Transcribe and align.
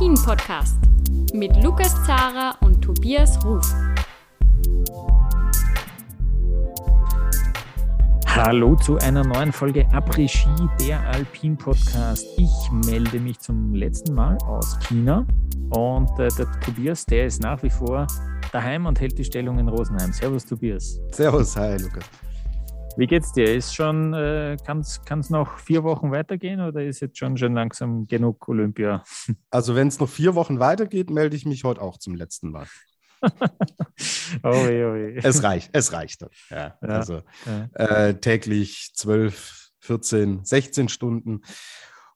Après-Ski, 0.00 0.14
der 0.14 0.16
Alpin-Podcast 0.16 0.76
mit 1.34 1.62
Lukas 1.62 1.94
Zara 2.06 2.54
und 2.62 2.80
Tobias 2.80 3.38
Ruf. 3.44 3.74
Hallo 8.26 8.76
zu 8.76 8.96
einer 8.98 9.24
neuen 9.24 9.52
Folge 9.52 9.86
Après-Ski, 9.92 10.48
der 10.80 11.00
Alpin-Podcast. 11.10 12.24
Ich 12.38 12.72
melde 12.86 13.20
mich 13.20 13.40
zum 13.40 13.74
letzten 13.74 14.14
Mal 14.14 14.38
aus 14.46 14.78
China 14.88 15.26
und 15.70 16.10
äh, 16.18 16.28
der 16.28 16.50
Tobias, 16.60 17.04
der 17.04 17.26
ist 17.26 17.42
nach 17.42 17.62
wie 17.62 17.70
vor 17.70 18.06
daheim 18.52 18.86
und 18.86 19.00
hält 19.00 19.18
die 19.18 19.24
Stellung 19.24 19.58
in 19.58 19.68
Rosenheim. 19.68 20.12
Servus, 20.12 20.46
Tobias. 20.46 20.98
Servus, 21.12 21.56
hi, 21.56 21.76
Lukas. 21.76 22.04
Wie 22.96 23.06
geht's 23.06 23.32
dir? 23.32 23.54
Ist 23.54 23.74
schon, 23.74 24.14
äh, 24.14 24.56
kann 24.64 24.80
es 24.80 25.30
noch 25.30 25.58
vier 25.58 25.84
Wochen 25.84 26.10
weitergehen 26.10 26.60
oder 26.60 26.84
ist 26.84 27.00
jetzt 27.00 27.18
schon, 27.18 27.36
schon 27.36 27.54
langsam 27.54 28.06
genug 28.06 28.48
Olympia? 28.48 29.04
Also 29.50 29.74
wenn 29.74 29.88
es 29.88 29.98
noch 30.00 30.08
vier 30.08 30.34
Wochen 30.34 30.60
weitergeht, 30.60 31.10
melde 31.10 31.36
ich 31.36 31.46
mich 31.46 31.64
heute 31.64 31.82
auch 31.82 31.98
zum 31.98 32.14
letzten 32.14 32.50
Mal. 32.50 32.66
oh 33.22 33.28
weh, 34.66 34.84
oh 34.84 34.94
weh. 34.94 35.20
Es 35.22 35.42
reicht, 35.42 35.70
es 35.72 35.92
reicht. 35.92 36.22
Ja, 36.50 36.78
ja, 36.80 36.88
also 36.88 37.22
ja. 37.46 38.06
Äh, 38.06 38.14
täglich 38.20 38.92
12, 38.94 39.70
14, 39.80 40.44
16 40.44 40.88
Stunden 40.88 41.42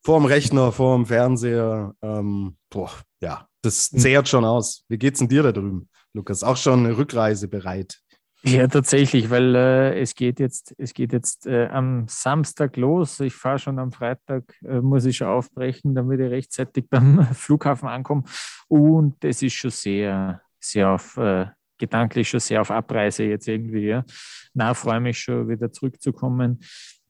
vorm 0.04 0.26
Rechner, 0.26 0.70
vorm 0.70 1.06
Fernseher. 1.06 1.94
Ähm, 2.02 2.56
boah, 2.70 2.90
ja, 3.20 3.48
das 3.62 3.90
hm. 3.90 3.98
zehrt 3.98 4.28
schon 4.28 4.44
aus. 4.44 4.84
Wie 4.88 4.98
geht's 4.98 5.18
denn 5.18 5.28
dir 5.28 5.42
da 5.42 5.52
drüben, 5.52 5.88
Lukas? 6.12 6.44
Auch 6.44 6.56
schon 6.56 6.80
eine 6.80 6.96
Rückreise 6.96 7.48
bereit? 7.48 8.00
Ja, 8.46 8.68
tatsächlich, 8.68 9.30
weil 9.30 9.54
äh, 9.54 10.00
es 10.00 10.14
geht 10.14 10.38
jetzt, 10.38 10.74
es 10.76 10.92
geht 10.92 11.14
jetzt 11.14 11.46
äh, 11.46 11.66
am 11.68 12.06
Samstag 12.08 12.76
los. 12.76 13.18
Ich 13.20 13.32
fahre 13.34 13.58
schon 13.58 13.78
am 13.78 13.90
Freitag, 13.90 14.44
äh, 14.62 14.80
muss 14.80 15.06
ich 15.06 15.16
schon 15.16 15.28
aufbrechen, 15.28 15.94
damit 15.94 16.20
ich 16.20 16.30
rechtzeitig 16.30 16.84
beim 16.90 17.26
Flughafen 17.34 17.88
ankomme. 17.88 18.24
Und 18.68 19.24
es 19.24 19.40
ist 19.40 19.54
schon 19.54 19.70
sehr, 19.70 20.42
sehr 20.60 20.90
auf, 20.90 21.16
äh, 21.16 21.46
gedanklich 21.78 22.28
schon 22.28 22.40
sehr 22.40 22.60
auf 22.60 22.70
Abreise 22.70 23.24
jetzt 23.24 23.48
irgendwie. 23.48 23.86
Ja. 23.86 24.04
Na, 24.52 24.74
freue 24.74 25.00
mich 25.00 25.18
schon 25.18 25.48
wieder 25.48 25.72
zurückzukommen 25.72 26.60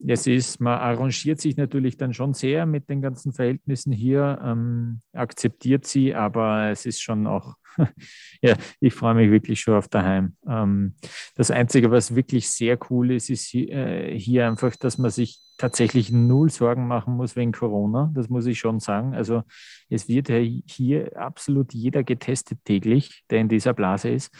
es 0.06 0.26
ist, 0.26 0.60
man 0.60 0.78
arrangiert 0.78 1.40
sich 1.40 1.56
natürlich 1.56 1.96
dann 1.96 2.12
schon 2.12 2.34
sehr 2.34 2.66
mit 2.66 2.88
den 2.88 3.00
ganzen 3.00 3.32
Verhältnissen 3.32 3.92
hier, 3.92 4.40
ähm, 4.44 5.00
akzeptiert 5.12 5.86
sie, 5.86 6.14
aber 6.14 6.70
es 6.70 6.86
ist 6.86 7.00
schon 7.00 7.26
auch, 7.26 7.54
ja, 8.42 8.56
ich 8.80 8.94
freue 8.94 9.14
mich 9.14 9.30
wirklich 9.30 9.60
schon 9.60 9.74
auf 9.74 9.88
daheim. 9.88 10.36
Ähm, 10.46 10.94
das 11.34 11.50
Einzige, 11.50 11.90
was 11.90 12.14
wirklich 12.14 12.50
sehr 12.50 12.78
cool 12.90 13.12
ist, 13.12 13.30
ist 13.30 13.46
hier, 13.46 13.70
äh, 13.70 14.18
hier 14.18 14.46
einfach, 14.46 14.76
dass 14.76 14.98
man 14.98 15.10
sich 15.10 15.40
tatsächlich 15.56 16.10
null 16.10 16.50
Sorgen 16.50 16.86
machen 16.86 17.16
muss 17.16 17.36
wegen 17.36 17.52
Corona. 17.52 18.10
Das 18.14 18.28
muss 18.28 18.46
ich 18.46 18.58
schon 18.58 18.80
sagen. 18.80 19.14
Also 19.14 19.42
es 19.88 20.08
wird 20.08 20.28
hier 20.28 21.16
absolut 21.16 21.72
jeder 21.72 22.02
getestet 22.02 22.58
täglich, 22.64 23.22
der 23.30 23.40
in 23.40 23.48
dieser 23.48 23.72
Blase 23.72 24.10
ist. 24.10 24.32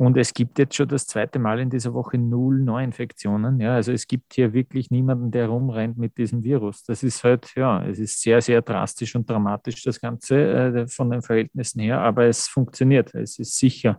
Und 0.00 0.16
es 0.16 0.32
gibt 0.32 0.60
jetzt 0.60 0.76
schon 0.76 0.86
das 0.86 1.08
zweite 1.08 1.40
Mal 1.40 1.58
in 1.58 1.70
dieser 1.70 1.92
Woche 1.92 2.18
null 2.18 2.60
Neuinfektionen. 2.60 3.58
Ja, 3.58 3.74
also 3.74 3.90
es 3.90 4.06
gibt 4.06 4.32
hier 4.32 4.52
wirklich 4.52 4.92
niemanden, 4.92 5.32
der 5.32 5.48
rumrennt 5.48 5.98
mit 5.98 6.16
diesem 6.16 6.44
Virus. 6.44 6.84
Das 6.84 7.02
ist 7.02 7.24
halt, 7.24 7.52
ja, 7.56 7.84
es 7.84 7.98
ist 7.98 8.22
sehr, 8.22 8.40
sehr 8.40 8.62
drastisch 8.62 9.16
und 9.16 9.28
dramatisch, 9.28 9.82
das 9.82 10.00
Ganze 10.00 10.36
äh, 10.36 10.86
von 10.86 11.10
den 11.10 11.20
Verhältnissen 11.20 11.80
her, 11.80 12.00
aber 12.00 12.26
es 12.26 12.46
funktioniert, 12.46 13.12
es 13.12 13.40
ist 13.40 13.58
sicher. 13.58 13.98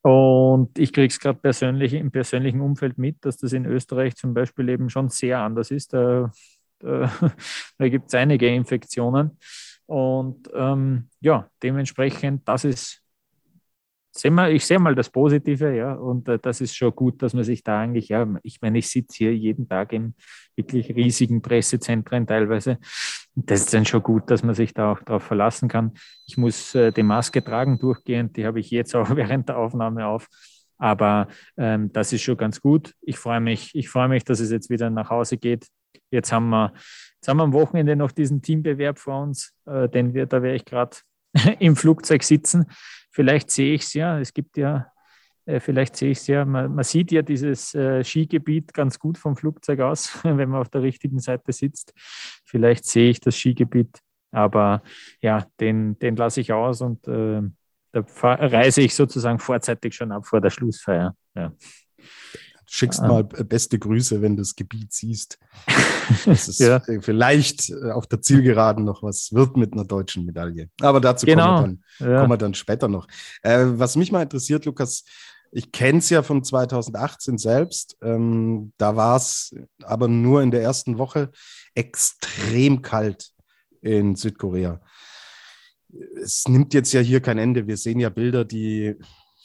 Und 0.00 0.78
ich 0.78 0.94
kriege 0.94 1.08
es 1.08 1.20
gerade 1.20 1.38
persönlich 1.38 1.92
im 1.92 2.10
persönlichen 2.10 2.62
Umfeld 2.62 2.96
mit, 2.96 3.22
dass 3.24 3.36
das 3.36 3.52
in 3.52 3.66
Österreich 3.66 4.16
zum 4.16 4.32
Beispiel 4.32 4.70
eben 4.70 4.88
schon 4.88 5.10
sehr 5.10 5.40
anders 5.40 5.70
ist. 5.70 5.92
Da, 5.92 6.32
da, 6.78 7.12
da 7.78 7.88
gibt 7.88 8.08
es 8.08 8.14
einige 8.14 8.48
Infektionen. 8.48 9.38
Und 9.84 10.48
ähm, 10.54 11.10
ja, 11.20 11.50
dementsprechend, 11.62 12.48
das 12.48 12.64
ist 12.64 13.01
sehen 14.12 14.34
wir, 14.34 14.50
ich 14.50 14.64
sehe 14.66 14.78
mal 14.78 14.94
das 14.94 15.10
Positive, 15.10 15.74
ja, 15.74 15.94
und 15.94 16.28
äh, 16.28 16.38
das 16.38 16.60
ist 16.60 16.76
schon 16.76 16.94
gut, 16.94 17.22
dass 17.22 17.34
man 17.34 17.44
sich 17.44 17.62
da 17.64 17.80
eigentlich, 17.80 18.08
ja, 18.08 18.26
ich 18.42 18.60
meine, 18.60 18.78
ich 18.78 18.88
sitze 18.88 19.16
hier 19.16 19.34
jeden 19.34 19.68
Tag 19.68 19.92
in 19.92 20.14
wirklich 20.54 20.94
riesigen 20.94 21.42
Pressezentren 21.42 22.26
teilweise. 22.26 22.78
Das 23.34 23.60
ist 23.60 23.74
dann 23.74 23.86
schon 23.86 24.02
gut, 24.02 24.30
dass 24.30 24.42
man 24.42 24.54
sich 24.54 24.74
da 24.74 24.92
auch 24.92 25.00
darauf 25.00 25.22
verlassen 25.22 25.68
kann. 25.68 25.92
Ich 26.26 26.36
muss 26.36 26.74
äh, 26.74 26.92
die 26.92 27.02
Maske 27.02 27.42
tragen 27.42 27.78
durchgehend, 27.78 28.36
die 28.36 28.46
habe 28.46 28.60
ich 28.60 28.70
jetzt 28.70 28.94
auch 28.94 29.08
während 29.16 29.48
der 29.48 29.56
Aufnahme 29.56 30.06
auf. 30.06 30.28
Aber 30.78 31.28
ähm, 31.56 31.92
das 31.92 32.12
ist 32.12 32.22
schon 32.22 32.36
ganz 32.36 32.60
gut. 32.60 32.92
Ich 33.00 33.16
freue 33.16 33.40
mich, 33.40 33.70
ich 33.74 33.88
freue 33.88 34.08
mich, 34.08 34.24
dass 34.24 34.40
es 34.40 34.50
jetzt 34.50 34.68
wieder 34.68 34.90
nach 34.90 35.10
Hause 35.10 35.38
geht. 35.38 35.68
Jetzt 36.10 36.32
haben 36.32 36.50
wir, 36.50 36.72
jetzt 37.14 37.28
haben 37.28 37.36
wir 37.38 37.44
am 37.44 37.52
Wochenende 37.52 37.96
noch 37.96 38.10
diesen 38.10 38.42
Teambewerb 38.42 38.98
vor 38.98 39.22
uns, 39.22 39.54
äh, 39.64 39.88
den 39.88 40.12
wir, 40.12 40.26
da 40.26 40.42
werde 40.42 40.56
ich 40.56 40.64
gerade 40.64 40.96
im 41.58 41.76
Flugzeug 41.76 42.22
sitzen. 42.22 42.66
Vielleicht 43.12 43.50
sehe 43.50 43.74
ich 43.74 43.82
es 43.82 43.94
ja. 43.94 44.18
Es 44.18 44.34
gibt 44.34 44.56
ja, 44.56 44.90
äh, 45.44 45.60
vielleicht 45.60 45.96
sehe 45.96 46.10
ich 46.10 46.18
es 46.18 46.26
ja. 46.26 46.44
Man, 46.44 46.74
man, 46.74 46.84
sieht 46.84 47.12
ja 47.12 47.22
dieses 47.22 47.74
äh, 47.74 48.02
Skigebiet 48.02 48.74
ganz 48.74 48.98
gut 48.98 49.18
vom 49.18 49.36
Flugzeug 49.36 49.80
aus, 49.80 50.18
wenn 50.24 50.48
man 50.48 50.60
auf 50.60 50.68
der 50.68 50.82
richtigen 50.82 51.20
Seite 51.20 51.52
sitzt. 51.52 51.92
Vielleicht 52.44 52.84
sehe 52.84 53.10
ich 53.10 53.20
das 53.20 53.36
Skigebiet, 53.36 54.00
aber 54.32 54.82
ja, 55.20 55.46
den, 55.60 55.98
den 55.98 56.16
lasse 56.16 56.40
ich 56.40 56.52
aus 56.52 56.80
und 56.80 57.06
äh, 57.06 57.42
da 57.92 58.02
reise 58.22 58.80
ich 58.80 58.94
sozusagen 58.94 59.38
vorzeitig 59.38 59.94
schon 59.94 60.12
ab 60.12 60.26
vor 60.26 60.40
der 60.40 60.50
Schlussfeier. 60.50 61.14
Ja 61.34 61.52
schickst 62.74 63.00
ah. 63.00 63.08
mal 63.08 63.24
beste 63.24 63.78
Grüße, 63.78 64.22
wenn 64.22 64.34
du 64.34 64.40
das 64.40 64.56
Gebiet 64.56 64.94
siehst. 64.94 65.38
Das 66.24 66.48
ist 66.48 66.58
ja. 66.58 66.80
vielleicht 67.00 67.68
äh, 67.68 67.90
auf 67.90 68.06
der 68.06 68.22
Zielgeraden 68.22 68.86
noch 68.86 69.02
was 69.02 69.30
wird 69.34 69.58
mit 69.58 69.74
einer 69.74 69.84
deutschen 69.84 70.24
Medaille. 70.24 70.70
Aber 70.80 70.98
dazu 70.98 71.26
genau. 71.26 71.60
kommen, 71.60 71.84
wir 71.98 72.06
dann, 72.06 72.14
ja. 72.14 72.20
kommen 72.20 72.32
wir 72.32 72.38
dann 72.38 72.54
später 72.54 72.88
noch. 72.88 73.06
Äh, 73.42 73.64
was 73.72 73.96
mich 73.96 74.10
mal 74.10 74.22
interessiert, 74.22 74.64
Lukas, 74.64 75.04
ich 75.50 75.70
kenne 75.70 75.98
es 75.98 76.08
ja 76.08 76.22
von 76.22 76.42
2018 76.42 77.36
selbst. 77.36 77.98
Ähm, 78.00 78.72
da 78.78 78.96
war 78.96 79.16
es 79.16 79.54
aber 79.82 80.08
nur 80.08 80.42
in 80.42 80.50
der 80.50 80.62
ersten 80.62 80.96
Woche 80.96 81.30
extrem 81.74 82.80
kalt 82.80 83.32
in 83.82 84.16
Südkorea. 84.16 84.80
Es 86.22 86.48
nimmt 86.48 86.72
jetzt 86.72 86.94
ja 86.94 87.02
hier 87.02 87.20
kein 87.20 87.36
Ende. 87.36 87.66
Wir 87.66 87.76
sehen 87.76 88.00
ja 88.00 88.08
Bilder, 88.08 88.46
die 88.46 88.96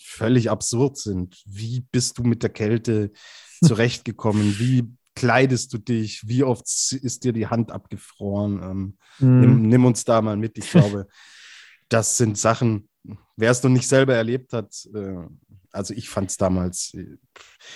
völlig 0.08 0.50
absurd 0.50 0.98
sind. 0.98 1.42
Wie 1.46 1.86
bist 1.92 2.18
du 2.18 2.24
mit 2.24 2.44
der 2.44 2.50
Kälte 2.50 3.12
zurechtgekommen? 3.64 4.58
Wie 4.60 4.94
kleidest 5.16 5.74
du 5.74 5.78
dich? 5.78 6.28
Wie 6.28 6.44
oft 6.44 6.66
ist 6.66 7.24
dir 7.24 7.34
die 7.34 7.48
Hand 7.48 7.72
abgefroren? 7.72 8.62
Ähm, 8.62 8.98
mm. 9.20 9.40
nimm, 9.40 9.62
nimm, 9.68 9.86
uns 9.86 10.06
da 10.06 10.22
mal 10.22 10.38
mit. 10.38 10.58
Ich 10.58 10.72
glaube, 10.72 11.08
das 11.90 12.18
sind 12.18 12.38
Sachen, 12.38 12.90
wer 13.36 13.52
es 13.52 13.64
noch 13.64 13.70
nicht 13.70 13.88
selber 13.88 14.16
erlebt 14.16 14.54
hat, 14.54 14.74
äh, 14.94 15.26
also 15.72 15.94
ich 15.94 16.10
fand 16.10 16.32
es 16.32 16.38
damals, 16.38 16.94
äh, 16.94 17.18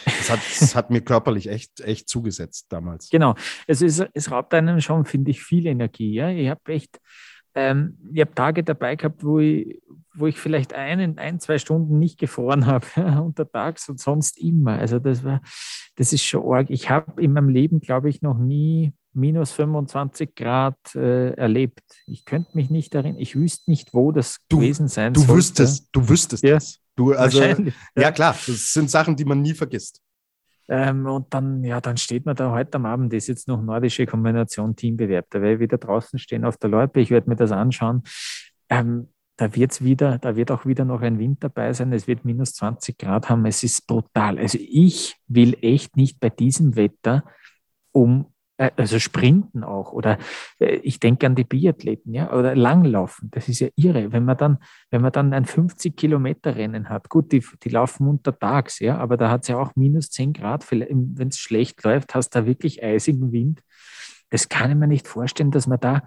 es 0.05 0.29
hat, 0.29 0.39
es 0.61 0.75
hat 0.75 0.89
mir 0.89 1.01
körperlich 1.01 1.47
echt, 1.47 1.81
echt 1.81 2.09
zugesetzt 2.09 2.67
damals. 2.69 3.09
Genau, 3.09 3.35
es, 3.67 3.81
ist, 3.81 4.05
es 4.13 4.31
raubt 4.31 4.53
einem 4.53 4.81
schon, 4.81 5.05
finde 5.05 5.31
ich, 5.31 5.41
viel 5.43 5.65
Energie. 5.67 6.13
Ja? 6.13 6.29
Ich 6.29 6.49
habe 6.49 6.73
echt, 6.73 6.99
ähm, 7.55 7.97
ich 8.13 8.21
habe 8.21 8.33
Tage 8.33 8.63
dabei 8.63 8.95
gehabt, 8.95 9.23
wo 9.23 9.39
ich, 9.39 9.81
wo 10.13 10.27
ich 10.27 10.37
vielleicht 10.37 10.73
ein, 10.73 11.17
ein, 11.17 11.39
zwei 11.39 11.57
Stunden 11.57 11.99
nicht 11.99 12.19
gefroren 12.19 12.65
habe, 12.65 12.85
untertags 13.21 13.89
und 13.89 13.99
sonst 13.99 14.39
immer. 14.39 14.77
Also 14.77 14.99
das 14.99 15.23
war, 15.23 15.41
das 15.95 16.13
ist 16.13 16.23
schon 16.23 16.43
arg. 16.51 16.69
Ich 16.69 16.89
habe 16.89 17.21
in 17.21 17.33
meinem 17.33 17.49
Leben, 17.49 17.79
glaube 17.79 18.09
ich, 18.09 18.21
noch 18.21 18.37
nie 18.37 18.93
minus 19.13 19.51
25 19.51 20.35
Grad 20.35 20.77
äh, 20.95 21.31
erlebt. 21.31 21.83
Ich 22.07 22.25
könnte 22.25 22.51
mich 22.53 22.69
nicht 22.69 22.95
erinnern, 22.95 23.19
ich 23.19 23.35
wüsste 23.35 23.69
nicht, 23.69 23.93
wo 23.93 24.11
das 24.11 24.37
du, 24.47 24.57
gewesen 24.59 24.87
sein 24.87 25.13
du 25.13 25.21
sollte. 25.21 25.35
Wüsstest, 25.35 25.89
du 25.91 26.07
wüsstest 26.07 26.43
ja. 26.43 26.55
das. 26.55 26.79
Du, 26.95 27.13
also, 27.13 27.39
Wahrscheinlich. 27.39 27.73
Ja. 27.95 28.03
ja, 28.03 28.11
klar, 28.11 28.35
das 28.47 28.73
sind 28.73 28.89
Sachen, 28.89 29.15
die 29.15 29.25
man 29.25 29.41
nie 29.41 29.53
vergisst. 29.53 30.01
Ähm, 30.71 31.05
und 31.05 31.33
dann, 31.33 31.65
ja, 31.65 31.81
dann 31.81 31.97
steht 31.97 32.25
man 32.25 32.37
da 32.37 32.51
heute 32.51 32.75
am 32.75 32.85
Abend, 32.85 33.11
das 33.11 33.23
ist 33.23 33.27
jetzt 33.27 33.47
noch 33.49 33.61
nordische 33.61 34.05
Kombination 34.05 34.73
Teambewerb. 34.73 35.25
Da 35.29 35.41
werde 35.41 35.55
ich 35.55 35.59
wieder 35.59 35.77
draußen 35.77 36.17
stehen 36.17 36.45
auf 36.45 36.55
der 36.55 36.69
Loipe, 36.69 37.01
ich 37.01 37.11
werde 37.11 37.29
mir 37.29 37.35
das 37.35 37.51
anschauen. 37.51 38.03
Ähm, 38.69 39.09
da 39.35 39.53
wird's 39.53 39.83
wieder, 39.83 40.17
da 40.17 40.37
wird 40.37 40.49
auch 40.49 40.65
wieder 40.65 40.85
noch 40.85 41.01
ein 41.01 41.19
Wind 41.19 41.43
dabei 41.43 41.73
sein. 41.73 41.91
Es 41.91 42.07
wird 42.07 42.23
minus 42.23 42.53
20 42.53 42.97
Grad 42.97 43.29
haben. 43.29 43.45
Es 43.45 43.63
ist 43.63 43.85
brutal. 43.85 44.39
Also 44.39 44.59
ich 44.61 45.17
will 45.27 45.57
echt 45.61 45.97
nicht 45.97 46.21
bei 46.21 46.29
diesem 46.29 46.77
Wetter 46.77 47.25
um 47.91 48.27
also 48.75 48.99
Sprinten 48.99 49.63
auch 49.63 49.91
oder 49.91 50.17
äh, 50.59 50.75
ich 50.83 50.99
denke 50.99 51.25
an 51.25 51.35
die 51.35 51.43
Biathleten, 51.43 52.13
ja, 52.13 52.31
oder 52.31 52.55
Langlaufen. 52.55 53.29
Das 53.31 53.49
ist 53.49 53.59
ja 53.59 53.69
irre, 53.75 54.11
wenn 54.11 54.25
man 54.25 54.37
dann, 54.37 54.57
wenn 54.89 55.01
man 55.01 55.11
dann 55.11 55.33
ein 55.33 55.45
50 55.45 55.95
Kilometer 55.95 56.55
Rennen 56.55 56.89
hat. 56.89 57.09
Gut, 57.09 57.31
die, 57.31 57.43
die 57.63 57.69
laufen 57.69 58.07
untertags, 58.07 58.79
ja, 58.79 58.97
aber 58.97 59.17
da 59.17 59.29
hat 59.29 59.43
es 59.43 59.47
ja 59.47 59.57
auch 59.57 59.75
minus 59.75 60.09
10 60.11 60.33
Grad. 60.33 60.69
Wenn 60.71 61.27
es 61.27 61.39
schlecht 61.39 61.83
läuft, 61.83 62.15
hast 62.15 62.35
du 62.35 62.39
da 62.39 62.45
wirklich 62.45 62.83
eisigen 62.83 63.31
Wind. 63.31 63.61
Das 64.29 64.47
kann 64.47 64.71
ich 64.71 64.77
mir 64.77 64.87
nicht 64.87 65.07
vorstellen, 65.07 65.51
dass 65.51 65.67
man 65.67 65.79
da 65.79 66.03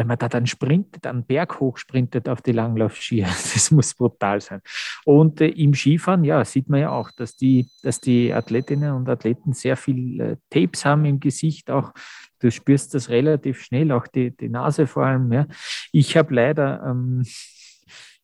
wenn 0.00 0.06
man 0.06 0.16
da 0.16 0.30
dann 0.30 0.46
sprintet, 0.46 1.06
einen 1.06 1.26
Berg 1.26 1.60
hoch 1.60 1.76
sprintet 1.76 2.26
auf 2.26 2.40
die 2.40 2.52
Langlaufskier, 2.52 3.26
das 3.54 3.70
muss 3.70 3.94
brutal 3.94 4.40
sein. 4.40 4.62
Und 5.04 5.42
äh, 5.42 5.48
im 5.48 5.74
Skifahren, 5.74 6.24
ja, 6.24 6.42
sieht 6.42 6.70
man 6.70 6.80
ja 6.80 6.90
auch, 6.90 7.10
dass 7.10 7.36
die, 7.36 7.68
dass 7.82 8.00
die 8.00 8.32
Athletinnen 8.32 8.94
und 8.94 9.10
Athleten 9.10 9.52
sehr 9.52 9.76
viel 9.76 10.20
äh, 10.20 10.36
Tapes 10.48 10.86
haben 10.86 11.04
im 11.04 11.20
Gesicht, 11.20 11.70
auch 11.70 11.92
du 12.38 12.50
spürst 12.50 12.94
das 12.94 13.10
relativ 13.10 13.60
schnell, 13.60 13.92
auch 13.92 14.06
die, 14.06 14.34
die 14.34 14.48
Nase 14.48 14.86
vor 14.86 15.04
allem. 15.04 15.30
Ja. 15.30 15.46
Ich 15.92 16.16
habe 16.16 16.34
leider 16.34 16.82
ähm, 16.82 17.22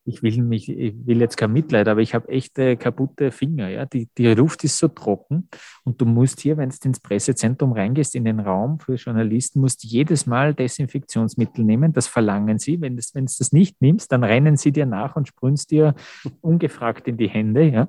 ich 0.07 0.23
will 0.23 0.41
mich, 0.43 0.69
ich 0.69 0.95
will 1.05 1.21
jetzt 1.21 1.37
kein 1.37 1.53
Mitleid, 1.53 1.89
aber 1.89 2.01
ich 2.01 2.15
habe 2.15 2.29
echte 2.29 2.77
kaputte 2.77 3.33
Finger. 3.33 3.69
Ja? 3.69 3.87
Die, 3.87 4.09
die 4.17 4.27
Luft 4.29 4.63
ist 4.63 4.79
so 4.79 4.87
trocken 4.89 5.49
und 5.85 6.01
du 6.01 6.05
musst 6.07 6.41
hier, 6.41 6.57
wenn 6.57 6.71
du 6.71 6.77
ins 6.85 7.01
Pressezentrum 7.01 7.73
reingehst, 7.73 8.15
in 8.15 8.25
den 8.25 8.39
Raum 8.39 8.79
für 8.79 8.95
Journalisten, 8.95 9.61
musst 9.61 9.83
jedes 9.83 10.27
Mal 10.27 10.55
Desinfektionsmittel 10.55 11.65
nehmen. 11.65 11.93
Das 11.93 12.07
verlangen 12.07 12.59
sie. 12.59 12.81
Wenn, 12.81 12.97
das, 12.97 13.15
wenn 13.15 13.27
du 13.27 13.33
das 13.37 13.53
nicht 13.53 13.83
nimmst, 13.83 14.13
dann 14.13 14.23
rennen 14.23 14.57
sie 14.57 14.71
dir 14.71 14.87
nach 14.87 15.17
und 15.17 15.27
sprühen 15.27 15.57
dir 15.69 15.95
ungefragt 16.41 17.09
in 17.09 17.17
die 17.17 17.29
Hände. 17.29 17.65
Ja? 17.65 17.89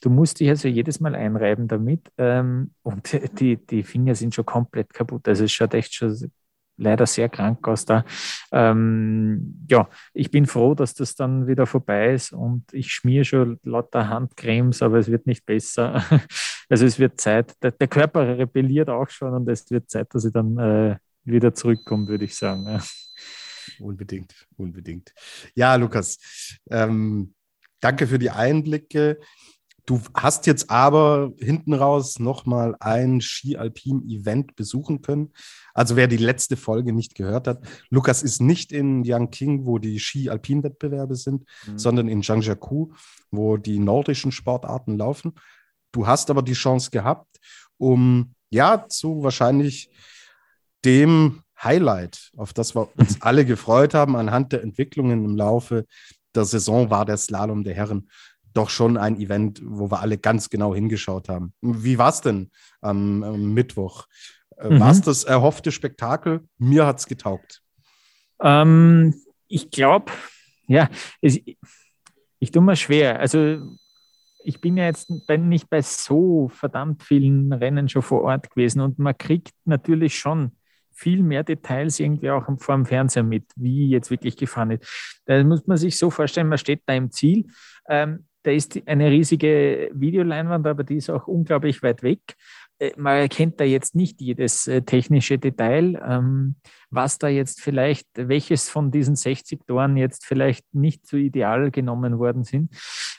Du 0.00 0.08
musst 0.08 0.40
dich 0.40 0.48
also 0.48 0.66
jedes 0.66 0.98
Mal 0.98 1.14
einreiben 1.14 1.68
damit 1.68 2.10
ähm, 2.16 2.70
und 2.82 3.10
die, 3.38 3.56
die 3.56 3.82
Finger 3.82 4.14
sind 4.14 4.34
schon 4.34 4.46
komplett 4.46 4.94
kaputt. 4.94 5.28
Also 5.28 5.44
es 5.44 5.52
schaut 5.52 5.74
echt 5.74 5.92
schon 5.92 6.30
leider 6.80 7.06
sehr 7.06 7.28
krank 7.28 7.66
aus 7.68 7.84
da. 7.84 8.04
Ähm, 8.50 9.64
ja, 9.68 9.88
ich 10.12 10.30
bin 10.30 10.46
froh, 10.46 10.74
dass 10.74 10.94
das 10.94 11.14
dann 11.14 11.46
wieder 11.46 11.66
vorbei 11.66 12.14
ist 12.14 12.32
und 12.32 12.64
ich 12.72 12.92
schmiere 12.92 13.24
schon 13.24 13.60
lauter 13.62 14.08
Handcremes, 14.08 14.82
aber 14.82 14.98
es 14.98 15.10
wird 15.10 15.26
nicht 15.26 15.46
besser. 15.46 16.04
Also 16.72 16.86
es 16.86 17.00
wird 17.00 17.20
Zeit, 17.20 17.60
der, 17.64 17.72
der 17.72 17.88
Körper 17.88 18.38
rebelliert 18.38 18.88
auch 18.90 19.10
schon 19.10 19.34
und 19.34 19.48
es 19.48 19.68
wird 19.72 19.90
Zeit, 19.90 20.14
dass 20.14 20.24
ich 20.24 20.32
dann 20.32 20.56
äh, 20.56 20.98
wieder 21.24 21.52
zurückkomme, 21.52 22.06
würde 22.06 22.26
ich 22.26 22.36
sagen. 22.36 22.64
Ja. 22.64 22.80
Unbedingt, 23.80 24.46
unbedingt. 24.56 25.12
Ja, 25.56 25.74
Lukas, 25.74 26.60
ähm, 26.70 27.34
danke 27.80 28.06
für 28.06 28.20
die 28.20 28.30
Einblicke. 28.30 29.18
Du 29.90 30.00
hast 30.14 30.46
jetzt 30.46 30.70
aber 30.70 31.32
hinten 31.40 31.74
raus 31.74 32.20
nochmal 32.20 32.76
ein 32.78 33.20
Ski-Alpin-Event 33.20 34.54
besuchen 34.54 35.02
können. 35.02 35.32
Also 35.74 35.96
wer 35.96 36.06
die 36.06 36.16
letzte 36.16 36.56
Folge 36.56 36.92
nicht 36.92 37.16
gehört 37.16 37.48
hat, 37.48 37.64
Lukas 37.88 38.22
ist 38.22 38.40
nicht 38.40 38.70
in 38.70 39.02
Yangqing, 39.02 39.66
wo 39.66 39.78
die 39.78 39.98
Ski-Alpin-Wettbewerbe 39.98 41.16
sind, 41.16 41.44
mhm. 41.66 41.76
sondern 41.76 42.06
in 42.06 42.22
Zhangjiakou, 42.22 42.92
wo 43.32 43.56
die 43.56 43.80
nordischen 43.80 44.30
Sportarten 44.30 44.96
laufen. 44.96 45.32
Du 45.90 46.06
hast 46.06 46.30
aber 46.30 46.42
die 46.42 46.52
Chance 46.52 46.92
gehabt, 46.92 47.40
um 47.76 48.36
ja 48.48 48.86
zu 48.86 49.24
wahrscheinlich 49.24 49.90
dem 50.84 51.42
Highlight, 51.60 52.30
auf 52.36 52.52
das 52.52 52.76
wir 52.76 52.88
uns 52.96 53.20
alle 53.22 53.44
gefreut 53.44 53.94
haben, 53.94 54.14
anhand 54.14 54.52
der 54.52 54.62
Entwicklungen 54.62 55.24
im 55.24 55.34
Laufe 55.34 55.84
der 56.34 56.44
Saison 56.44 56.90
war 56.90 57.04
der 57.04 57.16
Slalom 57.16 57.64
der 57.64 57.74
Herren 57.74 58.08
doch 58.52 58.70
schon 58.70 58.96
ein 58.96 59.16
Event, 59.16 59.60
wo 59.64 59.90
wir 59.90 60.00
alle 60.00 60.18
ganz 60.18 60.50
genau 60.50 60.74
hingeschaut 60.74 61.28
haben. 61.28 61.52
Wie 61.60 61.98
war 61.98 62.10
es 62.10 62.20
denn 62.20 62.50
am, 62.80 63.22
am 63.22 63.54
Mittwoch? 63.54 64.06
Äh, 64.56 64.70
mhm. 64.70 64.80
War 64.80 64.90
es 64.90 65.00
das 65.02 65.24
erhoffte 65.24 65.72
Spektakel? 65.72 66.44
Mir 66.58 66.86
hat 66.86 66.98
es 66.98 67.06
getaugt. 67.06 67.62
Ähm, 68.40 69.14
ich 69.48 69.70
glaube, 69.70 70.12
ja, 70.66 70.88
es, 71.20 71.38
ich 72.38 72.50
tue 72.50 72.62
mir 72.62 72.76
schwer. 72.76 73.20
Also 73.20 73.58
ich 74.44 74.60
bin 74.60 74.76
ja 74.76 74.84
jetzt 74.84 75.10
nicht 75.28 75.68
bei 75.68 75.82
so 75.82 76.48
verdammt 76.48 77.02
vielen 77.02 77.52
Rennen 77.52 77.88
schon 77.88 78.02
vor 78.02 78.22
Ort 78.22 78.50
gewesen 78.50 78.80
und 78.80 78.98
man 78.98 79.16
kriegt 79.16 79.52
natürlich 79.64 80.18
schon 80.18 80.52
viel 80.92 81.22
mehr 81.22 81.44
Details 81.44 81.98
irgendwie 81.98 82.30
auch 82.30 82.44
vor 82.58 82.74
dem 82.74 82.84
Fernseher 82.84 83.22
mit, 83.22 83.44
wie 83.56 83.88
jetzt 83.88 84.10
wirklich 84.10 84.36
gefahren 84.36 84.72
ist. 84.72 85.22
Da 85.24 85.42
muss 85.44 85.66
man 85.66 85.76
sich 85.76 85.98
so 85.98 86.10
vorstellen, 86.10 86.48
man 86.48 86.58
steht 86.58 86.82
da 86.86 86.94
im 86.94 87.10
Ziel. 87.10 87.46
Ähm, 87.88 88.26
da 88.42 88.50
ist 88.50 88.80
eine 88.86 89.10
riesige 89.10 89.90
Videoleinwand, 89.92 90.66
aber 90.66 90.84
die 90.84 90.96
ist 90.96 91.10
auch 91.10 91.26
unglaublich 91.26 91.82
weit 91.82 92.02
weg. 92.02 92.36
Äh, 92.80 92.92
man 92.96 93.18
erkennt 93.18 93.60
da 93.60 93.64
jetzt 93.64 93.94
nicht 93.94 94.20
jedes 94.20 94.66
äh, 94.66 94.82
technische 94.82 95.38
Detail, 95.38 96.00
ähm, 96.04 96.56
was 96.90 97.18
da 97.18 97.28
jetzt 97.28 97.60
vielleicht, 97.60 98.08
welches 98.14 98.68
von 98.68 98.90
diesen 98.90 99.14
60 99.14 99.66
Toren 99.66 99.96
jetzt 99.96 100.26
vielleicht 100.26 100.74
nicht 100.74 101.06
so 101.06 101.16
ideal 101.16 101.70
genommen 101.70 102.18
worden 102.18 102.42
sind. 102.42 102.74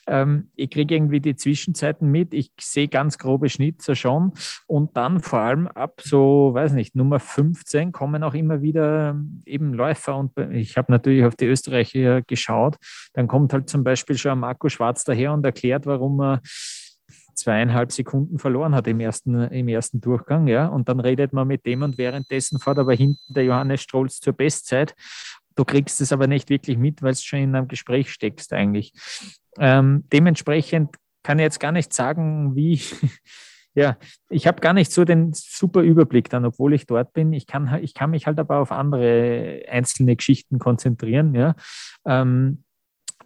Ähm, 0.08 0.50
ich 0.56 0.72
kriege 0.72 0.96
irgendwie 0.96 1.22
die 1.22 1.36
Zwischenzeiten 1.36 2.10
mit, 2.10 2.34
ich 2.34 2.52
sehe 2.60 2.88
ganz 2.88 3.18
grobe 3.18 3.50
Schnitzer 3.50 3.96
schon. 3.96 4.34
Und 4.68 4.98
dann 4.98 5.22
vor 5.22 5.40
allem 5.40 5.68
ab 5.68 6.02
so, 6.04 6.52
weiß 6.54 6.74
nicht, 6.74 6.96
Nummer 6.96 7.20
15 7.20 7.92
kommen 7.92 8.24
auch 8.24 8.34
immer 8.34 8.62
wieder 8.62 9.12
ähm, 9.12 9.42
eben 9.46 9.74
Läufer. 9.74 10.18
Und 10.18 10.38
ich 10.52 10.76
habe 10.76 10.92
natürlich 10.92 11.24
auf 11.24 11.36
die 11.36 11.46
Österreicher 11.46 12.24
geschaut, 12.24 12.78
dann 13.14 13.28
kommt 13.28 13.54
halt 13.54 13.70
zum 13.70 13.84
Beispiel 13.84 14.18
schon 14.18 14.40
Marco 14.40 14.68
Schwarz 14.70 15.04
daher 15.04 15.34
und 15.34 15.46
erklärt, 15.46 15.86
warum 15.86 16.20
er 16.20 16.42
zweieinhalb 17.34 17.92
Sekunden 17.92 18.40
verloren 18.40 18.76
hat 18.76 18.88
im 18.88 19.00
ersten, 19.00 19.36
im 19.36 19.68
ersten 19.68 20.02
Durchgang, 20.02 20.48
ja, 20.48 20.68
und 20.68 20.90
dann 20.90 21.00
redet 21.00 21.34
man 21.34 21.48
mit 21.48 21.66
dem 21.66 21.82
und 21.82 21.98
währenddessen 21.98 22.60
fährt 22.60 22.80
aber 22.80 22.94
hinten 22.94 23.34
der 23.34 23.46
Johannes 23.46 23.82
Strolz 23.82 24.20
zur 24.20 24.34
Bestzeit. 24.34 24.96
Du 25.56 25.66
kriegst 25.66 26.02
es 26.02 26.14
aber 26.14 26.28
nicht 26.28 26.50
wirklich 26.50 26.78
mit, 26.78 27.02
weil 27.02 27.12
es 27.12 27.24
schon 27.24 27.40
in 27.40 27.56
einem 27.56 27.68
Gespräch 27.68 28.12
steckst 28.12 28.54
eigentlich. 28.54 28.94
Ähm, 29.60 30.06
dementsprechend 30.12 30.96
kann 31.24 31.40
ich 31.40 31.44
jetzt 31.44 31.60
gar 31.60 31.72
nicht 31.72 31.94
sagen, 31.94 32.56
wie, 32.56 32.82
ja, 33.74 33.98
ich 34.30 34.48
habe 34.48 34.62
gar 34.62 34.74
nicht 34.74 34.92
so 34.92 35.04
den 35.04 35.34
super 35.34 35.82
Überblick 35.82 36.30
dann, 36.30 36.46
obwohl 36.46 36.74
ich 36.74 36.86
dort 36.86 37.14
bin. 37.14 37.34
Ich 37.34 37.48
kann, 37.48 37.80
ich 37.82 37.94
kann 37.94 38.12
mich 38.12 38.28
halt 38.28 38.40
aber 38.40 38.60
auf 38.60 38.72
andere 38.72 39.64
einzelne 39.70 40.16
Geschichten 40.16 40.60
konzentrieren, 40.60 41.36
ja. 41.36 41.56
Ähm, 42.06 42.64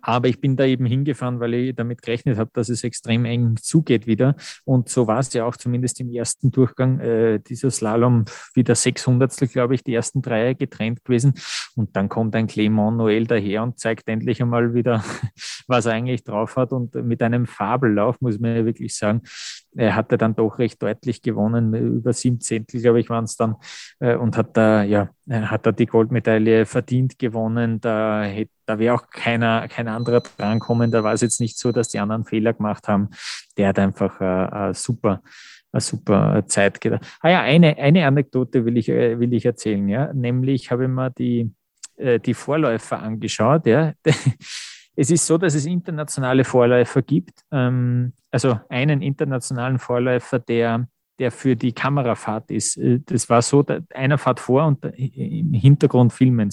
aber 0.02 0.28
ich 0.28 0.40
bin 0.40 0.56
da 0.56 0.66
eben 0.66 0.86
hingefahren, 0.86 1.40
weil 1.40 1.54
ich 1.54 1.76
damit 1.76 2.02
gerechnet 2.02 2.38
habe, 2.38 2.50
dass 2.54 2.70
es 2.70 2.84
extrem 2.84 3.26
eng 3.26 3.58
zugeht 3.58 4.08
wieder. 4.08 4.36
Und 4.64 4.90
so 4.90 5.08
war 5.08 5.20
es 5.20 5.34
ja 5.34 5.46
auch 5.46 5.56
zumindest 5.58 6.00
im 6.00 6.12
ersten 6.12 6.52
Durchgang 6.52 7.00
äh, 7.00 7.40
dieser 7.40 7.72
Slalom 7.72 8.26
wieder 8.54 8.76
600 8.76 9.36
glaube 9.52 9.76
ich, 9.76 9.84
die 9.84 9.94
ersten 9.94 10.22
drei 10.22 10.54
getrennt 10.54 11.04
gewesen. 11.04 11.34
Und 11.76 11.96
dann 11.96 12.10
kommt 12.10 12.36
ein 12.36 12.48
Clement 12.48 12.98
Noel 12.98 13.26
daher 13.26 13.64
und 13.64 13.80
zeigt 13.80 14.08
endlich 14.08 14.42
einmal 14.42 14.74
wieder, 14.74 15.04
was 15.68 15.86
er 15.86 15.94
eigentlich 15.94 16.24
drauf 16.24 16.56
hat. 16.56 16.72
Und 16.72 16.96
mit 16.96 17.22
einem 17.22 17.46
Fabellauf, 17.46 18.22
muss 18.22 18.40
man 18.40 18.56
ja 18.56 18.66
wirklich 18.66 18.96
sagen, 18.96 19.22
er 19.76 19.96
hatte 19.96 20.18
dann 20.18 20.36
doch 20.36 20.58
recht 20.60 20.82
deutlich 20.82 21.22
gewonnen, 21.22 21.74
über 21.74 22.14
sieben 22.14 22.40
Zehntel, 22.40 22.82
glaube 22.82 23.00
ich, 23.00 23.10
waren 23.10 23.26
es 23.26 23.36
dann, 23.36 23.56
äh, 24.00 24.16
und 24.16 24.38
hat 24.38 24.56
da, 24.56 24.84
ja, 24.84 25.10
hat 25.30 25.66
da 25.66 25.72
die 25.72 25.86
Goldmedaille 25.86 26.66
verdient 26.66 27.20
gewonnen. 27.20 27.82
Da, 27.82 28.26
da 28.66 28.80
wäre 28.80 28.96
auch 28.96 29.10
keiner, 29.10 29.68
kein 29.68 29.88
anderer 29.88 30.22
drankommen. 30.22 30.92
Da 30.92 31.04
war 31.04 31.14
es 31.14 31.22
jetzt 31.22 31.42
nicht 31.42 31.58
so, 31.58 31.72
dass 31.72 31.90
die 31.90 32.00
anderen 32.00 32.26
Fehler 32.26 32.54
gemacht 32.54 32.88
haben. 32.88 33.10
Der 33.58 33.70
hat 33.70 33.80
einfach 33.80 34.22
äh, 34.22 34.74
super, 34.74 35.22
eine 35.72 35.82
super 35.82 36.44
Zeit 36.48 36.80
gedacht. 36.80 37.06
Ah 37.22 37.30
ja, 37.30 37.42
eine, 37.42 37.78
eine 37.78 38.06
Anekdote 38.08 38.66
will 38.66 38.78
ich, 38.78 38.90
äh, 38.90 39.20
will 39.20 39.34
ich 39.34 39.46
erzählen, 39.46 39.88
ja. 39.90 40.14
Nämlich 40.14 40.72
habe 40.72 40.84
ich 40.84 40.90
mir 40.90 41.10
die, 41.10 41.54
äh, 41.98 42.20
die 42.20 42.34
Vorläufer 42.34 43.00
angeschaut, 43.00 43.66
ja. 43.66 43.94
Es 44.96 45.12
ist 45.12 45.26
so, 45.28 45.38
dass 45.38 45.56
es 45.56 45.66
internationale 45.66 46.44
Vorläufer 46.44 47.02
gibt. 47.02 47.44
Ähm, 47.52 48.14
also 48.32 48.60
einen 48.70 49.02
internationalen 49.02 49.80
Vorläufer, 49.80 50.40
der 50.40 50.88
der 51.20 51.32
für 51.32 51.56
die 51.56 51.74
Kamerafahrt 51.74 52.52
ist. 52.52 52.78
Äh, 52.78 53.00
das 53.06 53.30
war 53.30 53.42
so, 53.42 53.66
einer 53.94 54.18
fährt 54.18 54.40
vor 54.40 54.66
und 54.66 54.86
im 54.86 55.54
Hintergrund 55.54 56.14
filmen 56.14 56.50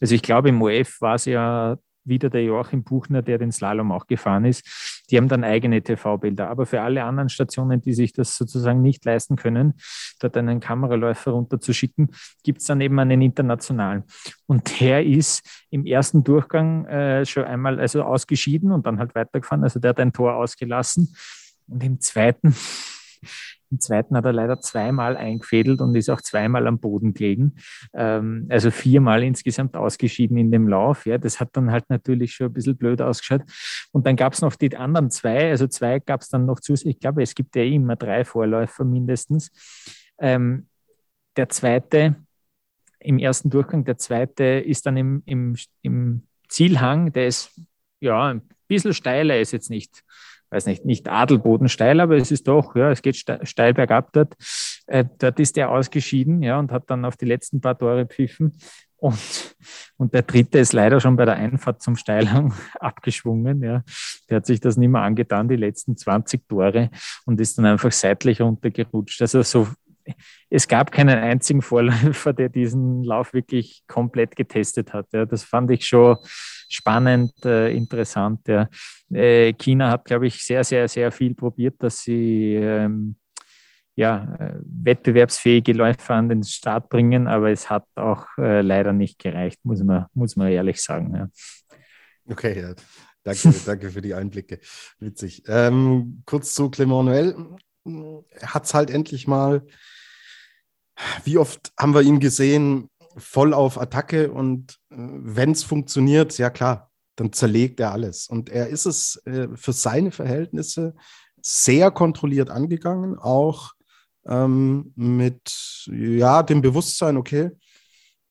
Also 0.00 0.14
ich 0.14 0.22
glaube, 0.22 0.48
im 0.48 0.62
OF 0.62 1.00
war 1.00 1.16
es 1.16 1.26
ja 1.26 1.76
wieder 2.08 2.30
der 2.30 2.44
Joachim 2.44 2.82
Buchner, 2.82 3.22
der 3.22 3.38
den 3.38 3.52
Slalom 3.52 3.92
auch 3.92 4.06
gefahren 4.06 4.44
ist. 4.44 5.04
Die 5.10 5.16
haben 5.16 5.28
dann 5.28 5.44
eigene 5.44 5.82
TV-Bilder. 5.82 6.48
Aber 6.48 6.66
für 6.66 6.82
alle 6.82 7.04
anderen 7.04 7.28
Stationen, 7.28 7.80
die 7.80 7.94
sich 7.94 8.12
das 8.12 8.36
sozusagen 8.36 8.82
nicht 8.82 9.04
leisten 9.04 9.36
können, 9.36 9.74
dort 10.20 10.36
einen 10.36 10.60
Kameraläufer 10.60 11.32
runterzuschicken, 11.32 12.10
gibt 12.42 12.60
es 12.60 12.66
dann 12.66 12.80
eben 12.80 12.98
einen 12.98 13.22
internationalen. 13.22 14.04
Und 14.46 14.80
der 14.80 15.04
ist 15.04 15.66
im 15.70 15.86
ersten 15.86 16.24
Durchgang 16.24 16.86
äh, 16.86 17.24
schon 17.24 17.44
einmal 17.44 17.80
also 17.80 18.02
ausgeschieden 18.02 18.72
und 18.72 18.86
dann 18.86 18.98
halt 18.98 19.14
weitergefahren. 19.14 19.64
Also 19.64 19.80
der 19.80 19.90
hat 19.90 20.00
ein 20.00 20.12
Tor 20.12 20.34
ausgelassen. 20.34 21.14
Und 21.66 21.84
im 21.84 22.00
zweiten 22.00 22.54
im 23.70 23.80
zweiten 23.80 24.16
hat 24.16 24.24
er 24.24 24.32
leider 24.32 24.60
zweimal 24.60 25.16
eingefädelt 25.16 25.80
und 25.80 25.94
ist 25.94 26.08
auch 26.08 26.20
zweimal 26.20 26.66
am 26.66 26.78
Boden 26.78 27.14
gelegen. 27.14 27.56
Ähm, 27.94 28.46
also 28.48 28.70
viermal 28.70 29.22
insgesamt 29.22 29.76
ausgeschieden 29.76 30.36
in 30.36 30.50
dem 30.50 30.68
Lauf. 30.68 31.06
Ja, 31.06 31.18
das 31.18 31.40
hat 31.40 31.50
dann 31.52 31.70
halt 31.70 31.88
natürlich 31.88 32.34
schon 32.34 32.46
ein 32.46 32.52
bisschen 32.52 32.76
blöd 32.76 33.02
ausgeschaut. 33.02 33.42
Und 33.92 34.06
dann 34.06 34.16
gab 34.16 34.32
es 34.32 34.40
noch 34.40 34.56
die 34.56 34.76
anderen 34.76 35.10
zwei. 35.10 35.50
Also 35.50 35.66
zwei 35.66 35.98
gab 35.98 36.22
es 36.22 36.28
dann 36.28 36.46
noch 36.46 36.60
zusätzlich. 36.60 36.96
Ich 36.96 37.00
glaube, 37.00 37.22
es 37.22 37.34
gibt 37.34 37.56
ja 37.56 37.62
immer 37.62 37.96
drei 37.96 38.24
Vorläufer 38.24 38.84
mindestens. 38.84 39.50
Ähm, 40.18 40.68
der 41.36 41.48
zweite, 41.48 42.16
im 43.00 43.18
ersten 43.18 43.50
Durchgang, 43.50 43.84
der 43.84 43.98
zweite 43.98 44.44
ist 44.44 44.86
dann 44.86 44.96
im, 44.96 45.22
im, 45.24 45.56
im 45.82 46.22
Zielhang, 46.48 47.12
der 47.12 47.28
ist 47.28 47.60
ja 48.00 48.30
ein 48.30 48.42
bisschen 48.66 48.92
steiler, 48.92 49.38
ist 49.38 49.52
jetzt 49.52 49.70
nicht 49.70 50.02
weiß 50.50 50.66
nicht, 50.66 50.84
nicht 50.84 51.08
Adelboden 51.08 51.68
steil, 51.68 52.00
aber 52.00 52.16
es 52.16 52.30
ist 52.30 52.48
doch, 52.48 52.74
ja, 52.74 52.90
es 52.90 53.02
geht 53.02 53.16
steil 53.16 53.74
bergab 53.74 54.12
dort. 54.12 54.34
Äh, 54.86 55.04
dort 55.18 55.38
ist 55.40 55.58
er 55.58 55.70
ausgeschieden, 55.70 56.42
ja, 56.42 56.58
und 56.58 56.72
hat 56.72 56.90
dann 56.90 57.04
auf 57.04 57.16
die 57.16 57.26
letzten 57.26 57.60
paar 57.60 57.78
Tore 57.78 58.06
pfiffen. 58.06 58.52
Und, 58.96 59.54
und 59.96 60.12
der 60.12 60.22
dritte 60.22 60.58
ist 60.58 60.72
leider 60.72 61.00
schon 61.00 61.16
bei 61.16 61.24
der 61.24 61.36
Einfahrt 61.36 61.82
zum 61.82 61.96
Steilhang 61.96 62.52
abgeschwungen. 62.80 63.62
Ja. 63.62 63.84
Der 64.28 64.38
hat 64.38 64.46
sich 64.46 64.60
das 64.60 64.76
nicht 64.76 64.88
mehr 64.88 65.02
angetan, 65.02 65.48
die 65.48 65.56
letzten 65.56 65.96
20 65.96 66.48
Tore, 66.48 66.90
und 67.24 67.40
ist 67.40 67.58
dann 67.58 67.66
einfach 67.66 67.92
seitlich 67.92 68.40
runtergerutscht. 68.40 69.22
Also 69.22 69.42
so, 69.42 69.68
es 70.50 70.66
gab 70.66 70.90
keinen 70.90 71.18
einzigen 71.18 71.62
Vorläufer, 71.62 72.32
der 72.32 72.48
diesen 72.48 73.04
Lauf 73.04 73.34
wirklich 73.34 73.84
komplett 73.86 74.34
getestet 74.34 74.92
hat. 74.92 75.12
Ja. 75.12 75.26
Das 75.26 75.44
fand 75.44 75.70
ich 75.70 75.86
schon 75.86 76.16
spannend, 76.68 77.32
äh, 77.44 77.70
interessant. 77.72 78.46
Ja. 78.48 78.68
Äh, 79.12 79.52
China 79.54 79.90
hat, 79.90 80.04
glaube 80.04 80.26
ich, 80.26 80.42
sehr, 80.42 80.64
sehr, 80.64 80.88
sehr 80.88 81.10
viel 81.10 81.34
probiert, 81.34 81.76
dass 81.78 82.02
sie 82.02 82.54
ähm, 82.54 83.16
ja, 83.98 84.36
äh, 84.38 84.60
wettbewerbsfähige 84.62 85.72
Läufer 85.72 86.14
an 86.14 86.28
den 86.28 86.44
Start 86.44 86.88
bringen, 86.88 87.26
aber 87.26 87.50
es 87.50 87.68
hat 87.68 87.84
auch 87.96 88.26
äh, 88.38 88.60
leider 88.60 88.92
nicht 88.92 89.18
gereicht, 89.18 89.58
muss 89.64 89.82
man, 89.82 90.06
muss 90.14 90.36
man 90.36 90.52
ehrlich 90.52 90.80
sagen. 90.80 91.16
Ja. 91.16 91.28
Okay, 92.30 92.60
ja. 92.60 92.74
danke, 93.24 93.52
danke 93.66 93.90
für 93.90 94.00
die 94.00 94.14
Einblicke. 94.14 94.60
Witzig. 95.00 95.42
Ähm, 95.48 96.22
kurz 96.26 96.54
zu 96.54 96.70
Clement 96.70 97.08
Noël. 97.08 97.34
Hat 98.40 98.66
es 98.66 98.74
halt 98.74 98.90
endlich 98.90 99.26
mal, 99.26 99.66
wie 101.24 101.38
oft 101.38 101.72
haben 101.76 101.94
wir 101.94 102.02
ihn 102.02 102.20
gesehen, 102.20 102.90
voll 103.18 103.54
auf 103.54 103.78
Attacke 103.78 104.30
und 104.30 104.78
äh, 104.90 104.96
wenn 104.96 105.52
es 105.52 105.64
funktioniert, 105.64 106.36
ja 106.38 106.50
klar, 106.50 106.90
dann 107.16 107.32
zerlegt 107.32 107.80
er 107.80 107.92
alles. 107.92 108.28
Und 108.28 108.48
er 108.48 108.68
ist 108.68 108.86
es 108.86 109.16
äh, 109.26 109.48
für 109.54 109.72
seine 109.72 110.10
Verhältnisse 110.10 110.94
sehr 111.42 111.90
kontrolliert 111.90 112.50
angegangen, 112.50 113.18
auch 113.18 113.72
ähm, 114.26 114.92
mit 114.94 115.86
ja, 115.86 116.42
dem 116.42 116.62
Bewusstsein, 116.62 117.16
okay, 117.16 117.50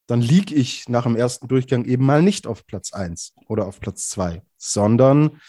dann 0.08 0.22
liege 0.22 0.56
ich 0.56 0.88
nach 0.88 1.04
dem 1.04 1.16
ersten 1.16 1.48
Durchgang 1.48 1.86
eben 1.86 2.06
mal 2.06 2.22
nicht 2.22 2.48
auf 2.48 2.66
Platz 2.66 2.94
1 2.94 3.34
oder 3.48 3.68
auf 3.68 3.80
Platz 3.80 4.08
2, 4.10 4.42
sondern 4.58 5.42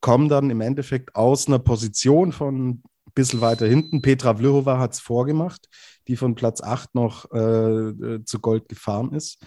komme 0.00 0.28
dann 0.28 0.50
im 0.50 0.60
Endeffekt 0.60 1.14
aus 1.14 1.46
einer 1.46 1.60
Position 1.60 2.32
von 2.32 2.82
bisschen 3.14 3.40
weiter 3.40 3.66
hinten. 3.66 4.02
Petra 4.02 4.34
Vlhova 4.34 4.78
hat 4.78 4.92
es 4.92 5.00
vorgemacht, 5.00 5.68
die 6.08 6.16
von 6.16 6.34
Platz 6.34 6.62
8 6.62 6.94
noch 6.94 7.30
äh, 7.32 7.38
äh, 7.38 8.24
zu 8.24 8.40
Gold 8.40 8.68
gefahren 8.68 9.12
ist. 9.12 9.38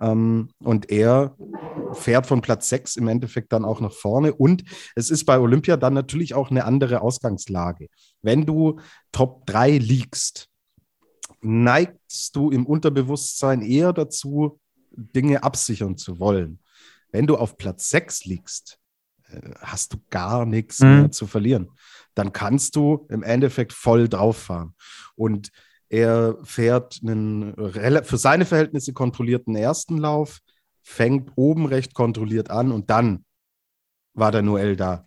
Ähm, 0.00 0.50
und 0.58 0.90
er 0.90 1.36
fährt 1.92 2.26
von 2.26 2.40
Platz 2.40 2.68
6 2.68 2.96
im 2.96 3.08
Endeffekt 3.08 3.52
dann 3.52 3.64
auch 3.64 3.80
nach 3.80 3.92
vorne. 3.92 4.34
Und 4.34 4.64
es 4.94 5.10
ist 5.10 5.24
bei 5.24 5.38
Olympia 5.38 5.76
dann 5.76 5.94
natürlich 5.94 6.34
auch 6.34 6.50
eine 6.50 6.64
andere 6.64 7.00
Ausgangslage. 7.00 7.88
Wenn 8.22 8.46
du 8.46 8.78
Top 9.12 9.46
3 9.46 9.78
liegst, 9.78 10.48
neigst 11.40 12.36
du 12.36 12.50
im 12.50 12.66
Unterbewusstsein 12.66 13.62
eher 13.62 13.92
dazu, 13.92 14.60
Dinge 14.90 15.42
absichern 15.42 15.96
zu 15.96 16.18
wollen. 16.18 16.60
Wenn 17.10 17.26
du 17.26 17.36
auf 17.36 17.56
Platz 17.56 17.90
6 17.90 18.24
liegst, 18.26 18.78
hast 19.60 19.92
du 19.92 19.98
gar 20.10 20.46
nichts 20.46 20.80
mhm. 20.80 21.00
mehr 21.00 21.10
zu 21.10 21.26
verlieren. 21.26 21.70
Dann 22.14 22.32
kannst 22.32 22.76
du 22.76 23.06
im 23.08 23.22
Endeffekt 23.22 23.72
voll 23.72 24.08
drauf 24.08 24.36
fahren. 24.36 24.74
Und 25.14 25.50
er 25.88 26.38
fährt 26.42 27.00
einen 27.02 27.54
für 28.04 28.16
seine 28.16 28.46
Verhältnisse 28.46 28.92
kontrollierten 28.92 29.56
ersten 29.56 29.98
Lauf, 29.98 30.40
fängt 30.82 31.32
oben 31.36 31.66
recht 31.66 31.94
kontrolliert 31.94 32.50
an 32.50 32.72
und 32.72 32.90
dann 32.90 33.24
war 34.14 34.32
der 34.32 34.42
Noel 34.42 34.76
da. 34.76 35.06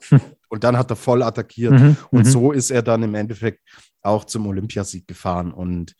Und 0.48 0.64
dann 0.64 0.76
hat 0.76 0.90
er 0.90 0.96
voll 0.96 1.22
attackiert. 1.22 1.72
Mhm, 1.72 1.96
und 2.10 2.26
mhm. 2.26 2.30
so 2.30 2.52
ist 2.52 2.70
er 2.70 2.82
dann 2.82 3.02
im 3.02 3.14
Endeffekt 3.14 3.60
auch 4.02 4.26
zum 4.26 4.46
Olympiasieg 4.46 5.06
gefahren. 5.08 5.50
Und 5.50 5.94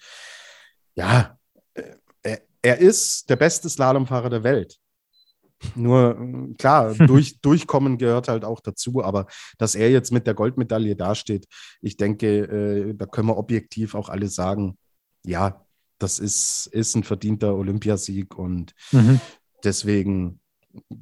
ja, 0.95 1.39
äh, 1.73 1.97
er, 2.23 2.43
er 2.61 2.77
ist 2.77 3.31
der 3.31 3.37
beste 3.37 3.71
Slalomfahrer 3.71 4.29
der 4.29 4.45
Welt. 4.45 4.77
Nur 5.75 6.55
klar, 6.59 6.95
durch, 6.95 7.41
durchkommen 7.41 7.99
gehört 7.99 8.29
halt 8.29 8.45
auch 8.45 8.61
dazu, 8.61 9.03
aber 9.03 9.27
dass 9.59 9.75
er 9.75 9.91
jetzt 9.91 10.13
mit 10.13 10.27
der 10.27 10.35
Goldmedaille 10.35 10.97
dasteht, 10.97 11.47
ich 11.81 11.97
denke, 11.97 12.27
äh, 12.27 12.95
da 12.95 13.07
können 13.07 13.29
wir 13.29 13.37
objektiv 13.37 13.95
auch 13.95 14.09
alle 14.09 14.29
sagen, 14.29 14.77
ja, 15.25 15.65
das 15.99 16.19
ist, 16.19 16.67
ist 16.73 16.97
ein 16.97 17.05
verdienter 17.05 17.55
Olympiasieg 17.55 18.37
und 18.37 18.75
mhm. 18.91 19.21
deswegen, 19.63 20.41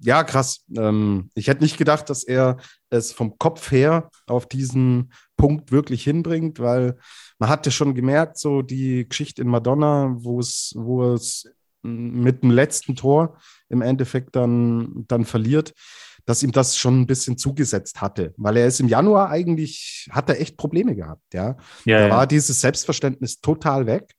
ja, 0.03 0.25
krass. 0.25 0.65
Ähm, 0.77 1.31
ich 1.35 1.49
hätte 1.49 1.63
nicht 1.63 1.79
gedacht, 1.79 2.11
dass 2.11 2.25
er 2.25 2.59
es 2.91 3.13
vom 3.13 3.39
Kopf 3.39 3.71
her 3.71 4.11
auf 4.27 4.47
diesen 4.47 5.13
Punkt 5.37 5.73
wirklich 5.73 6.05
hinbringt, 6.05 6.59
weil 6.59 6.99
man 7.39 7.49
hatte 7.49 7.71
schon 7.71 7.95
gemerkt, 7.95 8.39
so 8.39 8.63
die 8.63 9.09
Geschichte 9.09 9.43
in 9.43 9.49
Madonna, 9.49 10.15
wo 10.19 10.41
es, 10.41 10.75
wo 10.77 11.13
es 11.15 11.49
mit 11.83 12.43
dem 12.43 12.51
letzten 12.51 12.97
Tor 12.97 13.39
im 13.69 13.83
Endeffekt 13.83 14.37
dann, 14.37 15.05
dann 15.09 15.25
verliert, 15.25 15.75
dass 16.27 16.43
ihm 16.43 16.53
das 16.53 16.77
schon 16.77 17.01
ein 17.01 17.07
bisschen 17.07 17.39
zugesetzt 17.39 18.01
hatte, 18.01 18.35
weil 18.37 18.57
er 18.57 18.67
ist 18.67 18.81
im 18.81 18.89
Januar 18.89 19.31
eigentlich, 19.31 20.09
hat 20.11 20.29
er 20.29 20.41
echt 20.41 20.57
Probleme 20.57 20.95
gehabt, 20.95 21.33
ja. 21.33 21.57
ja 21.85 21.99
da 21.99 22.07
ja. 22.07 22.11
war 22.11 22.27
dieses 22.27 22.61
Selbstverständnis 22.61 23.41
total 23.41 23.87
weg 23.87 24.13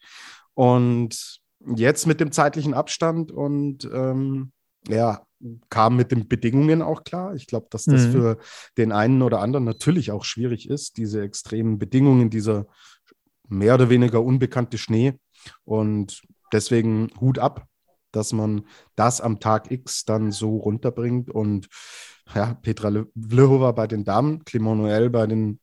und 0.53 1.41
jetzt 1.75 2.07
mit 2.07 2.19
dem 2.19 2.31
zeitlichen 2.31 2.73
Abstand 2.73 3.31
und 3.31 3.85
ähm, 3.93 4.51
ja, 4.87 5.21
kam 5.69 5.95
mit 5.95 6.11
den 6.11 6.27
Bedingungen 6.27 6.81
auch 6.81 7.03
klar. 7.03 7.35
Ich 7.35 7.47
glaube, 7.47 7.67
dass 7.69 7.85
das 7.85 8.07
mhm. 8.07 8.11
für 8.11 8.37
den 8.77 8.91
einen 8.91 9.21
oder 9.21 9.39
anderen 9.39 9.65
natürlich 9.65 10.11
auch 10.11 10.23
schwierig 10.23 10.69
ist, 10.69 10.97
diese 10.97 11.21
extremen 11.21 11.79
Bedingungen, 11.79 12.29
dieser 12.29 12.67
mehr 13.47 13.75
oder 13.75 13.89
weniger 13.89 14.23
unbekannte 14.23 14.77
Schnee. 14.77 15.13
Und 15.63 16.21
deswegen 16.51 17.09
Hut 17.19 17.39
ab, 17.39 17.67
dass 18.11 18.33
man 18.33 18.65
das 18.95 19.21
am 19.21 19.39
Tag 19.39 19.71
X 19.71 20.05
dann 20.05 20.31
so 20.31 20.57
runterbringt. 20.57 21.29
Und 21.29 21.69
ja, 22.33 22.53
Petra 22.55 23.05
Vlhova 23.15 23.71
bei 23.71 23.87
den 23.87 24.03
Damen, 24.03 24.43
Clement 24.45 24.81
Noël 24.81 25.09
bei 25.09 25.27
den 25.27 25.59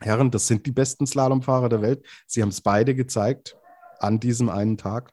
Herren, 0.00 0.30
das 0.30 0.46
sind 0.46 0.66
die 0.66 0.72
besten 0.72 1.06
Slalomfahrer 1.06 1.68
der 1.68 1.82
Welt. 1.82 2.04
Sie 2.26 2.42
haben 2.42 2.48
es 2.48 2.60
beide 2.60 2.94
gezeigt 2.94 3.56
an 4.00 4.20
diesem 4.20 4.48
einen 4.48 4.76
Tag. 4.76 5.12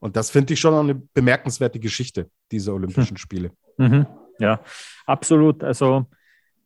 Und 0.00 0.16
das 0.16 0.30
finde 0.30 0.54
ich 0.54 0.60
schon 0.60 0.74
eine 0.74 0.94
bemerkenswerte 0.94 1.78
Geschichte 1.78 2.30
dieser 2.50 2.74
Olympischen 2.74 3.16
hm. 3.16 3.18
Spiele. 3.18 3.50
Mhm. 3.78 4.06
Ja, 4.38 4.60
absolut. 5.06 5.62
Also 5.62 6.06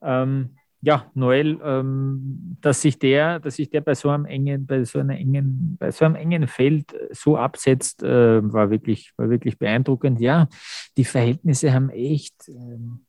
ähm, 0.03 0.58
ja, 0.81 1.11
Noel, 1.15 1.59
ähm, 1.63 2.57
dass 2.61 2.83
sich 2.83 2.99
der, 2.99 3.41
dass 3.41 3.57
sich 3.57 3.69
der 3.69 3.81
bei 3.81 3.95
so 3.95 4.11
einem 4.11 4.27
engen, 4.27 4.67
bei 4.67 4.85
so 4.85 5.01
einer 5.01 5.17
engen, 5.17 5.77
bei 5.79 5.91
so 5.91 6.05
einem 6.05 6.15
engen 6.15 6.47
Feld 6.47 6.95
so 7.11 7.37
absetzt, 7.37 8.03
äh, 8.03 8.53
war 8.53 8.71
wirklich, 8.71 9.13
war 9.17 9.29
wirklich 9.29 9.59
beeindruckend. 9.59 10.21
Ja, 10.21 10.49
die 10.97 11.05
Verhältnisse 11.05 11.73
haben 11.73 11.91
echt, 11.91 12.49
ähm, 12.49 13.01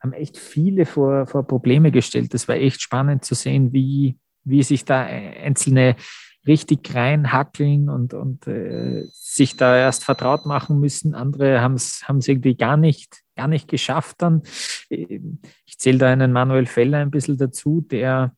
haben 0.00 0.12
echt 0.12 0.36
viele 0.36 0.84
vor, 0.84 1.26
vor 1.26 1.46
Probleme 1.46 1.90
gestellt. 1.90 2.34
Das 2.34 2.46
war 2.46 2.56
echt 2.56 2.82
spannend 2.82 3.24
zu 3.24 3.34
sehen, 3.34 3.72
wie, 3.72 4.18
wie 4.44 4.62
sich 4.62 4.84
da 4.84 5.00
einzelne 5.00 5.96
richtig 6.46 6.94
reinhackeln 6.94 7.88
und, 7.88 8.14
und 8.14 8.46
äh, 8.46 9.04
sich 9.12 9.56
da 9.56 9.76
erst 9.76 10.04
vertraut 10.04 10.46
machen 10.46 10.80
müssen. 10.80 11.14
Andere 11.14 11.60
haben 11.60 11.74
es 11.74 12.04
irgendwie 12.08 12.56
gar 12.56 12.76
nicht, 12.76 13.22
gar 13.36 13.48
nicht 13.48 13.68
geschafft 13.68 14.16
dann. 14.22 14.42
Ich 14.88 15.78
zähle 15.78 15.98
da 15.98 16.06
einen 16.08 16.32
Manuel 16.32 16.66
Feller 16.66 16.98
ein 16.98 17.10
bisschen 17.10 17.36
dazu, 17.36 17.80
der, 17.80 18.34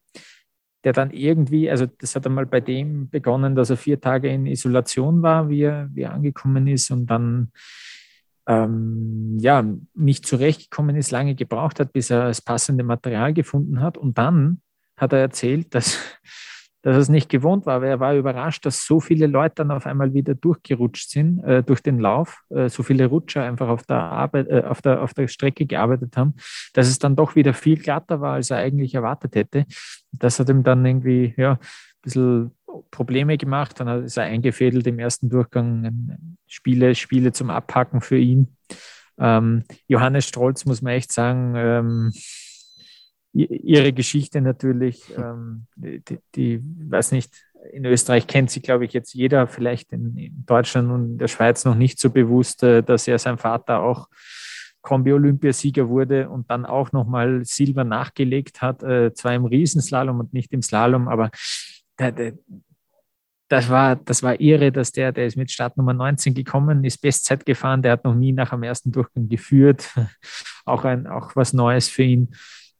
der 0.85 0.93
dann 0.93 1.11
irgendwie, 1.11 1.71
also 1.71 1.87
das 1.87 2.15
hat 2.17 2.27
einmal 2.27 2.47
bei 2.47 2.61
dem 2.61 3.11
begonnen, 3.11 3.55
dass 3.55 3.71
er 3.71 3.77
vier 3.77 4.01
Tage 4.01 4.29
in 4.29 4.47
Isolation 4.47 5.23
war, 5.23 5.49
wie 5.49 5.63
er, 5.63 5.89
wie 5.93 6.03
er 6.03 6.13
angekommen 6.15 6.67
ist 6.67 6.91
und 6.91 7.07
dann 7.07 7.53
ähm, 8.49 9.37
ja, 9.39 9.63
nicht 9.95 10.27
zurechtgekommen 10.27 10.97
ist, 10.97 11.11
lange 11.11 11.35
gebraucht 11.35 11.79
hat, 11.81 11.93
bis 11.93 12.09
er 12.09 12.29
das 12.29 12.41
passende 12.41 12.83
Material 12.83 13.35
gefunden 13.35 13.83
hat. 13.83 13.99
Und 13.99 14.17
dann 14.17 14.63
hat 14.97 15.13
er 15.13 15.19
erzählt, 15.19 15.75
dass 15.75 15.99
dass 16.89 16.97
er 16.97 17.01
es 17.01 17.09
nicht 17.11 17.29
gewohnt 17.29 17.67
war, 17.67 17.83
weil 17.83 17.91
er 17.91 18.01
war 18.01 18.15
überrascht, 18.15 18.65
dass 18.65 18.87
so 18.87 18.99
viele 18.99 19.27
Leute 19.27 19.57
dann 19.57 19.73
auf 19.73 19.85
einmal 19.85 20.15
wieder 20.15 20.35
durchgerutscht 20.35 21.11
sind 21.11 21.45
äh, 21.45 21.63
durch 21.63 21.83
den 21.83 21.99
Lauf, 21.99 22.41
äh, 22.49 22.71
so 22.71 22.83
viele 22.83 23.05
Rutscher 23.05 23.43
einfach 23.43 23.69
auf 23.69 23.83
der 23.83 23.99
Arbeit, 23.99 24.49
äh, 24.49 24.63
auf 24.63 24.81
der, 24.81 25.03
auf 25.03 25.13
der 25.13 25.29
Strecke 25.29 25.67
gearbeitet 25.67 26.17
haben, 26.17 26.33
dass 26.73 26.89
es 26.89 26.99
dann 26.99 27.15
doch 27.15 27.37
wieder 27.37 27.53
viel 27.53 27.77
glatter 27.77 28.23
war, 28.23 28.33
als 28.37 28.49
er 28.49 28.57
eigentlich 28.57 28.95
erwartet 28.95 29.35
hätte. 29.35 29.67
Das 30.13 30.41
hat 30.41 30.49
ihm 30.49 30.63
dann 30.63 30.87
irgendwie, 30.87 31.35
ja, 31.37 31.53
ein 31.53 31.59
bisschen 32.01 32.53
Probleme 32.91 33.37
gemacht. 33.37 33.79
Dann 33.81 34.05
ist 34.05 34.17
er 34.17 34.25
eingefädelt 34.25 34.87
im 34.87 34.99
ersten 34.99 35.29
Durchgang 35.29 36.17
Spiele, 36.47 36.95
Spiele 36.95 37.33
zum 37.33 37.51
Abhacken 37.51 38.01
für 38.01 38.17
ihn. 38.17 38.57
Ähm, 39.19 39.65
Johannes 39.89 40.27
Strolz 40.27 40.65
muss 40.65 40.81
man 40.81 40.95
echt 40.95 41.13
sagen, 41.13 41.53
ähm, 41.55 42.13
ihre 43.33 43.93
Geschichte 43.93 44.41
natürlich, 44.41 45.13
ähm, 45.17 45.67
die, 45.77 46.19
die, 46.35 46.61
weiß 46.63 47.13
nicht, 47.13 47.33
in 47.73 47.85
Österreich 47.85 48.27
kennt 48.27 48.51
sie, 48.51 48.61
glaube 48.61 48.85
ich, 48.85 48.93
jetzt 48.93 49.15
jeder, 49.15 49.47
vielleicht 49.47 49.93
in, 49.93 50.17
in, 50.17 50.47
Deutschland 50.47 50.91
und 50.91 51.13
in 51.13 51.19
der 51.19 51.29
Schweiz 51.29 51.65
noch 51.65 51.75
nicht 51.75 51.99
so 51.99 52.11
bewusst, 52.11 52.63
äh, 52.63 52.83
dass 52.83 53.09
er 53.09 53.19
sein 53.19 53.39
Vater 53.39 53.81
auch 53.81 54.09
Kombi-Olympiasieger 54.83 55.89
wurde 55.89 56.31
und 56.31 56.51
dann 56.51 56.65
auch 56.65 56.93
nochmal 56.93 57.45
Silber 57.45 57.85
nachgelegt 57.85 58.63
hat, 58.63 58.83
äh, 58.83 59.13
zwar 59.13 59.35
im 59.35 59.45
Riesenslalom 59.45 60.21
und 60.21 60.33
nicht 60.33 60.53
im 60.53 60.63
Slalom, 60.63 61.09
aber 61.09 61.31
der, 61.99 62.13
der, 62.13 62.33
das 63.49 63.69
war, 63.69 63.97
das 63.97 64.23
war 64.23 64.41
irre, 64.41 64.71
dass 64.71 64.93
der, 64.93 65.13
der 65.13 65.27
ist 65.27 65.37
mit 65.37 65.51
Startnummer 65.51 65.95
19 65.95 66.35
gekommen, 66.35 66.85
ist 66.85 67.01
Bestzeit 67.01 67.45
gefahren, 67.45 67.83
der 67.83 67.93
hat 67.93 68.05
noch 68.05 68.15
nie 68.15 68.33
nach 68.33 68.51
dem 68.51 68.63
ersten 68.63 68.93
Durchgang 68.93 69.29
geführt. 69.29 69.89
auch, 70.65 70.85
ein, 70.85 71.07
auch 71.07 71.35
was 71.35 71.53
Neues 71.53 71.89
für 71.89 72.03
ihn. 72.03 72.35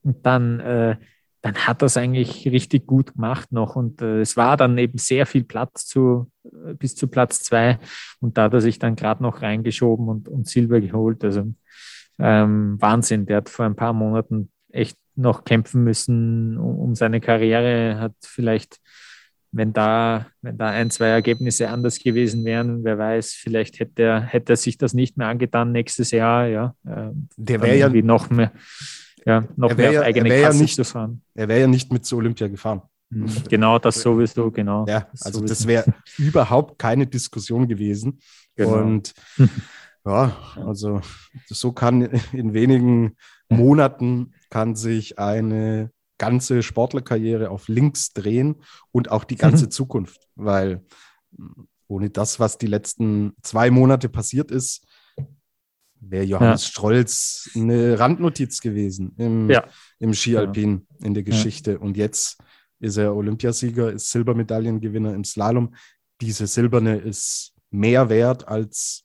Und 0.09 0.25
dann, 0.25 0.59
äh, 0.61 0.97
dann 1.43 1.55
hat 1.55 1.83
er 1.83 1.87
es 1.87 1.99
eigentlich 1.99 2.47
richtig 2.47 2.87
gut 2.87 3.13
gemacht 3.13 3.53
noch. 3.53 3.77
Und 3.77 4.01
äh, 4.01 4.23
es 4.23 4.39
war 4.39 4.57
dann 4.57 4.79
eben 4.79 4.97
sehr 4.97 5.27
viel 5.27 5.45
Platz 5.45 5.85
zu, 5.85 6.31
äh, 6.45 6.73
bis 6.73 6.97
zu 6.97 7.09
Platz 7.09 7.41
zwei. 7.41 7.79
Und 8.21 8.39
da 8.39 8.45
hat 8.45 8.55
er 8.55 8.63
sich 8.63 8.79
dann 8.79 8.97
gerade 8.97 9.23
noch 9.23 9.43
reingeschoben 9.43 10.09
und, 10.09 10.29
und 10.31 10.49
Silber 10.49 10.81
geholt. 10.81 11.23
Also 11.23 11.53
ähm, 12.19 12.81
Wahnsinn. 12.81 13.27
Der 13.27 13.37
hat 13.37 13.51
vor 13.51 13.67
ein 13.67 13.77
paar 13.77 13.93
Monaten 13.93 14.51
echt 14.71 14.97
noch 15.15 15.45
kämpfen 15.45 15.85
müssen 15.85 16.57
um, 16.57 16.79
um 16.79 16.95
seine 16.95 17.21
Karriere, 17.21 18.01
hat 18.01 18.15
vielleicht 18.23 18.81
wenn 19.51 19.73
da, 19.73 20.27
wenn 20.43 20.59
da 20.59 20.69
ein, 20.69 20.91
zwei 20.91 21.07
Ergebnisse 21.07 21.71
anders 21.71 21.99
gewesen 21.99 22.45
wären, 22.45 22.85
wer 22.85 22.99
weiß, 22.99 23.33
vielleicht 23.33 23.81
hätte 23.81 24.03
er, 24.03 24.21
hätte 24.21 24.53
er 24.53 24.57
sich 24.57 24.77
das 24.77 24.93
nicht 24.93 25.17
mehr 25.17 25.29
angetan 25.29 25.73
nächstes 25.73 26.11
Jahr, 26.11 26.47
ja. 26.47 26.75
Ähm, 26.87 27.29
der 27.37 27.63
wäre 27.63 27.77
ja 27.77 27.89
noch 27.89 28.29
mehr, 28.31 28.53
ja, 29.27 29.45
noch 29.57 29.77
mehr 29.77 29.93
ja, 29.93 30.01
auf 30.01 30.07
eigene 30.07 30.29
Kasse 30.29 30.57
ja 30.57 30.63
nicht, 30.63 30.77
zu 30.77 30.85
fahren. 30.85 31.23
Er 31.35 31.49
wäre 31.49 31.61
ja 31.61 31.67
nicht 31.67 31.93
mit 31.93 32.05
zur 32.05 32.19
Olympia 32.19 32.49
gefahren. 32.49 32.83
Mhm. 33.11 33.29
Genau, 33.49 33.79
das 33.79 34.01
sowieso, 34.01 34.51
genau. 34.51 34.85
Ja, 34.87 35.09
also 35.21 35.41
das 35.41 35.67
wäre 35.67 35.95
überhaupt 36.19 36.79
keine 36.79 37.07
Diskussion 37.07 37.67
gewesen. 37.67 38.21
Genau. 38.55 38.79
Und 38.79 39.15
ja, 40.05 40.37
also 40.57 41.01
so 41.47 41.73
kann 41.73 42.03
in 42.33 42.53
wenigen 42.53 43.17
Monaten 43.49 44.33
kann 44.51 44.75
sich 44.75 45.19
eine 45.19 45.91
ganze 46.19 46.63
Sportlerkarriere 46.63 47.51
auf 47.51 47.69
links 47.69 48.13
drehen 48.13 48.57
und 48.93 49.11
auch 49.11 49.25
die 49.25 49.37
ganze 49.37 49.67
mhm. 49.67 49.71
Zukunft, 49.71 50.29
weil 50.35 50.85
ohne 51.87 52.11
das, 52.11 52.39
was 52.39 52.59
die 52.59 52.67
letzten 52.67 53.33
zwei 53.43 53.71
Monate 53.71 54.09
passiert 54.09 54.51
ist, 54.51 54.87
wäre 56.01 56.25
Johannes 56.25 56.65
ja. 56.65 56.71
Strolz 56.71 57.51
eine 57.55 57.99
Randnotiz 57.99 58.61
gewesen 58.61 59.15
im, 59.17 59.51
ja. 59.51 59.65
im 59.99 60.15
Skialpin 60.15 60.87
ja. 60.99 61.07
in 61.07 61.15
der 61.15 61.23
Geschichte. 61.23 61.79
Und 61.79 61.97
jetzt 61.97 62.39
ist 62.81 62.97
er 62.97 63.15
Olympiasieger, 63.15 63.93
ist 63.93 64.11
Silbermedaillengewinner 64.11 65.15
im 65.15 65.25
Slalom. 65.25 65.75
Diese 66.21 66.47
silberne 66.47 66.97
ist 66.97 67.55
mehr 67.71 68.09
wert 68.09 68.49
als 68.49 69.05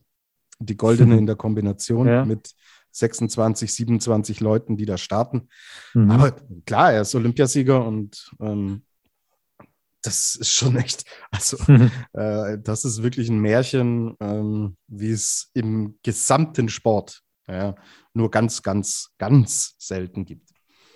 die 0.60 0.78
goldene 0.78 1.18
in 1.18 1.26
der 1.26 1.36
Kombination 1.36 2.28
mit 2.28 2.54
26, 2.92 3.74
27 3.74 4.40
Leuten, 4.40 4.78
die 4.78 4.86
da 4.86 4.98
starten. 4.98 5.50
Mhm. 5.94 6.12
Aber 6.12 6.36
klar, 6.66 6.94
er 6.94 7.02
ist 7.02 7.16
Olympiasieger 7.16 7.86
und 7.86 8.32
ähm, 8.40 8.84
das 10.04 10.36
ist 10.36 10.52
schon 10.52 10.76
echt, 10.78 11.06
also 11.32 11.58
mhm. 11.68 11.92
äh, 12.14 12.58
das 12.62 12.86
ist 12.86 13.02
wirklich 13.02 13.30
ein 13.30 13.40
Märchen, 13.40 14.16
ähm, 14.20 14.78
wie 14.88 15.12
es 15.12 15.50
im 15.54 15.98
gesamten 16.04 16.70
Sport 16.70 17.22
ja, 17.48 17.76
nur 18.14 18.32
ganz, 18.32 18.62
ganz, 18.62 19.10
ganz 19.18 19.76
selten 19.80 20.26
gibt. 20.26 20.50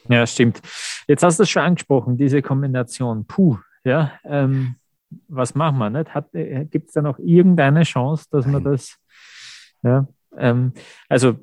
Ja, 0.09 0.25
stimmt. 0.25 0.61
Jetzt 1.07 1.23
hast 1.23 1.39
du 1.39 1.43
es 1.43 1.49
schon 1.49 1.63
angesprochen, 1.63 2.17
diese 2.17 2.41
Kombination. 2.41 3.25
Puh, 3.25 3.57
ja, 3.83 4.13
ähm, 4.23 4.75
was 5.27 5.55
machen 5.55 5.77
wir? 5.79 5.89
Nicht? 5.89 6.09
Äh, 6.33 6.65
Gibt 6.65 6.87
es 6.87 6.93
da 6.93 7.01
noch 7.01 7.19
irgendeine 7.19 7.83
Chance, 7.83 8.25
dass 8.31 8.45
Nein. 8.45 8.53
man 8.53 8.63
das, 8.63 8.97
ja, 9.83 10.07
ähm, 10.37 10.73
also 11.09 11.37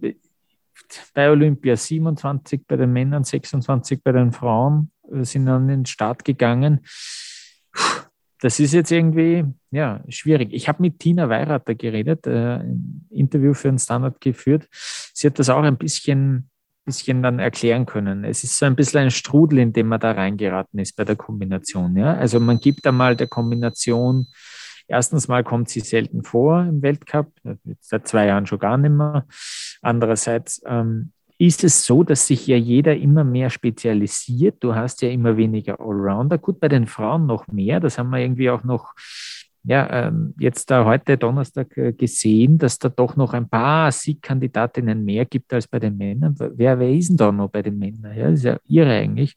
bei 1.15 1.31
Olympia 1.31 1.77
27 1.77 2.67
bei 2.67 2.77
den 2.77 2.93
Männern, 2.93 3.25
26 3.25 4.03
bei 4.03 4.13
den 4.13 4.33
Frauen, 4.33 4.91
äh, 5.13 5.25
sind 5.25 5.49
an 5.49 5.69
den 5.69 5.87
Start 5.87 6.25
gegangen. 6.25 6.81
Das 8.41 8.61
ist 8.61 8.73
jetzt 8.73 8.91
irgendwie 8.91 9.45
ja, 9.71 10.03
schwierig. 10.09 10.53
Ich 10.53 10.69
habe 10.69 10.83
mit 10.83 10.99
Tina 10.99 11.29
Weirater 11.29 11.75
geredet, 11.75 12.27
äh, 12.27 12.57
ein 12.57 13.07
Interview 13.11 13.55
für 13.55 13.69
den 13.69 13.79
Standard 13.79 14.21
geführt. 14.21 14.69
Sie 14.71 15.27
hat 15.27 15.39
das 15.39 15.49
auch 15.49 15.63
ein 15.63 15.79
bisschen, 15.79 16.51
bisschen 16.85 17.23
dann 17.23 17.39
erklären 17.39 17.87
können. 17.87 18.25
Es 18.25 18.45
ist 18.45 18.59
so 18.59 18.67
ein 18.67 18.77
bisschen 18.77 19.01
ein 19.01 19.11
Strudel, 19.11 19.61
in 19.61 19.73
dem 19.73 19.89
man 19.89 20.01
da 20.01 20.13
reingeraten 20.13 20.79
ist 20.79 20.97
bei 20.97 21.05
der 21.05 21.17
Kombination. 21.17 21.97
Ja? 21.97 22.15
Also 22.15 22.41
man 22.41 22.61
gibt 22.61 22.87
einmal 22.87 23.17
der 23.17 23.29
Kombination 23.29 24.27
Erstens 24.87 25.29
mal 25.29 25.45
kommt 25.45 25.71
sie 25.71 25.81
selten 25.81 26.23
vor 26.25 26.61
im 26.61 26.83
Weltcup, 26.83 27.33
seit 27.81 28.07
zwei 28.07 28.27
Jahren 28.27 28.47
schon 28.47 28.59
gar 28.59 28.77
nicht 28.77 28.91
mehr. 28.91 29.27
Andererseits 29.81 30.63
ähm, 30.67 31.13
ist 31.47 31.65
es 31.65 31.85
so, 31.85 32.03
dass 32.03 32.27
sich 32.27 32.47
ja 32.47 32.57
jeder 32.57 32.97
immer 32.97 33.25
mehr 33.25 33.51
spezialisiert. 33.51 34.57
Du 34.61 34.75
hast 34.75 35.03
ja 35.03 35.11
immer 35.11 35.37
weniger 35.37 35.81
Allrounder. 35.81 36.39
Gut, 36.39 36.61
bei 36.61 36.69
den 36.69 36.87
Frauen 36.87 37.27
noch 37.27 37.49
mehr. 37.49 37.81
Das 37.81 37.99
haben 37.99 38.11
wir 38.11 38.19
irgendwie 38.19 38.51
auch 38.51 38.65
noch 38.65 38.95
ja, 39.67 40.09
ähm, 40.09 40.35
jetzt 40.39 40.71
da 40.71 40.85
heute 40.85 41.17
Donnerstag 41.17 41.77
äh, 41.79 41.93
gesehen, 41.93 42.59
dass 42.59 42.79
da 42.79 42.91
doch 42.91 43.17
noch 43.17 43.33
ein 43.33 43.49
paar 43.49 43.91
Siegkandidatinnen 43.91 45.03
mehr 45.05 45.25
gibt 45.25 45.53
als 45.55 45.67
bei 45.67 45.79
den 45.79 45.97
Männern. 45.97 46.35
Wer, 46.39 46.79
wer 46.79 46.91
ist 46.91 47.09
denn 47.09 47.17
da 47.17 47.33
noch 47.33 47.49
bei 47.49 47.63
den 47.63 47.79
Männern? 47.79 48.15
Ja, 48.15 48.31
das 48.31 48.41
ist 48.41 48.45
ja 48.45 48.59
irre 48.69 48.93
eigentlich. 48.93 49.35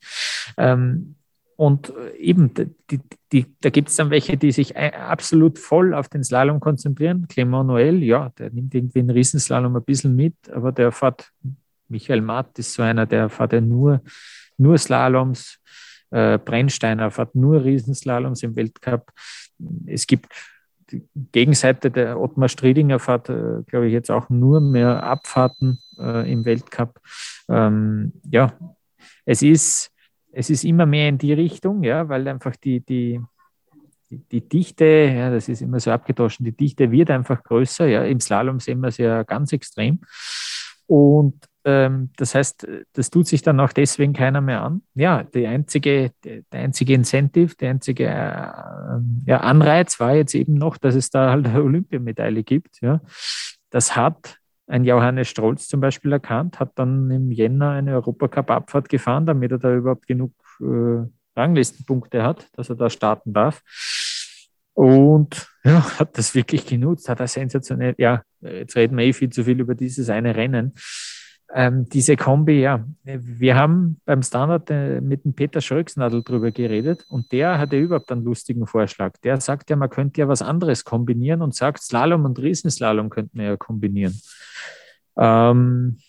Ähm, 0.58 1.15
und 1.56 1.93
äh, 1.96 2.17
eben, 2.17 2.52
die, 2.91 3.00
die, 3.32 3.46
da 3.62 3.70
gibt 3.70 3.88
es 3.88 3.96
dann 3.96 4.10
welche, 4.10 4.36
die 4.36 4.52
sich 4.52 4.76
absolut 4.78 5.58
voll 5.58 5.93
auf 5.93 6.10
den 6.10 6.24
Slalom 6.24 6.60
konzentrieren. 6.60 7.28
Clement 7.30 7.70
Noël, 7.70 8.04
ja, 8.04 8.30
der 8.38 8.52
nimmt 8.52 8.76
irgendwie 8.76 9.00
den 9.00 9.10
Riesenslalom 9.10 9.78
ein 9.78 9.84
bisschen 9.84 10.15
mit, 10.15 10.36
aber 10.52 10.74
der 10.74 10.91
fährt, 10.91 11.32
Michael 11.89 12.21
Matt 12.21 12.58
ist 12.60 12.73
so 12.73 12.84
einer, 12.84 13.06
der 13.06 13.30
fährt 13.30 13.54
ja 13.54 13.62
nur, 13.62 14.02
nur 14.58 14.78
Slaloms. 14.78 15.60
Äh, 16.10 16.38
Brennsteiner 16.38 17.12
fährt 17.12 17.36
nur 17.36 17.63
Riesenslaloms 17.63 18.43
im 18.43 18.56
Weltcup. 18.56 19.12
Es 19.86 20.08
gibt 20.08 20.34
die 20.91 21.04
Gegenseite, 21.32 21.91
der 21.91 22.19
Ottmar 22.19 22.47
Striedinger 22.47 23.00
fährt, 23.00 23.30
äh, 23.30 23.63
glaube 23.67 23.88
ich, 23.88 23.93
jetzt 23.93 24.10
auch 24.10 24.30
nur 24.30 24.62
mehr 24.62 25.04
Abfahrten 25.04 25.80
äh, 26.00 26.32
im 26.32 26.45
Weltcup. 26.45 27.00
Ähm, 27.50 28.13
ja, 28.32 28.54
es 29.26 29.41
ist, 29.41 29.91
es 30.32 30.50
ist 30.50 30.63
immer 30.63 30.86
mehr 30.86 31.10
in 31.10 31.17
die 31.17 31.34
Richtung, 31.34 31.84
ja, 31.84 32.08
weil 32.08 32.28
einfach 32.28 32.56
die, 32.56 32.80
die, 32.80 33.19
die, 34.10 34.47
Dichte, 34.47 34.86
ja, 34.86 35.30
das 35.30 35.50
ist 35.50 35.62
immer 35.62 35.80
so 35.80 35.91
abgedroschen, 35.91 36.45
die 36.45 36.56
Dichte 36.56 36.91
wird 36.91 37.12
einfach 37.12 37.43
größer. 37.43 37.88
Ja. 37.88 38.04
Im 38.04 38.19
Slalom 38.19 38.60
sehen 38.60 38.80
wir 38.80 38.88
es 38.88 38.97
ja 38.97 39.23
ganz 39.23 39.52
extrem. 39.52 40.00
Und 40.86 41.45
ähm, 41.67 42.12
das 42.15 42.34
heißt, 42.34 42.65
das 42.93 43.10
tut 43.10 43.27
sich 43.27 43.41
dann 43.41 43.60
auch 43.60 43.73
deswegen 43.73 44.13
keiner 44.13 44.39
mehr 44.39 44.63
an. 44.63 44.84
Ja, 44.95 45.23
die 45.23 45.45
einzige, 45.45 46.12
der 46.23 46.43
einzige 46.51 46.93
Incentive, 46.93 47.56
der 47.58 47.71
einzige 47.71 48.06
äh, 48.06 48.47
ja, 49.25 49.41
Anreiz 49.41 49.99
war 49.99 50.15
jetzt 50.15 50.34
eben 50.34 50.53
noch, 50.53 50.77
dass 50.77 50.95
es 50.95 51.10
da 51.10 51.30
halt 51.30 51.45
eine 51.45 51.62
Olympiamedaille 51.62 52.43
gibt. 52.43 52.80
Ja. 52.82 53.01
Das 53.69 53.97
hat 53.97 54.38
ein 54.67 54.86
Johannes 54.86 55.27
Strolz 55.27 55.67
zum 55.67 55.82
Beispiel 55.82 56.13
erkannt, 56.13 56.62
hat 56.62 56.71
dann 56.75 57.12
im 57.12 57.32
Jänner 57.32 57.71
eine 57.71 57.95
Europacup-Abfahrt 57.95 58.88
gefahren, 58.88 59.25
damit 59.25 59.51
er 59.51 59.60
da 59.60 59.75
überhaupt 59.75 60.08
genug 60.08 60.32
äh, 60.62 61.06
Ranglistenpunkte 61.36 62.23
hat, 62.23 62.47
dass 62.53 62.69
er 62.69 62.77
da 62.77 62.89
starten 62.89 63.34
darf. 63.34 63.62
Und 64.73 65.49
ja, 65.65 65.99
hat 65.99 66.17
das 66.17 66.34
wirklich 66.34 66.65
genutzt, 66.65 67.10
hat 67.10 67.19
er 67.19 67.27
sensationell, 67.27 67.93
ja, 67.97 68.23
jetzt 68.39 68.77
reden 68.77 68.97
wir 68.97 69.03
eh 69.03 69.12
viel 69.12 69.32
zu 69.32 69.43
viel 69.43 69.60
über 69.60 69.75
dieses 69.75 70.10
eine 70.10 70.36
Rennen, 70.36 70.73
ähm, 71.54 71.88
diese 71.88 72.18
Kombi, 72.18 72.62
ja, 72.62 72.86
wir 73.04 73.56
haben 73.56 74.02
beim 74.06 74.22
Standard 74.22 74.70
äh, 74.70 75.00
mit 75.00 75.24
dem 75.24 75.34
Peter 75.34 75.62
Schröcksnadel 75.62 76.24
drüber 76.24 76.52
geredet 76.52 77.06
und 77.10 77.32
der 77.32 77.58
hatte 77.58 77.78
überhaupt 77.78 78.12
einen 78.12 78.24
lustigen 78.24 78.68
Vorschlag. 78.68 79.14
Der 79.24 79.40
sagt 79.40 79.70
ja, 79.70 79.76
man 79.76 79.90
könnte 79.90 80.22
ja 80.22 80.28
was 80.28 80.42
anderes 80.42 80.84
kombinieren 80.84 81.42
und 81.42 81.56
sagt, 81.56 81.82
Slalom 81.82 82.26
und 82.26 82.40
Riesenslalom 82.40 83.10
könnten 83.10 83.40
wir 83.40 83.46
ja 83.46 83.58
kombinieren. 83.58 84.20
Ähm, 85.16 86.00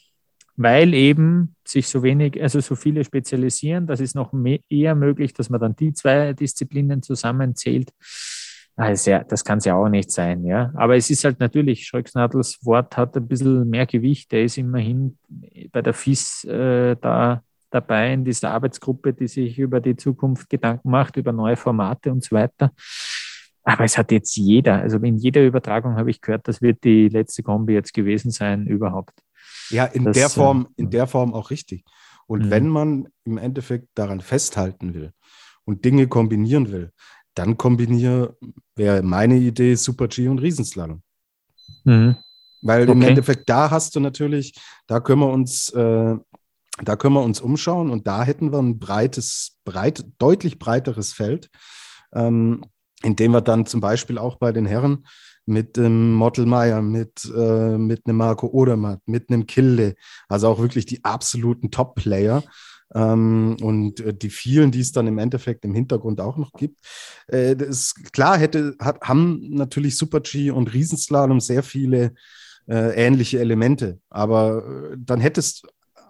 weil 0.56 0.92
eben 0.92 1.54
sich 1.64 1.86
so 1.86 2.02
wenig, 2.02 2.42
also 2.42 2.58
so 2.58 2.74
viele 2.74 3.04
spezialisieren, 3.04 3.86
das 3.86 4.00
ist 4.00 4.16
noch 4.16 4.32
mehr, 4.32 4.58
eher 4.68 4.96
möglich, 4.96 5.32
dass 5.32 5.50
man 5.50 5.60
dann 5.60 5.76
die 5.76 5.92
zwei 5.92 6.32
Disziplinen 6.32 7.00
zusammenzählt. 7.00 7.92
Also 8.78 9.10
ja, 9.10 9.24
das 9.24 9.44
kann 9.44 9.58
es 9.58 9.64
ja 9.64 9.74
auch 9.74 9.88
nicht 9.88 10.12
sein, 10.12 10.44
ja. 10.44 10.70
Aber 10.76 10.94
es 10.94 11.10
ist 11.10 11.24
halt 11.24 11.40
natürlich, 11.40 11.84
Schröcksnadels 11.84 12.64
Wort 12.64 12.96
hat 12.96 13.16
ein 13.16 13.26
bisschen 13.26 13.68
mehr 13.68 13.86
Gewicht. 13.86 14.30
Der 14.30 14.44
ist 14.44 14.56
immerhin 14.56 15.18
bei 15.72 15.82
der 15.82 15.92
FIS 15.92 16.44
äh, 16.44 16.94
da 17.00 17.42
dabei 17.70 18.12
in 18.12 18.24
dieser 18.24 18.52
Arbeitsgruppe, 18.52 19.12
die 19.12 19.26
sich 19.26 19.58
über 19.58 19.80
die 19.80 19.96
Zukunft 19.96 20.48
Gedanken 20.48 20.90
macht, 20.90 21.16
über 21.16 21.32
neue 21.32 21.56
Formate 21.56 22.12
und 22.12 22.22
so 22.22 22.36
weiter. 22.36 22.72
Aber 23.64 23.82
es 23.82 23.98
hat 23.98 24.12
jetzt 24.12 24.36
jeder, 24.36 24.76
also 24.76 24.96
in 24.98 25.16
jeder 25.16 25.44
Übertragung 25.44 25.96
habe 25.96 26.10
ich 26.10 26.20
gehört, 26.20 26.46
das 26.46 26.62
wird 26.62 26.84
die 26.84 27.08
letzte 27.08 27.42
Kombi 27.42 27.74
jetzt 27.74 27.92
gewesen 27.92 28.30
sein 28.30 28.66
überhaupt. 28.68 29.20
Ja, 29.70 29.86
in 29.86 30.04
das, 30.04 30.16
der 30.16 30.28
Form, 30.30 30.68
äh, 30.76 30.82
in 30.82 30.90
der 30.90 31.08
Form 31.08 31.34
auch 31.34 31.50
richtig. 31.50 31.84
Und 32.28 32.46
mhm. 32.46 32.50
wenn 32.50 32.68
man 32.68 33.08
im 33.24 33.38
Endeffekt 33.38 33.88
daran 33.94 34.20
festhalten 34.20 34.94
will 34.94 35.12
und 35.64 35.84
Dinge 35.84 36.06
kombinieren 36.06 36.70
will, 36.70 36.92
dann 37.38 37.56
kombiniere, 37.56 38.36
wäre 38.74 39.02
meine 39.02 39.36
Idee, 39.36 39.74
Super 39.74 40.08
G 40.08 40.28
und 40.28 40.38
Riesenslalom. 40.38 41.02
Mhm. 41.84 42.16
Weil 42.62 42.82
okay. 42.82 42.92
im 42.92 43.02
Endeffekt, 43.02 43.48
da 43.48 43.70
hast 43.70 43.94
du 43.94 44.00
natürlich, 44.00 44.54
da 44.86 45.00
können 45.00 45.20
wir 45.20 45.30
uns, 45.30 45.70
äh, 45.70 46.16
da 46.82 46.96
können 46.96 47.14
wir 47.14 47.22
uns 47.22 47.40
umschauen 47.40 47.90
und 47.90 48.06
da 48.06 48.24
hätten 48.24 48.52
wir 48.52 48.58
ein 48.58 48.78
breites, 48.78 49.58
breit, 49.64 50.04
deutlich 50.18 50.58
breiteres 50.58 51.12
Feld. 51.12 51.48
Ähm, 52.12 52.64
indem 53.02 53.32
wir 53.32 53.40
dann 53.40 53.66
zum 53.66 53.80
Beispiel 53.80 54.18
auch 54.18 54.36
bei 54.36 54.50
den 54.50 54.66
Herren 54.66 55.06
mit 55.46 55.76
dem 55.76 56.14
Mottelmeier, 56.14 56.82
mit, 56.82 57.24
äh, 57.34 57.78
mit 57.78 58.06
einem 58.06 58.16
Marco 58.16 58.48
Odermatt, 58.48 59.00
mit 59.06 59.30
einem 59.30 59.46
Kilde, 59.46 59.94
also 60.28 60.48
auch 60.48 60.58
wirklich 60.58 60.84
die 60.84 61.04
absoluten 61.04 61.70
Top-Player, 61.70 62.42
ähm, 62.94 63.56
und 63.60 64.00
äh, 64.00 64.14
die 64.14 64.30
vielen, 64.30 64.70
die 64.70 64.80
es 64.80 64.92
dann 64.92 65.06
im 65.06 65.18
Endeffekt 65.18 65.64
im 65.64 65.74
Hintergrund 65.74 66.20
auch 66.20 66.36
noch 66.36 66.52
gibt. 66.52 66.78
Äh, 67.26 67.56
das 67.56 67.94
klar 68.12 68.38
hätte, 68.38 68.76
hat, 68.80 69.00
haben 69.02 69.50
natürlich 69.50 69.96
Super 69.96 70.20
G 70.20 70.50
und 70.50 70.72
Riesenslalom 70.72 71.40
sehr 71.40 71.62
viele 71.62 72.14
äh, 72.66 72.94
ähnliche 73.06 73.40
Elemente, 73.40 73.98
aber 74.10 74.92
äh, 74.92 74.96
dann 74.98 75.20
hätte 75.20 75.40
es 75.40 75.62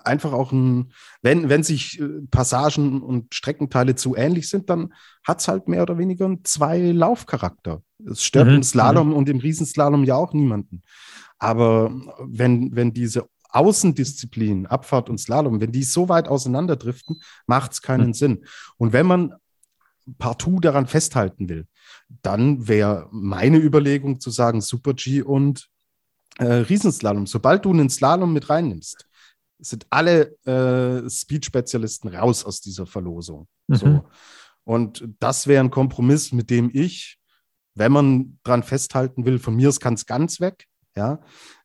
einfach 0.05 0.33
auch 0.33 0.53
ein, 0.53 0.93
wenn, 1.23 1.49
wenn 1.49 1.63
sich 1.63 2.01
äh, 2.01 2.07
Passagen 2.31 3.03
und 3.03 3.35
Streckenteile 3.35 3.95
zu 3.95 4.17
ähnlich 4.17 4.49
sind, 4.49 4.71
dann 4.71 4.95
hat 5.25 5.41
es 5.41 5.49
halt 5.49 5.69
mehr 5.69 5.83
oder 5.83 5.99
weniger 5.99 6.25
einen 6.25 6.45
Zwei-Laufcharakter. 6.45 7.83
Es 8.11 8.25
stört 8.25 8.49
mhm. 8.49 8.55
im 8.55 8.63
Slalom 8.63 9.09
mhm. 9.09 9.15
und 9.15 9.29
im 9.29 9.39
Riesenslalom 9.39 10.05
ja 10.05 10.17
auch 10.17 10.33
niemanden. 10.33 10.83
Aber 11.39 11.93
wenn, 12.21 12.75
wenn 12.75 12.93
diese 12.93 13.29
Außendisziplin, 13.49 14.67
Abfahrt 14.67 15.09
und 15.09 15.19
Slalom, 15.19 15.61
wenn 15.61 15.73
die 15.73 15.83
so 15.83 16.09
weit 16.09 16.29
auseinanderdriften, 16.29 17.21
macht 17.47 17.73
es 17.73 17.83
keinen 17.83 18.09
mhm. 18.09 18.15
Sinn. 18.15 18.45
Und 18.77 18.93
wenn 18.93 19.07
man 19.07 19.35
partout 20.19 20.61
daran 20.61 20.87
festhalten 20.87 21.49
will, 21.49 21.67
dann 22.23 22.69
wäre 22.69 23.09
meine 23.11 23.59
Überlegung 23.59 24.21
zu 24.21 24.31
sagen, 24.31 24.61
Super 24.61 24.95
G 24.95 25.23
und 25.23 25.69
äh, 26.39 26.45
Riesenslalom. 26.45 27.27
Sobald 27.27 27.65
du 27.65 27.73
einen 27.73 27.91
Slalom 27.91 28.33
mit 28.33 28.49
reinnimmst, 28.49 29.07
sind 29.59 29.87
alle 29.91 30.37
äh, 30.47 31.09
Speed-Spezialisten 31.09 32.09
raus 32.09 32.45
aus 32.45 32.61
dieser 32.61 32.87
Verlosung. 32.87 33.49
Mhm. 33.67 33.75
So. 33.75 34.05
Und 34.65 35.09
das 35.19 35.47
wäre 35.47 35.65
ein 35.65 35.71
Kompromiss, 35.71 36.33
mit 36.33 36.51
dem 36.51 36.71
ich, 36.73 37.19
wenn 37.75 37.93
man 37.93 38.39
dran 38.45 38.63
festhalten 38.63 39.25
will, 39.25 39.39
von 39.39 39.57
mir 39.57 39.73
kann 39.73 39.95
es 39.95 40.07
ganz 40.07 40.41
weg, 40.41 40.67
ja, 40.97 41.21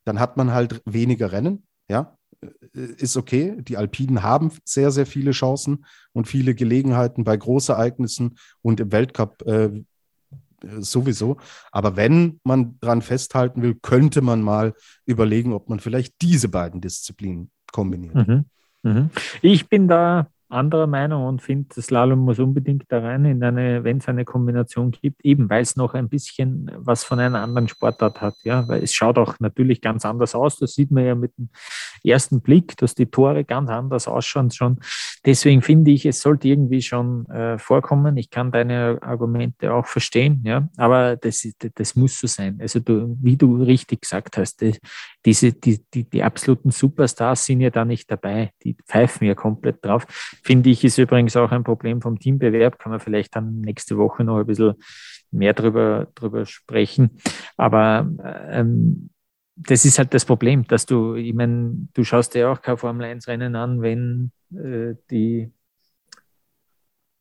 dann 0.05 0.19
hat 0.19 0.37
man 0.37 0.51
halt 0.51 0.81
weniger 0.85 1.31
Rennen, 1.31 1.65
ja, 1.89 2.17
äh, 2.41 2.47
ist 2.97 3.17
okay. 3.17 3.57
Die 3.61 3.77
Alpinen 3.77 4.23
haben 4.23 4.51
sehr, 4.65 4.91
sehr 4.91 5.05
viele 5.05 5.31
Chancen 5.31 5.85
und 6.13 6.27
viele 6.27 6.55
Gelegenheiten 6.55 7.23
bei 7.23 7.37
Großereignissen 7.37 8.37
und 8.61 8.79
im 8.79 8.91
Weltcup 8.91 9.41
äh, 9.47 9.69
sowieso. 10.79 11.37
Aber 11.71 11.95
wenn 11.95 12.39
man 12.43 12.79
dran 12.79 13.01
festhalten 13.01 13.61
will, 13.61 13.75
könnte 13.81 14.21
man 14.21 14.41
mal 14.41 14.73
überlegen, 15.05 15.53
ob 15.53 15.69
man 15.69 15.79
vielleicht 15.79 16.21
diese 16.21 16.49
beiden 16.49 16.81
Disziplinen 16.81 17.51
kombiniert. 17.71 18.27
Mhm. 18.27 18.45
Mhm. 18.83 19.09
Ich 19.41 19.67
bin 19.69 19.87
da 19.87 20.27
anderer 20.53 20.87
Meinung 20.87 21.25
und 21.25 21.41
finde, 21.41 21.69
das 21.75 21.85
Slalom 21.85 22.19
muss 22.19 22.39
unbedingt 22.39 22.85
da 22.89 22.99
rein, 22.99 23.25
in 23.25 23.43
eine, 23.43 23.83
wenn 23.83 23.97
es 23.97 24.07
eine 24.07 24.25
Kombination 24.25 24.91
gibt, 24.91 25.23
eben 25.25 25.49
weil 25.49 25.61
es 25.61 25.75
noch 25.75 25.93
ein 25.93 26.09
bisschen 26.09 26.71
was 26.77 27.03
von 27.03 27.19
einer 27.19 27.41
anderen 27.41 27.67
Sportart 27.67 28.21
hat. 28.21 28.35
Ja, 28.43 28.67
weil 28.67 28.83
es 28.83 28.93
schaut 28.93 29.17
auch 29.17 29.39
natürlich 29.39 29.81
ganz 29.81 30.05
anders 30.05 30.35
aus. 30.35 30.57
Das 30.57 30.73
sieht 30.73 30.91
man 30.91 31.05
ja 31.05 31.15
mit 31.15 31.37
dem 31.37 31.49
ersten 32.03 32.41
Blick, 32.41 32.77
dass 32.77 32.95
die 32.95 33.07
Tore 33.07 33.43
ganz 33.43 33.69
anders 33.69 34.07
ausschauen 34.07 34.51
schon. 34.51 34.79
Deswegen 35.25 35.61
finde 35.61 35.91
ich, 35.91 36.05
es 36.05 36.21
sollte 36.21 36.47
irgendwie 36.47 36.81
schon 36.81 37.25
äh, 37.27 37.57
vorkommen. 37.57 38.17
Ich 38.17 38.29
kann 38.29 38.51
deine 38.51 38.99
Argumente 39.01 39.73
auch 39.73 39.85
verstehen, 39.85 40.41
ja, 40.45 40.67
aber 40.77 41.15
das, 41.15 41.47
das 41.75 41.95
muss 41.95 42.19
so 42.19 42.27
sein. 42.27 42.59
Also 42.61 42.79
du, 42.79 43.17
wie 43.21 43.37
du 43.37 43.63
richtig 43.63 44.01
gesagt 44.01 44.37
hast, 44.37 44.61
die, 44.61 44.77
diese, 45.25 45.53
die, 45.53 45.83
die, 45.93 46.09
die 46.09 46.23
absoluten 46.23 46.71
Superstars 46.71 47.45
sind 47.45 47.61
ja 47.61 47.69
da 47.69 47.85
nicht 47.85 48.11
dabei. 48.11 48.51
Die 48.63 48.75
pfeifen 48.85 49.27
ja 49.27 49.35
komplett 49.35 49.83
drauf. 49.83 50.05
Finde 50.43 50.69
ich, 50.69 50.83
ist 50.83 50.97
übrigens 50.97 51.35
auch 51.37 51.51
ein 51.51 51.63
Problem 51.63 52.01
vom 52.01 52.19
Teambewerb. 52.19 52.79
Kann 52.79 52.91
man 52.91 52.99
vielleicht 52.99 53.35
dann 53.35 53.61
nächste 53.61 53.97
Woche 53.97 54.23
noch 54.23 54.39
ein 54.39 54.45
bisschen 54.45 54.73
mehr 55.31 55.53
drüber, 55.53 56.07
drüber 56.15 56.45
sprechen. 56.45 57.17
Aber 57.57 58.09
ähm, 58.49 59.09
das 59.55 59.85
ist 59.85 59.99
halt 59.99 60.13
das 60.13 60.25
Problem, 60.25 60.65
dass 60.67 60.85
du, 60.85 61.15
ich 61.15 61.33
meine, 61.33 61.87
du 61.93 62.03
schaust 62.03 62.33
dir 62.33 62.51
auch 62.51 62.61
kein 62.61 62.77
Formel 62.77 63.05
1 63.05 63.27
Rennen 63.27 63.55
an, 63.55 63.81
wenn 63.81 64.31
äh, 64.51 64.95
die 65.09 65.51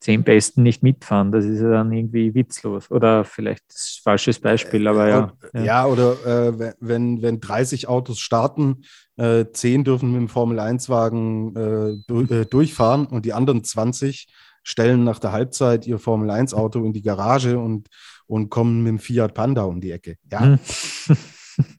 zehn 0.02 0.24
Besten 0.24 0.64
nicht 0.64 0.82
mitfahren. 0.82 1.30
Das 1.30 1.44
ist 1.44 1.60
ja 1.60 1.70
dann 1.70 1.92
irgendwie 1.92 2.34
witzlos. 2.34 2.90
Oder 2.90 3.24
vielleicht 3.24 3.62
das 3.68 4.00
falsches 4.02 4.40
Beispiel, 4.40 4.88
aber 4.88 5.08
ja. 5.08 5.32
Ja, 5.54 5.62
ja 5.62 5.86
oder 5.86 6.12
äh, 6.26 6.74
wenn, 6.80 7.22
wenn 7.22 7.40
30 7.40 7.86
Autos 7.86 8.18
starten, 8.18 8.82
äh, 9.16 9.44
10 9.50 9.84
dürfen 9.84 10.10
mit 10.10 10.20
dem 10.20 10.28
Formel-1-Wagen 10.28 11.56
äh, 11.56 12.34
äh, 12.34 12.46
durchfahren 12.46 13.06
und 13.06 13.24
die 13.24 13.32
anderen 13.32 13.62
20 13.62 14.26
stellen 14.64 15.04
nach 15.04 15.20
der 15.20 15.30
Halbzeit 15.30 15.86
ihr 15.86 16.00
Formel-1-Auto 16.00 16.84
in 16.84 16.92
die 16.92 17.02
Garage 17.02 17.58
und, 17.58 17.86
und 18.26 18.50
kommen 18.50 18.82
mit 18.82 18.90
dem 18.90 18.98
Fiat 18.98 19.34
Panda 19.34 19.62
um 19.62 19.80
die 19.80 19.92
Ecke. 19.92 20.16
Ja. 20.32 20.40
Hm. 20.40 20.58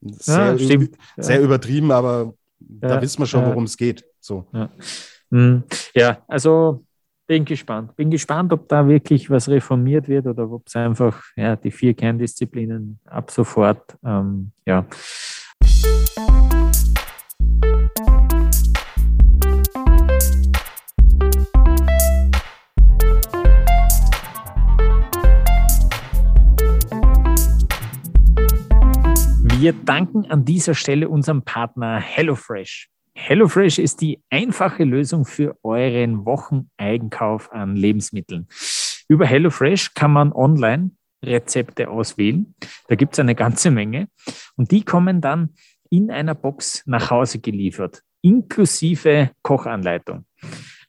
sehr, 0.18 0.56
ja, 0.56 0.78
sehr 1.18 1.42
übertrieben, 1.42 1.90
aber 1.90 2.32
da 2.58 3.02
wissen 3.02 3.20
wir 3.20 3.26
schon, 3.26 3.44
worum 3.44 3.64
es 3.64 3.76
geht. 3.76 4.04
So. 4.20 4.46
Ja. 4.52 4.70
Hm. 5.30 5.64
ja, 5.94 6.22
also 6.26 6.86
bin 7.26 7.44
gespannt. 7.44 7.96
Bin 7.96 8.10
gespannt, 8.10 8.52
ob 8.52 8.68
da 8.68 8.86
wirklich 8.86 9.30
was 9.30 9.48
reformiert 9.48 10.08
wird 10.08 10.26
oder 10.26 10.50
ob 10.50 10.66
es 10.66 10.76
einfach 10.76 11.22
ja, 11.36 11.56
die 11.56 11.70
vier 11.70 11.94
Kerndisziplinen 11.94 13.00
ab 13.06 13.30
sofort, 13.30 13.96
ähm, 14.04 14.52
ja. 14.66 14.86
Wir 29.56 29.72
danken 29.72 30.30
an 30.30 30.44
dieser 30.44 30.74
Stelle 30.74 31.08
unserem 31.08 31.42
Partner 31.42 31.98
HelloFresh. 31.98 32.90
HelloFresh 33.16 33.78
ist 33.78 34.00
die 34.00 34.22
einfache 34.28 34.84
Lösung 34.84 35.24
für 35.24 35.56
euren 35.62 36.24
Wocheneigenkauf 36.24 37.52
an 37.52 37.76
Lebensmitteln. 37.76 38.48
Über 39.08 39.26
HelloFresh 39.26 39.94
kann 39.94 40.12
man 40.12 40.32
online 40.32 40.90
Rezepte 41.24 41.88
auswählen. 41.88 42.54
Da 42.88 42.96
gibt 42.96 43.14
es 43.14 43.20
eine 43.20 43.34
ganze 43.34 43.70
Menge. 43.70 44.08
Und 44.56 44.70
die 44.70 44.84
kommen 44.84 45.20
dann 45.20 45.50
in 45.90 46.10
einer 46.10 46.34
Box 46.34 46.82
nach 46.86 47.10
Hause 47.10 47.38
geliefert, 47.38 48.02
inklusive 48.22 49.30
Kochanleitung. 49.42 50.26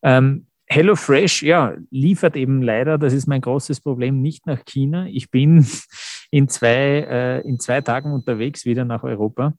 Ähm, 0.01 0.47
HelloFresh, 0.67 1.43
ja, 1.43 1.75
liefert 1.91 2.35
eben 2.35 2.63
leider, 2.63 2.97
das 2.97 3.13
ist 3.13 3.27
mein 3.27 3.41
großes 3.41 3.81
Problem, 3.81 4.21
nicht 4.21 4.47
nach 4.47 4.65
China. 4.65 5.05
Ich 5.07 5.29
bin 5.29 5.65
in 6.31 6.47
zwei, 6.47 7.05
äh, 7.07 7.41
in 7.41 7.59
zwei 7.59 7.81
Tagen 7.81 8.11
unterwegs 8.11 8.65
wieder 8.65 8.83
nach 8.83 9.03
Europa. 9.03 9.53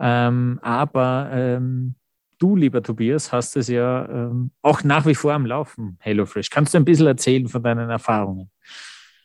Ähm, 0.00 0.58
aber 0.62 1.30
ähm, 1.32 1.94
du, 2.38 2.56
lieber 2.56 2.82
Tobias, 2.82 3.32
hast 3.32 3.56
es 3.56 3.68
ja 3.68 4.08
ähm, 4.08 4.50
auch 4.62 4.84
nach 4.84 5.06
wie 5.06 5.14
vor 5.14 5.32
am 5.32 5.46
Laufen, 5.46 5.98
HelloFresh. 6.00 6.50
Kannst 6.50 6.74
du 6.74 6.78
ein 6.78 6.84
bisschen 6.84 7.06
erzählen 7.06 7.48
von 7.48 7.62
deinen 7.62 7.90
Erfahrungen? 7.90 8.50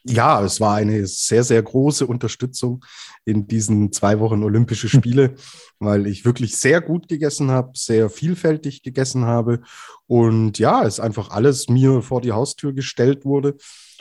Ja, 0.06 0.44
es 0.44 0.60
war 0.60 0.76
eine 0.76 1.08
sehr, 1.08 1.46
sehr 1.46 1.64
große 1.64 2.06
Unterstützung 2.06 2.84
in 3.24 3.48
diesen 3.48 3.94
zwei 3.94 4.20
Wochen 4.20 4.44
Olympische 4.44 4.90
Spiele, 4.90 5.36
weil 5.80 6.08
ich 6.08 6.26
wirklich 6.26 6.58
sehr 6.58 6.82
gut 6.82 7.08
gegessen 7.08 7.52
habe, 7.52 7.72
sehr 7.76 8.10
vielfältig 8.10 8.84
gegessen 8.84 9.26
habe 9.26 9.62
und 10.06 10.60
ja, 10.60 10.84
es 10.84 11.00
einfach 11.00 11.30
alles 11.30 11.70
mir 11.70 12.02
vor 12.02 12.20
die 12.20 12.34
Haustür 12.34 12.74
gestellt 12.74 13.24
wurde 13.24 13.56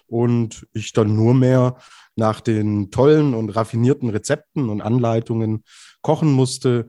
und 0.07 0.67
ich 0.73 0.93
dann 0.93 1.15
nur 1.15 1.35
mehr 1.35 1.77
nach 2.17 2.41
den 2.41 2.91
tollen 2.91 3.33
und 3.33 3.51
raffinierten 3.51 4.11
Rezepten 4.11 4.69
und 4.71 4.83
Anleitungen 4.83 5.63
kochen 6.03 6.33
musste 6.33 6.89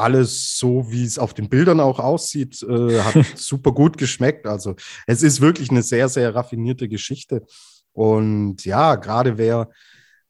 alles 0.00 0.56
so, 0.56 0.90
wie 0.90 1.04
es 1.04 1.18
auf 1.18 1.34
den 1.34 1.48
Bildern 1.48 1.80
auch 1.80 1.98
aussieht, 1.98 2.62
äh, 2.62 3.00
hat 3.00 3.14
super 3.36 3.72
gut 3.72 3.98
geschmeckt. 3.98 4.46
Also 4.46 4.74
es 5.06 5.22
ist 5.22 5.40
wirklich 5.40 5.70
eine 5.70 5.82
sehr, 5.82 6.08
sehr 6.08 6.34
raffinierte 6.34 6.88
Geschichte. 6.88 7.44
Und 7.92 8.64
ja, 8.64 8.96
gerade 8.96 9.38
wer 9.38 9.68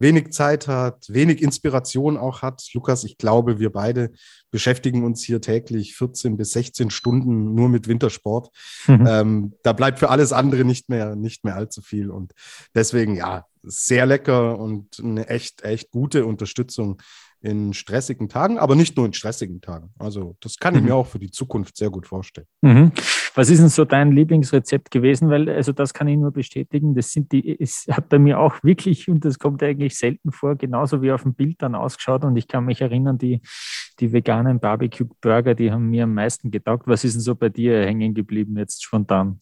wenig 0.00 0.32
Zeit 0.32 0.66
hat, 0.66 1.06
wenig 1.08 1.42
Inspiration 1.42 2.16
auch 2.16 2.42
hat, 2.42 2.66
Lukas, 2.72 3.04
ich 3.04 3.18
glaube, 3.18 3.60
wir 3.60 3.70
beide 3.70 4.10
beschäftigen 4.50 5.04
uns 5.04 5.22
hier 5.22 5.40
täglich 5.40 5.94
14 5.94 6.36
bis 6.36 6.52
16 6.52 6.90
Stunden 6.90 7.54
nur 7.54 7.68
mit 7.68 7.86
Wintersport. 7.86 8.48
Mhm. 8.88 9.06
Ähm, 9.06 9.52
da 9.62 9.72
bleibt 9.72 9.98
für 9.98 10.08
alles 10.08 10.32
andere 10.32 10.64
nicht 10.64 10.88
mehr, 10.88 11.14
nicht 11.14 11.44
mehr 11.44 11.54
allzu 11.54 11.82
viel. 11.82 12.10
Und 12.10 12.32
deswegen, 12.74 13.14
ja, 13.14 13.44
sehr 13.62 14.06
lecker 14.06 14.58
und 14.58 14.98
eine 15.00 15.28
echt, 15.28 15.62
echt 15.62 15.90
gute 15.90 16.24
Unterstützung 16.24 17.00
in 17.42 17.72
stressigen 17.72 18.28
Tagen, 18.28 18.58
aber 18.58 18.74
nicht 18.74 18.96
nur 18.96 19.06
in 19.06 19.12
stressigen 19.12 19.60
Tagen. 19.60 19.90
Also 19.98 20.36
das 20.40 20.58
kann 20.58 20.74
ich 20.74 20.82
mhm. 20.82 20.88
mir 20.88 20.94
auch 20.94 21.06
für 21.06 21.18
die 21.18 21.30
Zukunft 21.30 21.76
sehr 21.76 21.90
gut 21.90 22.06
vorstellen. 22.06 22.46
Mhm. 22.60 22.92
Was 23.34 23.48
ist 23.48 23.60
denn 23.60 23.68
so 23.68 23.84
dein 23.84 24.12
Lieblingsrezept 24.12 24.90
gewesen? 24.90 25.30
Weil, 25.30 25.48
also 25.48 25.72
das 25.72 25.94
kann 25.94 26.08
ich 26.08 26.18
nur 26.18 26.32
bestätigen. 26.32 26.94
Das 26.94 27.12
sind 27.12 27.32
die, 27.32 27.58
es 27.58 27.86
hat 27.90 28.08
bei 28.08 28.18
mir 28.18 28.38
auch 28.38 28.56
wirklich, 28.62 29.08
und 29.08 29.24
das 29.24 29.38
kommt 29.38 29.62
eigentlich 29.62 29.96
selten 29.96 30.32
vor, 30.32 30.56
genauso 30.56 31.00
wie 31.00 31.12
auf 31.12 31.22
dem 31.22 31.34
Bild 31.34 31.62
dann 31.62 31.74
ausgeschaut. 31.74 32.24
Und 32.24 32.36
ich 32.36 32.48
kann 32.48 32.64
mich 32.64 32.80
erinnern, 32.80 33.16
die, 33.16 33.40
die 34.00 34.12
veganen 34.12 34.60
Barbecue-Burger, 34.60 35.54
die 35.54 35.72
haben 35.72 35.88
mir 35.88 36.04
am 36.04 36.14
meisten 36.14 36.50
getaugt. 36.50 36.86
Was 36.86 37.04
ist 37.04 37.14
denn 37.14 37.22
so 37.22 37.34
bei 37.34 37.48
dir 37.48 37.86
hängen 37.86 38.14
geblieben 38.14 38.56
jetzt 38.58 38.84
spontan? 38.84 39.38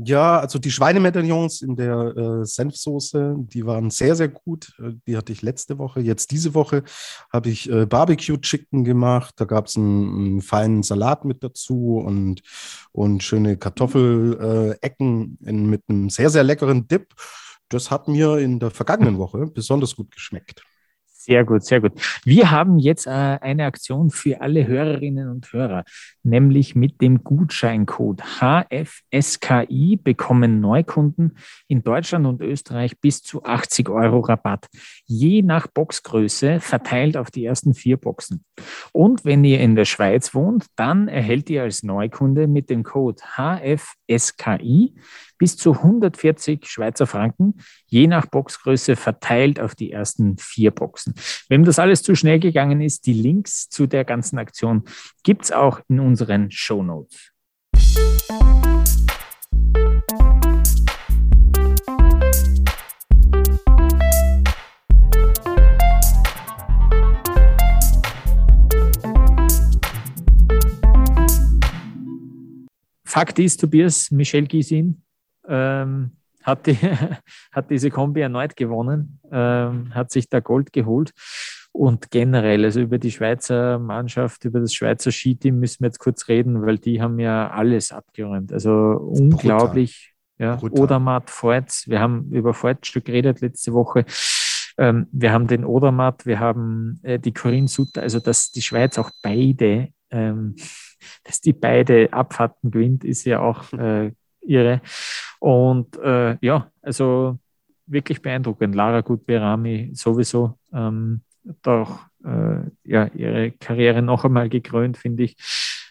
Ja, 0.00 0.38
also 0.38 0.60
die 0.60 0.70
Schweinemedaillons 0.70 1.60
in 1.60 1.74
der 1.74 2.16
äh, 2.16 2.44
Senfsoße, 2.44 3.34
die 3.38 3.66
waren 3.66 3.90
sehr, 3.90 4.14
sehr 4.14 4.28
gut. 4.28 4.72
Äh, 4.78 4.92
die 5.08 5.16
hatte 5.16 5.32
ich 5.32 5.42
letzte 5.42 5.78
Woche. 5.78 5.98
Jetzt 6.00 6.30
diese 6.30 6.54
Woche 6.54 6.84
habe 7.32 7.48
ich 7.50 7.68
äh, 7.68 7.84
Barbecue 7.84 8.40
Chicken 8.40 8.84
gemacht. 8.84 9.34
Da 9.38 9.44
gab 9.44 9.66
es 9.66 9.76
einen, 9.76 10.14
einen, 10.14 10.40
feinen 10.40 10.84
Salat 10.84 11.24
mit 11.24 11.42
dazu 11.42 11.96
und, 11.98 12.42
und 12.92 13.24
schöne 13.24 13.56
Kartoffelecken 13.56 15.38
äh, 15.44 15.52
mit 15.52 15.82
einem 15.88 16.10
sehr, 16.10 16.30
sehr 16.30 16.44
leckeren 16.44 16.86
Dip. 16.86 17.12
Das 17.68 17.90
hat 17.90 18.06
mir 18.06 18.38
in 18.38 18.60
der 18.60 18.70
vergangenen 18.70 19.18
Woche 19.18 19.46
besonders 19.48 19.96
gut 19.96 20.12
geschmeckt. 20.12 20.62
Sehr 21.28 21.44
gut, 21.44 21.62
sehr 21.62 21.82
gut. 21.82 21.92
Wir 22.24 22.50
haben 22.50 22.78
jetzt 22.78 23.06
äh, 23.06 23.10
eine 23.10 23.66
Aktion 23.66 24.08
für 24.08 24.40
alle 24.40 24.66
Hörerinnen 24.66 25.28
und 25.28 25.52
Hörer, 25.52 25.84
nämlich 26.22 26.74
mit 26.74 27.02
dem 27.02 27.22
Gutscheincode 27.22 28.22
HFSKI 28.40 30.00
bekommen 30.02 30.60
Neukunden 30.60 31.36
in 31.66 31.82
Deutschland 31.82 32.24
und 32.24 32.40
Österreich 32.40 32.98
bis 32.98 33.20
zu 33.22 33.44
80 33.44 33.90
Euro 33.90 34.20
Rabatt, 34.20 34.68
je 35.04 35.42
nach 35.42 35.66
Boxgröße 35.66 36.60
verteilt 36.60 37.18
auf 37.18 37.30
die 37.30 37.44
ersten 37.44 37.74
vier 37.74 37.98
Boxen. 37.98 38.46
Und 38.92 39.26
wenn 39.26 39.44
ihr 39.44 39.60
in 39.60 39.76
der 39.76 39.84
Schweiz 39.84 40.34
wohnt, 40.34 40.64
dann 40.76 41.08
erhält 41.08 41.50
ihr 41.50 41.62
als 41.62 41.82
Neukunde 41.82 42.46
mit 42.46 42.70
dem 42.70 42.84
Code 42.84 43.20
HFSKI 43.36 44.94
bis 45.38 45.56
zu 45.56 45.72
140 45.72 46.66
Schweizer 46.66 47.06
Franken, 47.06 47.54
je 47.86 48.06
nach 48.06 48.26
Boxgröße 48.26 48.96
verteilt 48.96 49.60
auf 49.60 49.74
die 49.74 49.92
ersten 49.92 50.36
vier 50.38 50.70
Boxen. 50.72 51.14
Wenn 51.48 51.64
das 51.64 51.78
alles 51.78 52.02
zu 52.02 52.14
schnell 52.14 52.40
gegangen 52.40 52.80
ist, 52.80 53.06
die 53.06 53.14
Links 53.14 53.68
zu 53.68 53.86
der 53.86 54.04
ganzen 54.04 54.38
Aktion 54.38 54.84
gibt 55.22 55.44
es 55.44 55.52
auch 55.52 55.80
in 55.88 56.00
unseren 56.00 56.50
Show 56.50 56.82
Notes. 56.82 57.30
Fakt 73.04 73.38
ist, 73.38 73.60
Tobias, 73.60 74.10
Michel 74.10 74.46
Gisin 74.46 75.02
ähm, 75.48 76.12
hat, 76.42 76.66
die, 76.66 76.76
hat 77.52 77.70
diese 77.70 77.90
Kombi 77.90 78.20
erneut 78.20 78.56
gewonnen, 78.56 79.20
ähm, 79.30 79.94
hat 79.94 80.10
sich 80.10 80.28
da 80.28 80.40
Gold 80.40 80.72
geholt. 80.72 81.12
Und 81.72 82.10
generell, 82.10 82.64
also 82.64 82.80
über 82.80 82.98
die 82.98 83.12
Schweizer 83.12 83.78
Mannschaft, 83.78 84.44
über 84.44 84.58
das 84.58 84.74
Schweizer 84.74 85.12
Skiteam 85.12 85.60
müssen 85.60 85.80
wir 85.80 85.88
jetzt 85.88 86.00
kurz 86.00 86.28
reden, 86.28 86.66
weil 86.66 86.78
die 86.78 87.00
haben 87.00 87.18
ja 87.18 87.50
alles 87.50 87.92
abgeräumt. 87.92 88.52
Also 88.52 88.72
unglaublich. 88.72 90.14
Ja, 90.38 90.56
Brutal. 90.56 90.80
Odermatt, 90.80 91.30
Forz. 91.30 91.84
Wir 91.88 92.00
haben 92.00 92.30
über 92.30 92.54
Forz 92.54 92.86
schon 92.86 93.04
geredet 93.04 93.40
letzte 93.40 93.72
Woche. 93.74 94.04
Ähm, 94.78 95.08
wir 95.10 95.32
haben 95.32 95.48
den 95.48 95.64
Odermatt, 95.64 96.24
wir 96.24 96.38
haben 96.38 97.00
äh, 97.02 97.18
die 97.18 97.32
Corinne 97.32 97.66
Sutter, 97.66 98.02
also 98.02 98.20
dass 98.20 98.52
die 98.52 98.62
Schweiz 98.62 98.96
auch 98.96 99.10
beide, 99.22 99.88
ähm, 100.10 100.54
dass 101.24 101.40
die 101.40 101.52
beide 101.52 102.12
Abfahrten 102.12 102.70
gewinnt, 102.70 103.04
ist 103.04 103.24
ja 103.24 103.40
auch 103.40 103.72
äh, 103.72 104.12
irre. 104.48 104.80
Und 105.38 105.96
äh, 105.98 106.36
ja, 106.40 106.70
also 106.82 107.38
wirklich 107.86 108.20
beeindruckend. 108.22 108.74
Lara 108.74 109.00
Gutberami 109.00 109.90
sowieso 109.94 110.58
ähm, 110.72 111.22
doch 111.62 112.00
äh, 112.24 112.60
ja, 112.84 113.06
ihre 113.14 113.52
Karriere 113.52 114.02
noch 114.02 114.24
einmal 114.24 114.48
gekrönt, 114.48 114.96
finde 114.96 115.24
ich. 115.24 115.36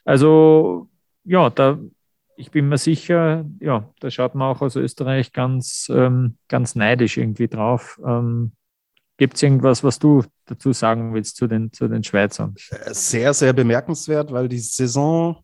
Also 0.06 0.90
ja, 1.24 1.50
da 1.50 1.78
ich 2.38 2.52
bin 2.52 2.70
mir 2.70 2.78
sicher, 2.78 3.46
ja, 3.60 3.92
da 4.00 4.12
schaut 4.12 4.36
man 4.36 4.56
auch 4.56 4.62
aus 4.62 4.76
Österreich 4.76 5.34
ganz, 5.34 5.92
ähm, 5.94 6.38
ganz 6.48 6.76
neidisch 6.76 7.18
irgendwie 7.18 7.48
drauf. 7.48 8.00
Ähm, 8.06 8.52
Gibt 9.18 9.36
es 9.36 9.44
irgendwas, 9.44 9.84
was 9.84 9.98
du 9.98 10.24
dazu 10.46 10.72
sagen 10.72 11.14
willst 11.16 11.38
zu 11.38 11.48
den, 11.48 11.74
zu 11.74 11.88
den 11.88 12.04
Schweizern? 12.04 12.54
Sehr, 12.92 13.34
sehr 13.34 13.54
bemerkenswert, 13.54 14.32
weil 14.32 14.48
die 14.48 14.60
Saison 14.60 15.44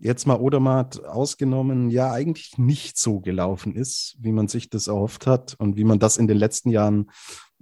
jetzt 0.00 0.26
mal 0.26 0.38
Odermatt 0.38 1.04
ausgenommen, 1.04 1.90
ja 1.90 2.12
eigentlich 2.12 2.58
nicht 2.58 2.98
so 2.98 3.20
gelaufen 3.20 3.74
ist, 3.74 4.16
wie 4.18 4.32
man 4.32 4.48
sich 4.48 4.70
das 4.70 4.88
erhofft 4.88 5.26
hat 5.26 5.54
und 5.58 5.76
wie 5.76 5.84
man 5.84 5.98
das 5.98 6.16
in 6.18 6.26
den 6.26 6.36
letzten 6.36 6.70
Jahren 6.70 7.10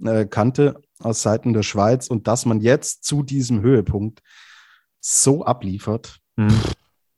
äh, 0.03 0.25
kannte 0.25 0.81
aus 0.99 1.21
Seiten 1.21 1.53
der 1.53 1.63
Schweiz 1.63 2.07
und 2.07 2.27
dass 2.27 2.45
man 2.45 2.61
jetzt 2.61 3.03
zu 3.03 3.23
diesem 3.23 3.61
Höhepunkt 3.61 4.21
so 4.99 5.45
abliefert, 5.45 6.19
mhm. 6.35 6.59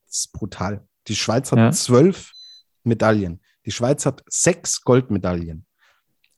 ist 0.09 0.31
brutal. 0.33 0.87
Die 1.07 1.15
Schweiz 1.15 1.51
hat 1.51 1.59
ja. 1.59 1.71
zwölf 1.71 2.33
Medaillen. 2.83 3.41
Die 3.65 3.71
Schweiz 3.71 4.05
hat 4.05 4.23
sechs 4.27 4.83
Goldmedaillen. 4.83 5.65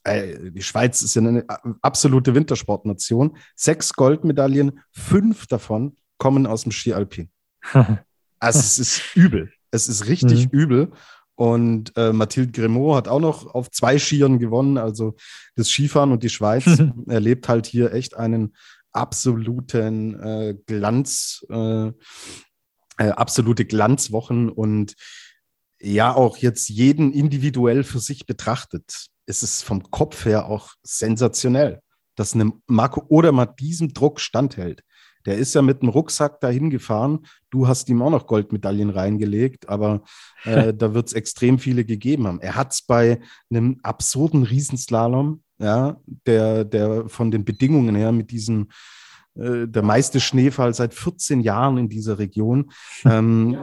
Äh, 0.04 0.52
die 0.52 0.62
Schweiz 0.62 1.02
ist 1.02 1.16
ja 1.16 1.22
eine 1.22 1.46
absolute 1.82 2.34
Wintersportnation. 2.34 3.38
Sechs 3.56 3.94
Goldmedaillen, 3.94 4.80
fünf 4.92 5.48
davon 5.48 5.98
kommen 6.18 6.48
aus 6.48 6.64
dem 6.64 6.72
Ski 6.72 6.94
Alpin. 6.94 7.30
Also 8.40 8.60
es 8.60 8.80
ist 8.80 9.16
übel. 9.16 9.52
Es 9.72 9.88
ist 9.88 10.08
richtig 10.08 10.46
mhm. 10.46 10.60
übel. 10.60 10.92
Und 11.36 11.96
äh, 11.96 12.12
Mathilde 12.12 12.52
Grimaud 12.52 12.98
hat 12.98 13.08
auch 13.08 13.22
noch 13.22 13.54
auf 13.56 13.72
zwei 13.72 13.98
Skiern 13.98 14.40
gewonnen, 14.40 14.78
also 14.78 15.16
das 15.56 15.70
Skifahren 15.70 16.12
und 16.12 16.22
die 16.22 16.30
Schweiz 16.30 16.66
erlebt 17.08 17.48
halt 17.48 17.66
hier 17.66 17.94
echt 17.94 18.18
einen 18.18 18.54
absoluten 18.92 20.20
äh, 20.20 20.56
Glanz, 20.66 21.46
äh, 21.50 21.88
äh, 21.88 21.94
absolute 22.98 23.64
Glanzwochen 23.64 24.50
und 24.50 24.96
ja, 25.80 26.14
auch 26.14 26.36
jetzt 26.36 26.68
jeden 26.68 27.14
individuell 27.14 27.86
für 27.86 28.00
sich 28.00 28.26
betrachtet, 28.26 29.08
ist 29.26 29.42
es 29.42 29.62
vom 29.62 29.90
Kopf 29.92 30.26
her 30.26 30.48
auch 30.48 30.74
sensationell, 30.84 31.80
dass 32.16 32.34
eine 32.34 32.52
Marco 32.68 33.06
Odermatt 33.08 33.62
diesem 33.62 33.94
Druck 33.94 34.20
standhält. 34.20 34.84
Der 35.30 35.38
ist 35.38 35.54
ja 35.54 35.62
mit 35.62 35.84
dem 35.84 35.90
Rucksack 35.90 36.40
dahin 36.40 36.72
gefahren. 36.72 37.20
Du 37.52 37.68
hast 37.68 37.88
ihm 37.88 38.02
auch 38.02 38.10
noch 38.10 38.26
Goldmedaillen 38.26 38.90
reingelegt, 38.90 39.70
aber 39.70 40.02
äh, 40.44 40.74
da 40.74 40.96
wird 40.96 41.06
es 41.06 41.14
extrem 41.14 41.60
viele 41.60 41.86
gegeben 41.86 42.26
haben. 42.26 42.42
Er 42.42 42.56
hat 42.56 42.74
es 42.74 42.82
bei 42.82 43.20
einem 43.52 43.80
absurden 43.84 44.42
Riesenslalom, 44.42 45.44
ja, 45.60 45.98
der, 46.26 46.66
der 46.66 47.08
von 47.10 47.30
den 47.30 47.46
Bedingungen 47.46 47.94
her 47.94 48.12
mit 48.12 48.32
diesem 48.32 48.70
äh, 49.36 49.68
der 49.68 49.84
meiste 49.84 50.20
Schneefall 50.20 50.74
seit 50.74 50.96
14 50.96 51.42
Jahren 51.42 51.78
in 51.78 51.90
dieser 51.90 52.18
Region. 52.18 52.72
Ähm, 53.06 53.56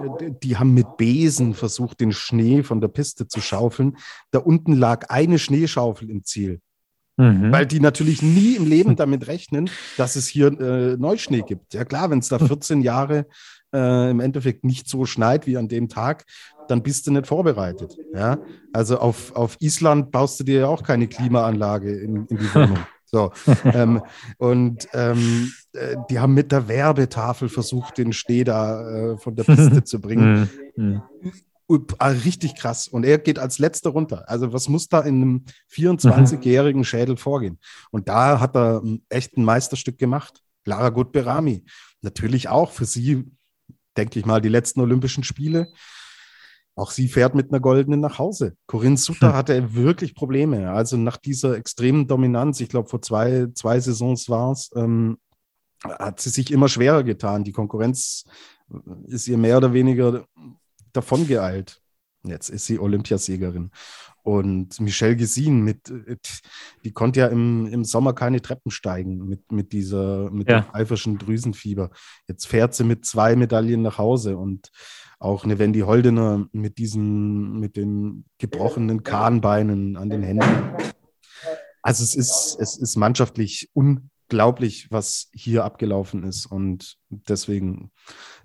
die 0.42 0.56
haben 0.56 0.72
mit 0.72 0.96
Besen 0.96 1.52
versucht, 1.52 2.00
den 2.00 2.12
Schnee 2.12 2.62
von 2.62 2.80
der 2.80 2.88
Piste 2.88 3.26
zu 3.26 3.40
schaufeln. 3.40 3.96
Da 4.30 4.38
unten 4.38 4.72
lag 4.72 5.10
eine 5.10 5.38
Schneeschaufel 5.38 6.08
im 6.08 6.22
Ziel. 6.22 6.60
Mhm. 7.16 7.50
Weil 7.50 7.66
die 7.66 7.80
natürlich 7.80 8.22
nie 8.22 8.56
im 8.56 8.66
Leben 8.66 8.96
damit 8.96 9.26
rechnen, 9.26 9.70
dass 9.96 10.16
es 10.16 10.26
hier 10.26 10.48
äh, 10.60 10.96
Neuschnee 10.96 11.42
gibt. 11.42 11.74
Ja 11.74 11.84
klar, 11.84 12.10
wenn 12.10 12.18
es 12.18 12.28
da 12.28 12.38
14 12.46 12.82
Jahre 12.82 13.26
äh, 13.72 14.10
im 14.10 14.20
Endeffekt 14.20 14.64
nicht 14.64 14.88
so 14.88 15.06
schneit 15.06 15.46
wie 15.46 15.56
an 15.56 15.68
dem 15.68 15.88
Tag, 15.88 16.24
dann 16.68 16.82
bist 16.82 17.06
du 17.06 17.12
nicht 17.12 17.26
vorbereitet. 17.26 17.96
Ja? 18.14 18.38
Also 18.72 18.98
auf, 18.98 19.34
auf 19.34 19.56
Island 19.60 20.10
baust 20.10 20.40
du 20.40 20.44
dir 20.44 20.60
ja 20.60 20.66
auch 20.66 20.82
keine 20.82 21.06
Klimaanlage 21.06 21.90
in, 21.90 22.26
in 22.26 22.38
die 22.38 22.54
Wohnung. 22.54 22.78
So, 23.08 23.30
ähm, 23.64 24.02
und 24.36 24.88
ähm, 24.92 25.52
äh, 25.74 25.96
die 26.10 26.18
haben 26.18 26.34
mit 26.34 26.50
der 26.50 26.66
Werbetafel 26.66 27.48
versucht, 27.48 27.98
den 27.98 28.12
Schnee 28.12 28.42
da 28.42 29.12
äh, 29.12 29.18
von 29.18 29.36
der 29.36 29.44
Piste 29.44 29.84
zu 29.84 30.00
bringen. 30.00 30.50
Mhm. 31.68 31.76
mhm. 31.76 31.86
Ah, 31.98 32.08
richtig 32.08 32.54
krass. 32.56 32.88
Und 32.88 33.04
er 33.04 33.18
geht 33.18 33.38
als 33.38 33.58
letzter 33.58 33.90
runter. 33.90 34.28
Also 34.28 34.52
was 34.52 34.68
muss 34.68 34.88
da 34.88 35.00
in 35.00 35.16
einem 35.16 35.44
24-jährigen 35.72 36.84
Schädel 36.84 37.16
vorgehen? 37.16 37.58
Und 37.90 38.08
da 38.08 38.40
hat 38.40 38.56
er 38.56 38.82
echt 39.08 39.36
ein 39.36 39.44
Meisterstück 39.44 39.98
gemacht. 39.98 40.42
Lara 40.64 40.90
Gutberami. 40.90 41.64
Natürlich 42.02 42.48
auch 42.48 42.72
für 42.72 42.84
sie, 42.84 43.24
denke 43.96 44.18
ich 44.18 44.26
mal, 44.26 44.40
die 44.40 44.48
letzten 44.48 44.80
Olympischen 44.80 45.24
Spiele. 45.24 45.68
Auch 46.74 46.90
sie 46.90 47.08
fährt 47.08 47.34
mit 47.34 47.50
einer 47.50 47.60
goldenen 47.60 48.00
nach 48.00 48.18
Hause. 48.18 48.54
Corinne 48.66 48.98
Sutter 48.98 49.28
hm. 49.28 49.34
hatte 49.34 49.74
wirklich 49.74 50.14
Probleme. 50.14 50.70
Also 50.70 50.98
nach 50.98 51.16
dieser 51.16 51.56
extremen 51.56 52.06
Dominanz, 52.06 52.60
ich 52.60 52.68
glaube 52.68 52.90
vor 52.90 53.00
zwei, 53.00 53.46
zwei 53.54 53.80
Saisons 53.80 54.28
war 54.28 54.52
es, 54.52 54.70
ähm, 54.76 55.16
hat 55.82 56.20
sie 56.20 56.30
sich 56.30 56.50
immer 56.50 56.68
schwerer 56.68 57.02
getan. 57.02 57.44
Die 57.44 57.52
Konkurrenz 57.52 58.24
ist 59.06 59.26
ihr 59.26 59.38
mehr 59.38 59.56
oder 59.56 59.72
weniger 59.72 60.26
davon 60.96 61.26
geeilt. 61.26 61.80
Jetzt 62.24 62.48
ist 62.48 62.66
sie 62.66 62.78
Olympiasiegerin. 62.78 63.70
Und 64.22 64.80
Michelle 64.80 65.14
Gesin 65.14 65.60
mit, 65.62 65.92
die 66.84 66.92
konnte 66.92 67.20
ja 67.20 67.26
im, 67.28 67.66
im 67.66 67.84
Sommer 67.84 68.12
keine 68.12 68.42
Treppen 68.42 68.72
steigen 68.72 69.28
mit, 69.28 69.52
mit 69.52 69.72
dieser, 69.72 70.30
mit 70.32 70.50
ja. 70.50 70.60
dem 70.60 70.70
pfeiferschen 70.72 71.18
Drüsenfieber. 71.18 71.90
Jetzt 72.26 72.48
fährt 72.48 72.74
sie 72.74 72.82
mit 72.82 73.04
zwei 73.04 73.36
Medaillen 73.36 73.82
nach 73.82 73.98
Hause 73.98 74.36
und 74.36 74.72
auch 75.20 75.44
eine 75.44 75.60
Wendy 75.60 75.80
Holdener 75.80 76.48
mit 76.52 76.78
diesen, 76.78 77.60
mit 77.60 77.76
den 77.76 78.24
gebrochenen 78.38 79.04
Kahnbeinen 79.04 79.96
an 79.96 80.10
den 80.10 80.24
Händen. 80.24 80.74
Also 81.82 82.02
es 82.02 82.16
ist, 82.16 82.56
es 82.58 82.76
ist 82.76 82.96
mannschaftlich 82.96 83.70
unglaublich, 84.28 84.88
was 84.90 85.28
hier 85.32 85.64
abgelaufen 85.64 86.24
ist. 86.24 86.46
Und 86.46 86.96
deswegen 87.10 87.90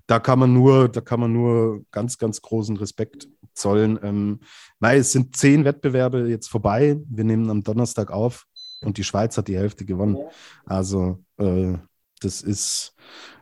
da 0.06 0.18
kann 0.18 0.38
man 0.38 0.52
nur, 0.52 0.88
da 0.88 1.00
kann 1.00 1.20
man 1.20 1.32
nur 1.32 1.84
ganz, 1.90 2.18
ganz 2.18 2.42
großen 2.42 2.76
Respekt 2.76 3.28
sollen. 3.54 3.98
Ähm, 4.02 4.40
weil 4.80 5.00
es 5.00 5.12
sind 5.12 5.36
zehn 5.36 5.64
Wettbewerbe 5.64 6.28
jetzt 6.28 6.48
vorbei. 6.48 6.98
Wir 7.08 7.24
nehmen 7.24 7.50
am 7.50 7.62
Donnerstag 7.62 8.10
auf 8.10 8.46
und 8.82 8.98
die 8.98 9.04
Schweiz 9.04 9.36
hat 9.38 9.48
die 9.48 9.56
Hälfte 9.56 9.84
gewonnen. 9.84 10.18
Also 10.64 11.22
äh, 11.38 11.74
das 12.20 12.42
ist, 12.42 12.94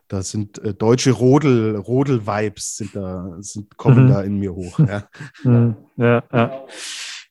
da 0.09 0.22
sind 0.22 0.59
äh, 0.59 0.74
deutsche 0.74 1.12
Rodel, 1.12 1.76
Rodel-Vibes 1.76 2.76
sind 2.76 2.94
da, 2.96 3.37
sind, 3.40 3.76
kommen 3.76 4.05
mhm. 4.05 4.09
da 4.09 4.22
in 4.22 4.38
mir 4.38 4.55
hoch. 4.55 4.79
Ja, 4.79 5.09
mhm. 5.42 5.76
ja, 5.96 6.22
ja. 6.33 6.66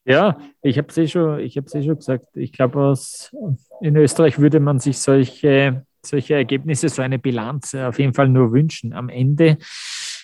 Ja 0.10 0.38
ich 0.62 0.78
habe 0.78 0.88
es 0.90 0.98
eh, 0.98 1.08
schon, 1.08 1.40
eh 1.40 1.50
schon 1.50 1.96
gesagt. 1.96 2.26
Ich 2.36 2.52
glaube, 2.52 2.94
in 3.82 3.96
Österreich 3.96 4.40
würde 4.40 4.60
man 4.60 4.80
sich 4.80 4.98
solche, 4.98 5.86
solche 6.06 6.34
Ergebnisse, 6.34 6.90
so 6.90 7.02
eine 7.02 7.20
Bilanz 7.20 7.76
auf 7.76 8.00
jeden 8.00 8.14
Fall 8.14 8.30
nur 8.30 8.52
wünschen. 8.52 8.94
Am 8.94 9.10
Ende 9.10 9.58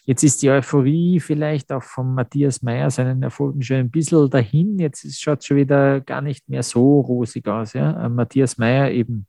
Jetzt 0.08 0.24
ist 0.24 0.44
die 0.44 0.52
Euphorie 0.52 1.20
vielleicht 1.20 1.72
auch 1.72 1.82
von 1.82 2.14
Matthias 2.14 2.62
Meyer 2.62 2.92
seinen 2.92 3.24
Erfolgen 3.24 3.64
schon 3.64 3.78
ein 3.78 3.90
bisschen 3.90 4.30
dahin. 4.30 4.78
Jetzt 4.78 5.20
schaut 5.20 5.40
es 5.40 5.48
schon 5.48 5.58
wieder 5.58 6.00
gar 6.00 6.22
nicht 6.22 6.48
mehr 6.48 6.62
so 6.62 7.00
rosig 7.00 7.48
aus. 7.48 7.74
Ja? 7.74 8.06
Äh, 8.06 8.10
Matthias 8.10 8.60
Meyer 8.60 8.92
eben 8.92 9.26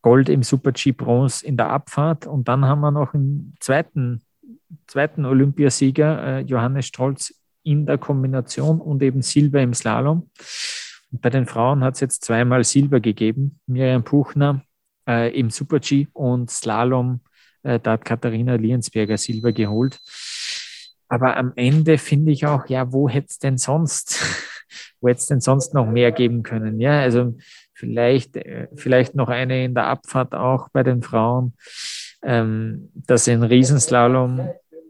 Gold 0.00 0.28
im 0.28 0.44
Super-G 0.44 0.92
Bronze 0.92 1.44
in 1.44 1.56
der 1.56 1.70
Abfahrt. 1.70 2.28
Und 2.28 2.46
dann 2.46 2.64
haben 2.64 2.80
wir 2.80 2.92
noch 2.92 3.12
einen 3.12 3.54
zweiten, 3.58 4.22
zweiten 4.86 5.24
Olympiasieger, 5.24 6.22
äh, 6.22 6.40
Johannes 6.42 6.86
Strolz, 6.86 7.34
in 7.62 7.86
der 7.86 7.98
Kombination 7.98 8.80
und 8.80 9.02
eben 9.02 9.22
Silber 9.22 9.60
im 9.60 9.74
Slalom. 9.74 10.30
Und 11.10 11.22
bei 11.22 11.30
den 11.30 11.46
Frauen 11.46 11.84
hat 11.84 11.94
es 11.94 12.00
jetzt 12.00 12.24
zweimal 12.24 12.64
Silber 12.64 13.00
gegeben. 13.00 13.60
Miriam 13.66 14.04
Puchner 14.04 14.62
äh, 15.08 15.38
im 15.38 15.50
Super-G 15.50 16.08
und 16.12 16.50
Slalom 16.50 17.20
äh, 17.62 17.80
da 17.80 17.92
hat 17.92 18.04
Katharina 18.04 18.54
Liensberger 18.54 19.18
Silber 19.18 19.52
geholt. 19.52 19.98
Aber 21.08 21.36
am 21.36 21.52
Ende 21.56 21.98
finde 21.98 22.32
ich 22.32 22.46
auch, 22.46 22.66
ja, 22.68 22.92
wo 22.92 23.08
hätte 23.08 23.28
es 23.30 23.38
denn 23.38 23.58
sonst, 23.58 24.20
wo 25.00 25.08
hätte 25.08 25.20
es 25.20 25.26
denn 25.26 25.40
sonst 25.40 25.74
noch 25.74 25.86
mehr 25.86 26.12
geben 26.12 26.42
können? 26.42 26.80
Ja, 26.80 27.00
also 27.00 27.36
vielleicht, 27.72 28.36
äh, 28.36 28.68
vielleicht 28.74 29.14
noch 29.14 29.28
eine 29.28 29.64
in 29.64 29.74
der 29.74 29.86
Abfahrt 29.86 30.34
auch 30.34 30.68
bei 30.70 30.82
den 30.82 31.02
Frauen, 31.02 31.54
ähm, 32.22 32.90
dass 32.94 33.26
in 33.26 33.42
Riesenslalom 33.42 34.48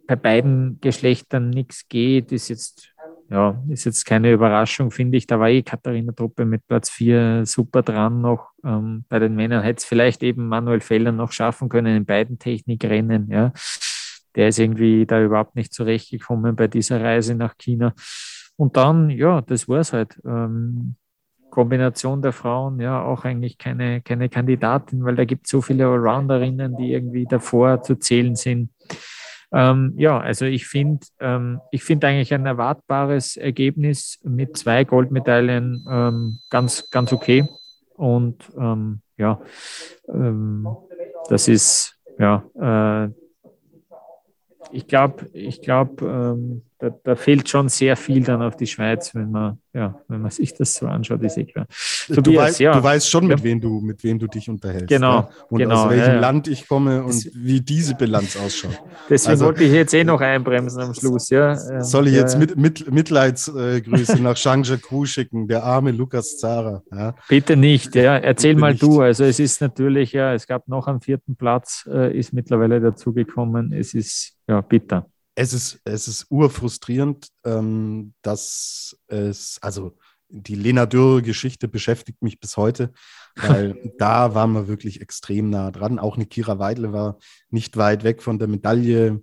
bei 0.08 0.16
beiden 0.16 0.80
Geschlechtern 0.80 1.50
nichts 1.50 1.86
geht, 1.88 2.32
ist 2.32 2.48
jetzt 2.48 2.92
ja, 3.30 3.62
ist 3.68 3.84
jetzt 3.84 4.06
keine 4.06 4.32
Überraschung, 4.32 4.90
finde 4.90 5.18
ich. 5.18 5.26
Da 5.26 5.38
war 5.38 5.50
eh 5.50 5.62
Katharina 5.62 6.12
Truppe 6.12 6.46
mit 6.46 6.66
Platz 6.66 6.88
4 6.88 7.44
super 7.44 7.82
dran 7.82 8.22
noch. 8.22 8.52
Ähm, 8.64 9.04
bei 9.10 9.18
den 9.18 9.34
Männern 9.34 9.62
hätte 9.62 9.80
es 9.80 9.84
vielleicht 9.84 10.22
eben 10.22 10.48
Manuel 10.48 10.80
Feller 10.80 11.12
noch 11.12 11.30
schaffen 11.30 11.68
können 11.68 11.94
in 11.94 12.06
beiden 12.06 12.38
Technikrennen. 12.38 13.30
Ja. 13.30 13.52
Der 14.34 14.48
ist 14.48 14.58
irgendwie 14.58 15.04
da 15.04 15.22
überhaupt 15.22 15.56
nicht 15.56 15.74
zurechtgekommen 15.74 16.56
bei 16.56 16.68
dieser 16.68 17.02
Reise 17.02 17.34
nach 17.34 17.58
China. 17.58 17.92
Und 18.56 18.78
dann, 18.78 19.10
ja, 19.10 19.42
das 19.42 19.68
war 19.68 19.80
es 19.80 19.92
halt. 19.92 20.18
Ähm, 20.24 20.96
Kombination 21.50 22.20
der 22.20 22.32
Frauen, 22.32 22.78
ja, 22.78 23.02
auch 23.02 23.24
eigentlich 23.24 23.56
keine, 23.56 24.02
keine 24.02 24.28
Kandidatin, 24.28 25.04
weil 25.04 25.16
da 25.16 25.24
gibt 25.24 25.46
es 25.46 25.50
so 25.50 25.62
viele 25.62 25.86
Allrounderinnen, 25.86 26.76
die 26.76 26.92
irgendwie 26.92 27.24
davor 27.24 27.82
zu 27.82 27.96
zählen 27.96 28.36
sind. 28.36 28.70
Ähm, 29.52 29.94
ja, 29.96 30.18
also 30.18 30.44
ich 30.44 30.66
finde 30.66 31.06
ähm, 31.20 31.60
ich 31.70 31.82
eigentlich 31.90 32.34
ein 32.34 32.46
erwartbares 32.46 33.36
Ergebnis 33.36 34.18
mit 34.22 34.56
zwei 34.56 34.84
Goldmedaillen 34.84 35.86
ähm, 35.90 36.38
ganz, 36.50 36.90
ganz 36.90 37.12
okay. 37.12 37.48
Und 37.94 38.44
ähm, 38.56 39.00
ja, 39.16 39.40
ähm, 40.08 40.68
das 41.28 41.48
ist, 41.48 41.98
ja, 42.18 42.44
äh, 42.60 43.10
ich 44.70 44.86
glaube, 44.86 45.28
ich 45.32 45.62
glaube, 45.62 46.04
ähm, 46.06 46.62
da, 46.78 46.90
da, 46.90 47.16
fehlt 47.16 47.48
schon 47.48 47.68
sehr 47.68 47.96
viel 47.96 48.22
dann 48.22 48.40
auf 48.40 48.56
die 48.56 48.66
Schweiz, 48.66 49.12
wenn 49.14 49.32
man, 49.32 49.58
ja, 49.72 50.00
wenn 50.06 50.20
man 50.20 50.30
sich 50.30 50.54
das 50.54 50.74
so 50.74 50.86
anschaut, 50.86 51.22
ist 51.22 51.36
eh 51.36 51.44
klar. 51.44 51.66
Tobias, 52.06 52.22
du, 52.22 52.36
weißt, 52.36 52.60
ja. 52.60 52.72
du 52.72 52.82
weißt 52.82 53.10
schon, 53.10 53.26
mit 53.26 53.38
ja. 53.40 53.44
wem 53.44 53.60
du, 53.60 53.80
mit 53.80 54.04
wem 54.04 54.18
du 54.18 54.28
dich 54.28 54.48
unterhältst. 54.48 54.88
Genau. 54.88 55.14
Ja? 55.14 55.28
Und 55.50 55.58
genau, 55.58 55.84
aus 55.84 55.90
welchem 55.90 56.20
Land 56.20 56.46
ich 56.46 56.68
komme 56.68 57.02
und 57.02 57.08
das, 57.08 57.30
wie 57.34 57.60
diese 57.60 57.96
Bilanz 57.96 58.36
ausschaut. 58.36 58.80
Deswegen 59.10 59.32
also, 59.32 59.46
wollte 59.46 59.64
ich 59.64 59.72
jetzt 59.72 59.92
eh 59.92 60.04
noch 60.04 60.20
einbremsen 60.20 60.80
am 60.80 60.94
Schluss, 60.94 61.30
ja. 61.30 61.56
Soll 61.82 62.06
ich 62.08 62.14
jetzt 62.14 62.38
mit, 62.38 62.56
mit, 62.56 62.90
Mitleidsgrüße 62.90 64.18
nach 64.22 64.36
Shangja-Ku 64.36 65.04
schicken, 65.04 65.48
der 65.48 65.64
arme 65.64 65.90
Lukas 65.90 66.38
Zara. 66.38 66.82
Bitte 67.28 67.56
nicht, 67.56 67.96
ja. 67.96 68.16
Erzähl 68.16 68.54
Bitte 68.54 68.60
mal 68.60 68.70
nicht. 68.72 68.82
du. 68.82 69.00
Also 69.00 69.24
es 69.24 69.40
ist 69.40 69.60
natürlich, 69.60 70.12
ja, 70.12 70.32
es 70.32 70.46
gab 70.46 70.68
noch 70.68 70.86
einen 70.86 71.00
vierten 71.00 71.34
Platz, 71.34 71.88
äh, 71.92 72.16
ist 72.16 72.32
mittlerweile 72.32 72.80
dazugekommen. 72.80 73.72
Es 73.72 73.94
ist 73.94 74.36
ja 74.46 74.60
bitter 74.60 75.08
es 75.38 75.52
ist, 75.52 75.80
es 75.84 76.08
ist 76.08 76.26
urfrustrierend, 76.30 77.28
ähm, 77.44 78.12
dass 78.22 78.98
es, 79.06 79.58
also 79.62 79.96
die 80.28 80.56
Lena 80.56 80.84
Dürr-Geschichte 80.84 81.68
beschäftigt 81.68 82.22
mich 82.22 82.40
bis 82.40 82.56
heute, 82.56 82.92
weil 83.36 83.76
da 83.98 84.34
waren 84.34 84.52
wir 84.52 84.66
wirklich 84.66 85.00
extrem 85.00 85.48
nah 85.48 85.70
dran. 85.70 86.00
Auch 86.00 86.16
eine 86.16 86.26
Kira 86.26 86.58
Weidle 86.58 86.92
war 86.92 87.18
nicht 87.50 87.76
weit 87.76 88.02
weg 88.02 88.20
von 88.20 88.40
der 88.40 88.48
Medaille, 88.48 89.22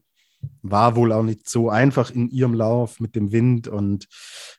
war 0.62 0.96
wohl 0.96 1.12
auch 1.12 1.24
nicht 1.24 1.50
so 1.50 1.70
einfach 1.70 2.12
in 2.12 2.30
ihrem 2.30 2.54
Lauf 2.54 3.02
mit 3.02 3.18
dem 3.18 3.34
Wind. 3.34 3.68
Und 3.68 4.08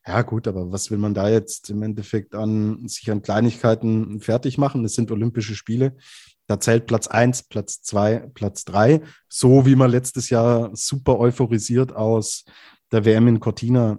ja, 0.07 0.21
gut, 0.21 0.47
aber 0.49 0.73
was 0.73 0.91
will 0.91 0.99
man 0.99 1.15
da 1.15 1.31
jetzt 1.31 1.71
im 1.71 1.83
Endeffekt 1.83 2.35
an 2.35 2.87
sich 2.87 3.11
an 3.11 3.23
Kleinigkeiten 3.23 4.21
fertig 4.21 4.59
machen? 4.59 4.85
Es 4.85 4.95
sind 4.95 5.11
Olympische 5.11 5.55
Spiele. 5.55 5.97
Da 6.47 6.61
zählt 6.61 6.87
Platz 6.87 7.09
1, 7.09 7.45
Platz 7.45 7.83
2, 7.83 8.31
Platz 8.35 8.65
3. 8.65 9.03
So 9.29 9.67
wie 9.67 9.77
man 9.77 9.91
letztes 9.91 10.31
Jahr 10.31 10.71
super 10.75 11.19
euphorisiert 11.19 11.95
aus 11.95 12.45
der 12.93 13.05
WM 13.05 13.29
in 13.29 13.41
Cortina 13.41 13.99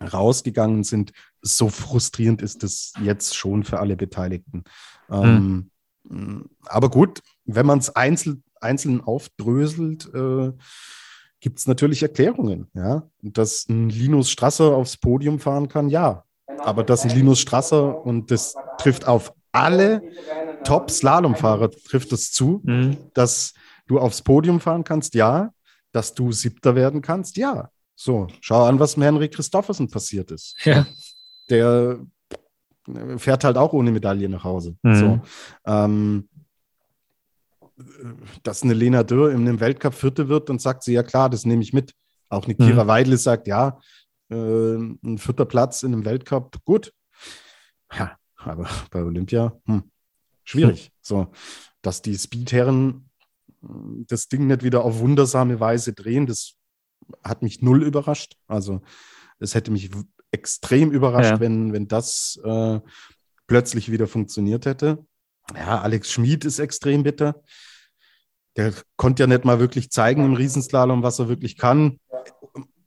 rausgegangen 0.00 0.84
sind. 0.84 1.12
So 1.40 1.68
frustrierend 1.68 2.40
ist 2.42 2.62
es 2.62 2.92
jetzt 3.02 3.36
schon 3.36 3.64
für 3.64 3.80
alle 3.80 3.96
Beteiligten. 3.96 4.64
Mhm. 5.08 5.70
Ähm, 6.10 6.50
aber 6.66 6.90
gut, 6.90 7.20
wenn 7.44 7.66
man 7.66 7.78
es 7.78 7.94
einzeln, 7.94 8.42
einzeln 8.60 9.00
aufdröselt, 9.00 10.12
äh, 10.14 10.52
gibt 11.40 11.58
es 11.58 11.66
natürlich 11.66 12.02
Erklärungen. 12.02 12.68
Ja? 12.74 13.08
Dass 13.20 13.68
ein 13.68 13.88
Linus 13.88 14.30
Strasser 14.30 14.74
aufs 14.76 14.96
Podium 14.96 15.40
fahren 15.40 15.68
kann, 15.68 15.88
ja. 15.88 16.24
Aber 16.58 16.84
dass 16.84 17.04
ein 17.04 17.10
Linus 17.10 17.40
Strasser, 17.40 18.04
und 18.04 18.30
das 18.30 18.54
trifft 18.78 19.06
auf 19.06 19.34
alle 19.50 20.02
Top-Slalomfahrer 20.64 21.70
trifft 21.70 22.12
es 22.12 22.32
zu, 22.32 22.60
mhm. 22.64 22.96
dass 23.14 23.54
du 23.86 23.98
aufs 23.98 24.22
Podium 24.22 24.60
fahren 24.60 24.84
kannst, 24.84 25.14
ja. 25.14 25.52
Dass 25.92 26.14
du 26.14 26.32
Siebter 26.32 26.74
werden 26.74 27.02
kannst, 27.02 27.36
ja. 27.36 27.70
So, 27.94 28.26
schau 28.40 28.64
an, 28.64 28.80
was 28.80 28.96
mit 28.96 29.06
Henrik 29.06 29.34
Christoffersen 29.34 29.90
passiert 29.90 30.30
ist. 30.30 30.56
Ja. 30.64 30.86
Der 31.50 31.98
fährt 33.16 33.44
halt 33.44 33.56
auch 33.56 33.72
ohne 33.72 33.92
Medaille 33.92 34.28
nach 34.28 34.44
Hause. 34.44 34.76
Mhm. 34.82 34.94
So, 34.96 35.20
ähm, 35.66 36.28
dass 38.42 38.62
eine 38.62 38.74
Lena 38.74 39.02
Dürr 39.02 39.30
in 39.30 39.40
einem 39.40 39.60
Weltcup 39.60 39.94
Vierte 39.94 40.28
wird, 40.28 40.48
dann 40.48 40.58
sagt 40.58 40.82
sie, 40.82 40.92
ja 40.92 41.02
klar, 41.02 41.30
das 41.30 41.44
nehme 41.44 41.62
ich 41.62 41.72
mit. 41.72 41.94
Auch 42.28 42.44
eine 42.44 42.54
Kira 42.54 42.84
mhm. 42.84 42.88
Weidle 42.88 43.16
sagt, 43.16 43.46
ja, 43.46 43.78
äh, 44.30 44.34
ein 44.34 45.18
vierter 45.18 45.44
Platz 45.44 45.82
in 45.82 45.92
einem 45.92 46.04
Weltcup, 46.04 46.64
gut. 46.64 46.92
Ja, 47.92 48.16
aber 48.36 48.68
bei 48.90 49.02
Olympia, 49.02 49.56
hm, 49.66 49.84
schwierig. 50.44 50.86
Hm. 50.86 50.90
So, 51.00 51.32
dass 51.82 52.02
die 52.02 52.16
Speedherren 52.16 53.10
hm, 53.60 54.06
das 54.08 54.28
Ding 54.28 54.46
nicht 54.46 54.62
wieder 54.62 54.84
auf 54.84 54.98
wundersame 54.98 55.60
Weise 55.60 55.92
drehen, 55.92 56.26
das 56.26 56.54
hat 57.24 57.42
mich 57.42 57.62
null 57.62 57.82
überrascht. 57.82 58.36
Also, 58.46 58.82
es 59.38 59.54
hätte 59.54 59.70
mich 59.70 59.90
extrem 60.30 60.92
überrascht, 60.92 61.32
ja. 61.32 61.40
wenn, 61.40 61.72
wenn 61.72 61.88
das 61.88 62.40
äh, 62.44 62.80
plötzlich 63.46 63.90
wieder 63.90 64.06
funktioniert 64.06 64.66
hätte. 64.66 65.04
Ja, 65.54 65.80
Alex 65.80 66.12
Schmid 66.12 66.44
ist 66.44 66.58
extrem 66.58 67.02
bitter. 67.02 67.42
Der 68.56 68.72
konnte 68.96 69.22
ja 69.24 69.26
nicht 69.26 69.44
mal 69.44 69.58
wirklich 69.60 69.90
zeigen 69.90 70.24
im 70.24 70.34
Riesenslalom, 70.34 71.02
was 71.02 71.18
er 71.18 71.28
wirklich 71.28 71.56
kann 71.56 71.98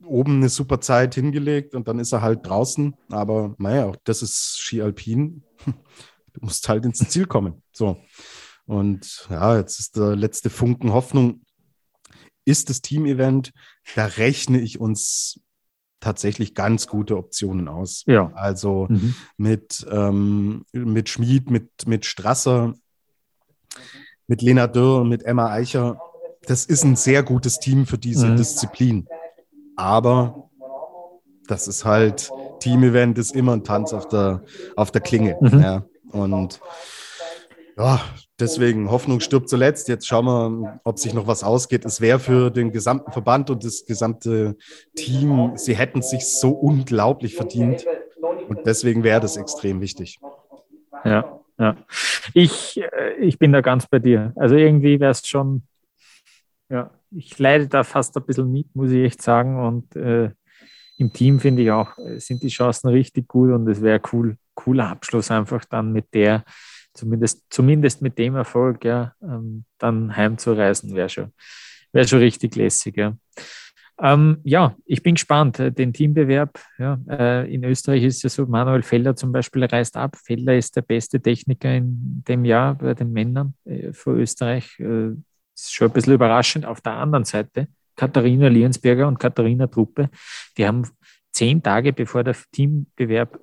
oben 0.06 0.38
eine 0.38 0.50
super 0.50 0.80
Zeit 0.82 1.16
hingelegt 1.16 1.76
und 1.76 1.88
dann 1.88 2.00
ist 2.00 2.12
er 2.12 2.22
halt 2.22 2.48
draußen. 2.48 2.96
Aber 3.10 3.56
naja, 3.58 3.92
das 4.04 4.22
ist 4.22 4.60
Ski 4.60 4.82
Alpin. 4.82 5.44
Du 6.36 6.46
musst 6.46 6.68
halt 6.70 6.86
ins 6.86 7.00
Ziel 7.10 7.26
kommen. 7.26 7.64
So. 7.72 7.98
Und 8.66 9.28
ja, 9.30 9.58
jetzt 9.58 9.80
ist 9.80 9.96
der 9.98 10.16
letzte 10.16 10.50
Funken 10.50 10.94
Hoffnung. 10.94 11.42
Ist 12.46 12.70
das 12.70 12.82
Team-Event, 12.82 13.52
da 13.96 14.06
rechne 14.06 14.60
ich 14.60 14.80
uns 14.80 15.40
tatsächlich 16.00 16.54
ganz 16.54 16.86
gute 16.86 17.18
Optionen 17.18 17.68
aus. 17.68 18.04
Ja. 18.06 18.32
Also 18.36 18.86
mhm. 18.90 19.16
mit, 19.38 19.86
ähm, 19.90 20.66
mit 20.72 21.10
Schmid, 21.10 21.50
mit, 21.50 21.70
mit 21.88 22.06
Strasser, 22.06 22.76
mit 24.28 24.44
Lena 24.44 24.68
Dürr, 24.68 25.04
mit 25.04 25.24
Emma 25.24 25.52
Eicher. 25.52 26.00
Das 26.44 26.66
ist 26.66 26.84
ein 26.84 26.96
sehr 26.96 27.24
gutes 27.24 27.58
Team 27.58 27.88
für 27.88 27.98
diese 27.98 28.28
mhm. 28.28 28.38
Disziplin. 28.38 29.08
Aber 29.76 30.50
das 31.48 31.68
ist 31.68 31.86
halt, 31.86 32.30
Team-Event 32.60 33.18
ist 33.18 33.36
immer 33.36 33.54
ein 33.54 33.64
Tanz 33.64 33.94
auf 33.94 34.08
der, 34.08 34.44
auf 34.76 34.92
der 34.92 35.02
Klinge. 35.02 35.38
Mhm. 35.42 35.60
Ja. 35.60 35.86
Und 36.12 36.60
Ja, 37.78 38.00
deswegen 38.40 38.90
Hoffnung 38.90 39.20
stirbt 39.20 39.50
zuletzt. 39.50 39.90
Jetzt 39.90 40.08
schauen 40.08 40.26
wir, 40.26 40.80
ob 40.86 40.98
sich 40.98 41.14
noch 41.14 41.28
was 41.28 41.44
ausgeht. 41.44 41.84
Es 41.84 42.00
wäre 42.00 42.20
für 42.20 42.50
den 42.50 42.72
gesamten 42.72 43.12
Verband 43.12 43.50
und 43.50 43.66
das 43.66 43.86
gesamte 43.86 44.56
Team, 44.96 45.54
sie 45.56 45.76
hätten 45.76 46.02
sich 46.02 46.26
so 46.26 46.52
unglaublich 46.52 47.36
verdient. 47.36 47.86
Und 48.48 48.66
deswegen 48.66 49.04
wäre 49.04 49.20
das 49.20 49.36
extrem 49.36 49.82
wichtig. 49.82 50.20
Ja, 51.04 51.40
ja. 51.58 51.76
Ich, 52.34 52.82
äh, 52.82 53.16
ich 53.20 53.38
bin 53.38 53.52
da 53.52 53.62
ganz 53.62 53.88
bei 53.88 54.00
dir. 54.00 54.32
Also 54.36 54.56
irgendwie 54.56 55.00
wäre 55.00 55.12
es 55.12 55.28
schon, 55.28 55.64
ja, 56.70 56.92
ich 57.12 57.38
leide 57.38 57.68
da 57.68 57.84
fast 57.84 58.16
ein 58.18 58.26
bisschen 58.26 58.52
mit, 58.52 58.74
muss 58.76 58.92
ich 58.92 59.04
echt 59.04 59.22
sagen. 59.22 59.60
Und 59.60 59.96
äh, 59.96 60.32
im 60.98 61.12
Team 61.12 61.40
finde 61.40 61.62
ich 61.64 61.72
auch, 61.72 61.98
äh, 61.98 62.20
sind 62.20 62.42
die 62.42 62.48
Chancen 62.48 62.90
richtig 62.90 63.28
gut 63.28 63.52
und 63.52 63.68
es 63.68 63.82
wäre 63.82 64.02
cool, 64.14 64.38
cooler 64.56 64.90
Abschluss 64.90 65.32
einfach 65.32 65.66
dann 65.66 65.92
mit 65.92 66.14
der, 66.14 66.44
zumindest, 66.94 67.46
zumindest 67.50 68.02
mit 68.02 68.18
dem 68.18 68.36
Erfolg, 68.36 68.84
ja, 68.86 69.14
ähm, 69.22 69.66
dann 69.78 70.16
heimzureisen, 70.16 70.96
wäre 70.96 71.10
schon, 71.10 71.34
wäre 71.92 72.08
schon 72.08 72.20
richtig 72.20 72.56
lässig, 72.56 72.98
ja. 72.98 73.16
Ähm, 74.02 74.40
ja, 74.44 74.76
ich 74.86 75.02
bin 75.04 75.16
gespannt. 75.16 75.60
Äh, 75.60 75.72
den 75.72 75.94
Teambewerb, 75.94 76.60
ja, 76.78 77.00
äh, 77.10 77.54
in 77.54 77.64
Österreich 77.64 78.04
ist 78.04 78.24
ja 78.24 78.30
so, 78.30 78.46
Manuel 78.46 78.84
Feller 78.84 79.16
zum 79.16 79.32
Beispiel 79.32 79.64
reist 79.64 79.96
ab. 79.96 80.18
Feller 80.18 80.58
ist 80.58 80.76
der 80.76 80.82
beste 80.82 81.22
Techniker 81.22 81.74
in 81.74 82.24
dem 82.28 82.44
Jahr 82.44 82.76
bei 82.76 82.94
den 82.94 83.14
Männern 83.14 83.54
äh, 83.64 83.92
Österreich. 84.06 84.78
Äh, 84.80 85.12
ist 85.56 85.74
schon 85.74 85.88
ein 85.88 85.94
bisschen 85.94 86.14
überraschend. 86.14 86.66
Auf 86.66 86.82
der 86.82 86.94
anderen 86.94 87.24
Seite, 87.24 87.68
Katharina 87.96 88.50
Liensberger 88.50 89.08
und 89.08 89.18
Katharina 89.18 89.68
Truppe, 89.68 90.10
die 90.58 90.68
haben 90.68 90.84
zehn 91.32 91.64
Tage 91.64 91.94
bevor 91.94 92.24
der 92.24 92.36
Teambewerb 92.52 93.40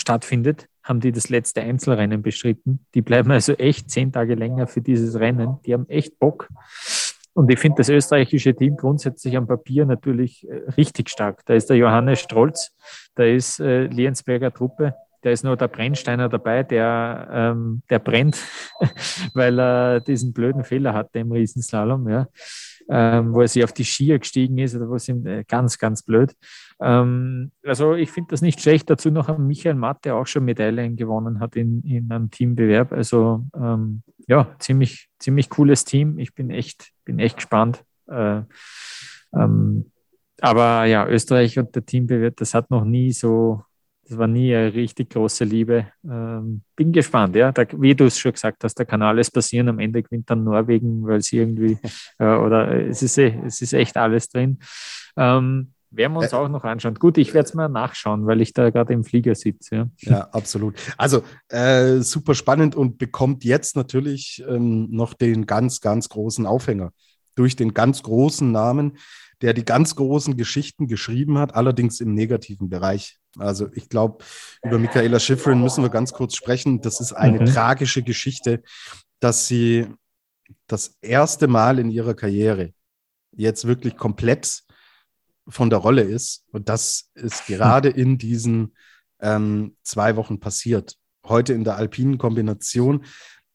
stattfindet, 0.00 0.66
haben 0.82 1.00
die 1.00 1.12
das 1.12 1.28
letzte 1.28 1.60
Einzelrennen 1.60 2.22
bestritten. 2.22 2.86
Die 2.94 3.02
bleiben 3.02 3.30
also 3.30 3.52
echt 3.52 3.90
zehn 3.90 4.12
Tage 4.12 4.34
länger 4.34 4.66
für 4.66 4.80
dieses 4.80 5.18
Rennen. 5.18 5.58
Die 5.66 5.74
haben 5.74 5.88
echt 5.88 6.18
Bock. 6.18 6.48
Und 7.32 7.50
ich 7.50 7.58
finde 7.58 7.76
das 7.78 7.88
österreichische 7.88 8.54
Team 8.54 8.76
grundsätzlich 8.76 9.36
am 9.36 9.46
Papier 9.46 9.86
natürlich 9.86 10.48
äh, 10.48 10.70
richtig 10.76 11.10
stark. 11.10 11.44
Da 11.46 11.54
ist 11.54 11.70
der 11.70 11.76
Johannes 11.76 12.20
Strolz, 12.20 12.76
da 13.14 13.24
ist 13.24 13.60
äh, 13.60 13.84
Liensberger 13.84 14.52
Truppe, 14.52 14.94
da 15.22 15.30
ist 15.30 15.44
nur 15.44 15.56
der 15.56 15.68
Brennsteiner 15.68 16.28
dabei, 16.28 16.62
der, 16.62 17.28
ähm, 17.32 17.82
der 17.88 17.98
brennt, 17.98 18.38
weil 19.34 19.60
er 19.60 20.00
diesen 20.00 20.32
blöden 20.32 20.64
Fehler 20.64 20.94
hatte 20.94 21.18
im 21.18 21.30
Riesenslalom, 21.30 22.08
ja, 22.08 22.26
ähm, 22.88 23.34
wo 23.34 23.40
er 23.40 23.48
sich 23.48 23.64
auf 23.64 23.72
die 23.72 23.84
Skier 23.84 24.18
gestiegen 24.18 24.58
ist 24.58 24.74
oder 24.74 24.90
was 24.90 25.08
ihm 25.08 25.26
äh, 25.26 25.44
ganz, 25.44 25.78
ganz 25.78 26.02
blöd. 26.02 26.34
Ähm, 26.80 27.52
also 27.64 27.94
ich 27.94 28.10
finde 28.10 28.30
das 28.30 28.42
nicht 28.42 28.60
schlecht. 28.60 28.90
Dazu 28.90 29.10
noch 29.10 29.28
ein 29.28 29.46
Michael 29.46 29.74
Matt, 29.74 30.04
der 30.04 30.16
auch 30.16 30.26
schon 30.26 30.44
Medaillen 30.44 30.96
gewonnen 30.96 31.40
hat 31.40 31.56
in, 31.56 31.82
in 31.82 32.10
einem 32.10 32.30
Teambewerb. 32.30 32.92
Also 32.92 33.44
ähm, 33.54 34.02
ja, 34.26 34.54
ziemlich, 34.58 35.08
ziemlich 35.18 35.50
cooles 35.50 35.84
Team. 35.84 36.18
Ich 36.18 36.34
bin 36.34 36.50
echt, 36.50 36.90
bin 37.04 37.18
echt 37.18 37.36
gespannt. 37.36 37.84
Äh, 38.08 38.42
ähm, 39.34 39.90
aber 40.40 40.84
ja, 40.84 41.06
Österreich 41.06 41.58
und 41.58 41.74
der 41.74 41.84
Teambewerb, 41.84 42.36
das 42.36 42.54
hat 42.54 42.70
noch 42.70 42.84
nie 42.84 43.12
so 43.12 43.62
das 44.10 44.18
war 44.18 44.26
nie 44.26 44.52
eine 44.52 44.74
richtig 44.74 45.10
große 45.10 45.44
Liebe. 45.44 45.86
Ähm, 46.04 46.62
bin 46.74 46.90
gespannt, 46.90 47.36
ja. 47.36 47.52
Da, 47.52 47.64
wie 47.76 47.94
du 47.94 48.06
es 48.06 48.18
schon 48.18 48.32
gesagt 48.32 48.64
hast, 48.64 48.74
da 48.74 48.84
kann 48.84 49.02
alles 49.02 49.30
passieren. 49.30 49.68
Am 49.68 49.78
Ende 49.78 50.02
gewinnt 50.02 50.28
dann 50.28 50.42
Norwegen, 50.42 51.06
weil 51.06 51.22
sie 51.22 51.38
irgendwie, 51.38 51.78
äh, 52.18 52.24
oder 52.24 52.88
es 52.88 53.02
ist, 53.02 53.18
eh, 53.18 53.38
es 53.46 53.62
ist 53.62 53.72
echt 53.72 53.96
alles 53.96 54.28
drin. 54.28 54.58
Ähm, 55.16 55.74
werden 55.92 56.12
wir 56.12 56.20
uns 56.20 56.34
auch 56.34 56.48
noch 56.48 56.64
anschauen. 56.64 56.94
Gut, 56.94 57.18
ich 57.18 57.34
werde 57.34 57.48
es 57.48 57.54
mal 57.54 57.68
nachschauen, 57.68 58.26
weil 58.26 58.40
ich 58.40 58.52
da 58.52 58.70
gerade 58.70 58.92
im 58.92 59.04
Flieger 59.04 59.36
sitze. 59.36 59.90
Ja, 60.00 60.10
ja 60.10 60.20
absolut. 60.32 60.74
Also 60.96 61.22
äh, 61.48 61.98
super 61.98 62.34
spannend 62.34 62.74
und 62.74 62.98
bekommt 62.98 63.44
jetzt 63.44 63.76
natürlich 63.76 64.42
ähm, 64.48 64.88
noch 64.90 65.14
den 65.14 65.46
ganz, 65.46 65.80
ganz 65.80 66.08
großen 66.08 66.46
Aufhänger 66.46 66.92
durch 67.36 67.54
den 67.54 67.74
ganz 67.74 68.02
großen 68.02 68.50
Namen, 68.50 68.98
der 69.42 69.54
die 69.54 69.64
ganz 69.64 69.96
großen 69.96 70.36
Geschichten 70.36 70.86
geschrieben 70.86 71.38
hat, 71.38 71.54
allerdings 71.54 72.00
im 72.00 72.14
negativen 72.14 72.68
Bereich. 72.68 73.18
Also 73.38 73.68
ich 73.74 73.88
glaube, 73.88 74.24
über 74.62 74.78
Michaela 74.78 75.18
Schifrin 75.18 75.60
müssen 75.60 75.82
wir 75.82 75.90
ganz 75.90 76.12
kurz 76.12 76.34
sprechen. 76.34 76.80
Das 76.80 77.00
ist 77.00 77.12
eine 77.12 77.40
mhm. 77.40 77.46
tragische 77.46 78.02
Geschichte, 78.02 78.62
dass 79.18 79.46
sie 79.46 79.86
das 80.66 80.98
erste 81.00 81.46
Mal 81.46 81.78
in 81.78 81.90
ihrer 81.90 82.14
Karriere 82.14 82.72
jetzt 83.32 83.66
wirklich 83.66 83.96
komplett 83.96 84.62
von 85.48 85.70
der 85.70 85.78
Rolle 85.78 86.02
ist. 86.02 86.44
Und 86.52 86.68
das 86.68 87.10
ist 87.14 87.46
gerade 87.46 87.88
in 87.88 88.18
diesen 88.18 88.74
ähm, 89.20 89.76
zwei 89.82 90.16
Wochen 90.16 90.40
passiert. 90.40 90.96
Heute 91.26 91.52
in 91.52 91.64
der 91.64 91.76
alpinen 91.76 92.18
Kombination. 92.18 93.04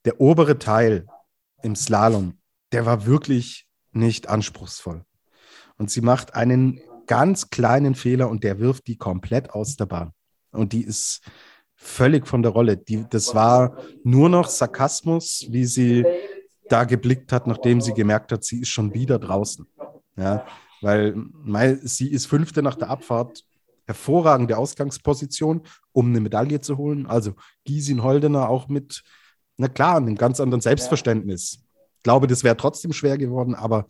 Der 0.05 0.21
obere 0.21 0.59
Teil 0.59 1.07
im 1.63 1.75
Slalom, 1.75 2.39
der 2.71 2.85
war 2.85 3.05
wirklich 3.05 3.67
nicht 3.91 4.29
anspruchsvoll. 4.29 5.03
Und 5.77 5.91
sie 5.91 6.01
macht 6.01 6.35
einen 6.35 6.79
ganz 7.07 7.49
kleinen 7.49 7.95
Fehler 7.95 8.29
und 8.29 8.43
der 8.43 8.59
wirft 8.59 8.87
die 8.87 8.97
komplett 8.97 9.51
aus 9.51 9.75
der 9.75 9.85
Bahn. 9.85 10.11
Und 10.51 10.73
die 10.73 10.83
ist 10.83 11.21
völlig 11.75 12.27
von 12.27 12.41
der 12.41 12.51
Rolle. 12.51 12.77
Die, 12.77 13.05
das 13.09 13.35
war 13.35 13.77
nur 14.03 14.29
noch 14.29 14.47
Sarkasmus, 14.47 15.45
wie 15.49 15.65
sie 15.65 16.05
da 16.69 16.83
geblickt 16.83 17.31
hat, 17.31 17.47
nachdem 17.47 17.81
sie 17.81 17.93
gemerkt 17.93 18.31
hat, 18.31 18.43
sie 18.43 18.61
ist 18.61 18.69
schon 18.69 18.93
wieder 18.93 19.19
draußen. 19.19 19.67
Ja, 20.17 20.45
weil 20.81 21.79
sie 21.83 22.11
ist 22.11 22.25
Fünfte 22.25 22.61
nach 22.61 22.75
der 22.75 22.89
Abfahrt, 22.89 23.43
hervorragende 23.85 24.57
Ausgangsposition, 24.57 25.61
um 25.91 26.07
eine 26.07 26.21
Medaille 26.21 26.61
zu 26.61 26.77
holen. 26.77 27.05
Also 27.05 27.33
Gisin 27.65 28.01
Holdener 28.01 28.49
auch 28.49 28.67
mit, 28.67 29.03
na 29.57 29.67
klar, 29.67 29.97
einem 29.97 30.15
ganz 30.15 30.39
anderen 30.39 30.61
Selbstverständnis. 30.61 31.59
Ich 31.97 32.03
glaube, 32.03 32.27
das 32.27 32.43
wäre 32.43 32.57
trotzdem 32.57 32.93
schwer 32.93 33.17
geworden, 33.17 33.55
aber 33.55 33.87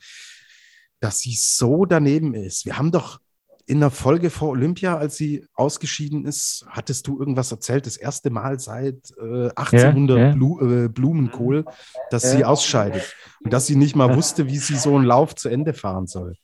dass 1.05 1.19
sie 1.19 1.35
so 1.37 1.85
daneben 1.85 2.33
ist. 2.33 2.65
Wir 2.65 2.79
haben 2.79 2.91
doch 2.91 3.19
in 3.67 3.79
der 3.79 3.91
Folge 3.91 4.31
vor 4.31 4.49
Olympia, 4.49 4.97
als 4.97 5.17
sie 5.17 5.45
ausgeschieden 5.53 6.25
ist, 6.25 6.65
hattest 6.67 7.05
du 7.05 7.19
irgendwas 7.19 7.51
erzählt, 7.51 7.85
das 7.85 7.95
erste 7.95 8.31
Mal 8.31 8.59
seit 8.59 9.11
äh, 9.19 9.49
1800 9.55 10.17
ja, 10.17 10.25
ja. 10.25 10.33
Blu 10.33 10.61
äh, 10.61 10.89
Blumenkohl, 10.89 11.63
dass 12.09 12.23
ja. 12.23 12.29
sie 12.31 12.45
ausscheidet 12.45 13.15
und 13.43 13.53
dass 13.53 13.67
sie 13.67 13.75
nicht 13.75 13.95
mal 13.95 14.15
wusste, 14.15 14.47
wie 14.47 14.57
sie 14.57 14.77
so 14.77 14.95
einen 14.95 15.05
Lauf 15.05 15.35
zu 15.35 15.47
Ende 15.47 15.75
fahren 15.75 16.07
soll. 16.07 16.37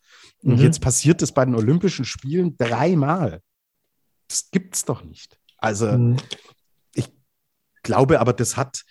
Und 0.44 0.58
mhm. 0.58 0.62
jetzt 0.62 0.80
passiert 0.80 1.24
es 1.24 1.32
bei 1.32 1.44
den 1.44 1.56
Olympischen 1.56 2.06
Spielen 2.06 2.56
dreimal. 2.56 3.42
Das 4.28 4.52
gibt 4.52 4.76
es 4.76 4.86
doch 4.86 5.04
nicht. 5.04 5.40
Also 5.58 5.92
mhm. 5.92 6.18
ich 6.94 7.12
glaube 7.82 8.20
aber, 8.20 8.34
das 8.34 8.58
hat 8.58 8.84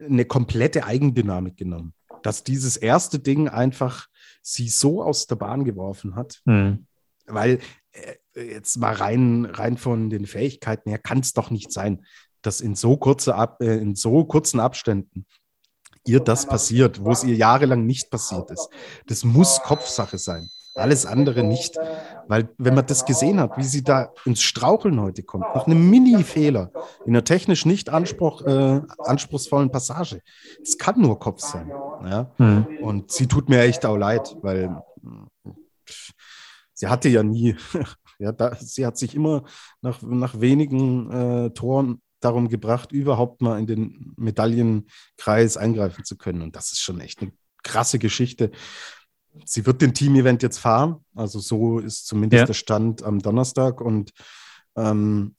eine 0.00 0.24
komplette 0.24 0.84
Eigendynamik 0.84 1.58
genommen, 1.58 1.92
dass 2.22 2.44
dieses 2.44 2.76
erste 2.76 3.18
Ding 3.18 3.48
einfach 3.48 4.06
sie 4.42 4.68
so 4.68 5.02
aus 5.02 5.26
der 5.26 5.36
Bahn 5.36 5.64
geworfen 5.64 6.14
hat, 6.14 6.40
mhm. 6.44 6.86
weil 7.26 7.60
äh, 7.92 8.42
jetzt 8.54 8.76
mal 8.78 8.94
rein, 8.94 9.44
rein 9.44 9.76
von 9.76 10.10
den 10.10 10.26
Fähigkeiten 10.26 10.90
her 10.90 10.98
kann 10.98 11.20
es 11.20 11.32
doch 11.32 11.50
nicht 11.50 11.72
sein, 11.72 12.04
dass 12.42 12.60
in 12.60 12.74
so, 12.74 12.96
kurze 12.96 13.34
Ab, 13.34 13.60
äh, 13.60 13.76
in 13.78 13.94
so 13.94 14.24
kurzen 14.24 14.60
Abständen 14.60 15.26
ihr 16.06 16.20
das 16.20 16.46
passiert, 16.46 17.04
wo 17.04 17.10
es 17.10 17.24
ihr 17.24 17.34
jahrelang 17.34 17.84
nicht 17.84 18.10
passiert 18.10 18.50
ist. 18.50 18.68
Das 19.06 19.24
muss 19.24 19.60
Kopfsache 19.62 20.16
sein. 20.16 20.48
Alles 20.78 21.06
andere 21.06 21.42
nicht. 21.42 21.76
Weil 22.28 22.50
wenn 22.58 22.74
man 22.74 22.86
das 22.86 23.06
gesehen 23.06 23.40
hat, 23.40 23.56
wie 23.56 23.64
sie 23.64 23.82
da 23.82 24.12
ins 24.26 24.42
Straucheln 24.42 25.00
heute 25.00 25.22
kommt, 25.22 25.46
nach 25.54 25.66
einem 25.66 25.88
Mini-Fehler 25.88 26.70
in 27.06 27.12
einer 27.12 27.24
technisch 27.24 27.64
nicht 27.64 27.88
anspruch, 27.88 28.42
äh, 28.42 28.82
anspruchsvollen 28.98 29.70
Passage, 29.70 30.20
das 30.60 30.76
kann 30.76 31.00
nur 31.00 31.18
Kopf 31.18 31.40
sein. 31.40 31.70
Ja? 32.04 32.30
Mhm. 32.36 32.66
Und 32.82 33.10
sie 33.10 33.26
tut 33.26 33.48
mir 33.48 33.62
echt 33.62 33.86
auch 33.86 33.96
leid, 33.96 34.36
weil 34.42 34.82
sie 36.74 36.86
hatte 36.86 37.08
ja 37.08 37.22
nie, 37.22 37.56
ja, 38.18 38.32
da, 38.32 38.54
sie 38.56 38.84
hat 38.84 38.98
sich 38.98 39.14
immer 39.14 39.44
nach, 39.80 40.02
nach 40.02 40.38
wenigen 40.40 41.10
äh, 41.10 41.50
Toren 41.50 42.02
darum 42.20 42.48
gebracht, 42.48 42.92
überhaupt 42.92 43.40
mal 43.40 43.58
in 43.58 43.66
den 43.66 44.12
Medaillenkreis 44.16 45.56
eingreifen 45.56 46.04
zu 46.04 46.16
können. 46.18 46.42
Und 46.42 46.56
das 46.56 46.72
ist 46.72 46.80
schon 46.80 47.00
echt 47.00 47.22
eine 47.22 47.32
krasse 47.62 47.98
Geschichte 47.98 48.50
sie 49.44 49.66
wird 49.66 49.82
den 49.82 49.94
Team-Event 49.94 50.42
jetzt 50.42 50.58
fahren. 50.58 51.04
Also 51.14 51.38
so 51.38 51.78
ist 51.78 52.06
zumindest 52.06 52.40
ja. 52.40 52.46
der 52.46 52.54
Stand 52.54 53.02
am 53.02 53.20
Donnerstag. 53.20 53.80
Und 53.80 54.12
ähm, 54.76 55.34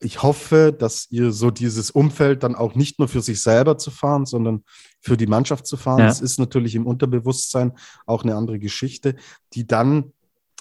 ich 0.00 0.22
hoffe, 0.22 0.74
dass 0.76 1.10
ihr 1.10 1.32
so 1.32 1.50
dieses 1.50 1.90
Umfeld 1.90 2.42
dann 2.42 2.54
auch 2.54 2.74
nicht 2.74 2.98
nur 2.98 3.08
für 3.08 3.20
sich 3.20 3.40
selber 3.40 3.78
zu 3.78 3.90
fahren, 3.90 4.26
sondern 4.26 4.64
für 5.00 5.16
die 5.16 5.26
Mannschaft 5.26 5.66
zu 5.66 5.76
fahren. 5.76 6.00
Ja. 6.00 6.06
Das 6.06 6.20
ist 6.20 6.38
natürlich 6.38 6.74
im 6.74 6.86
Unterbewusstsein 6.86 7.72
auch 8.06 8.22
eine 8.22 8.36
andere 8.36 8.58
Geschichte, 8.58 9.16
die 9.54 9.66
dann 9.66 10.12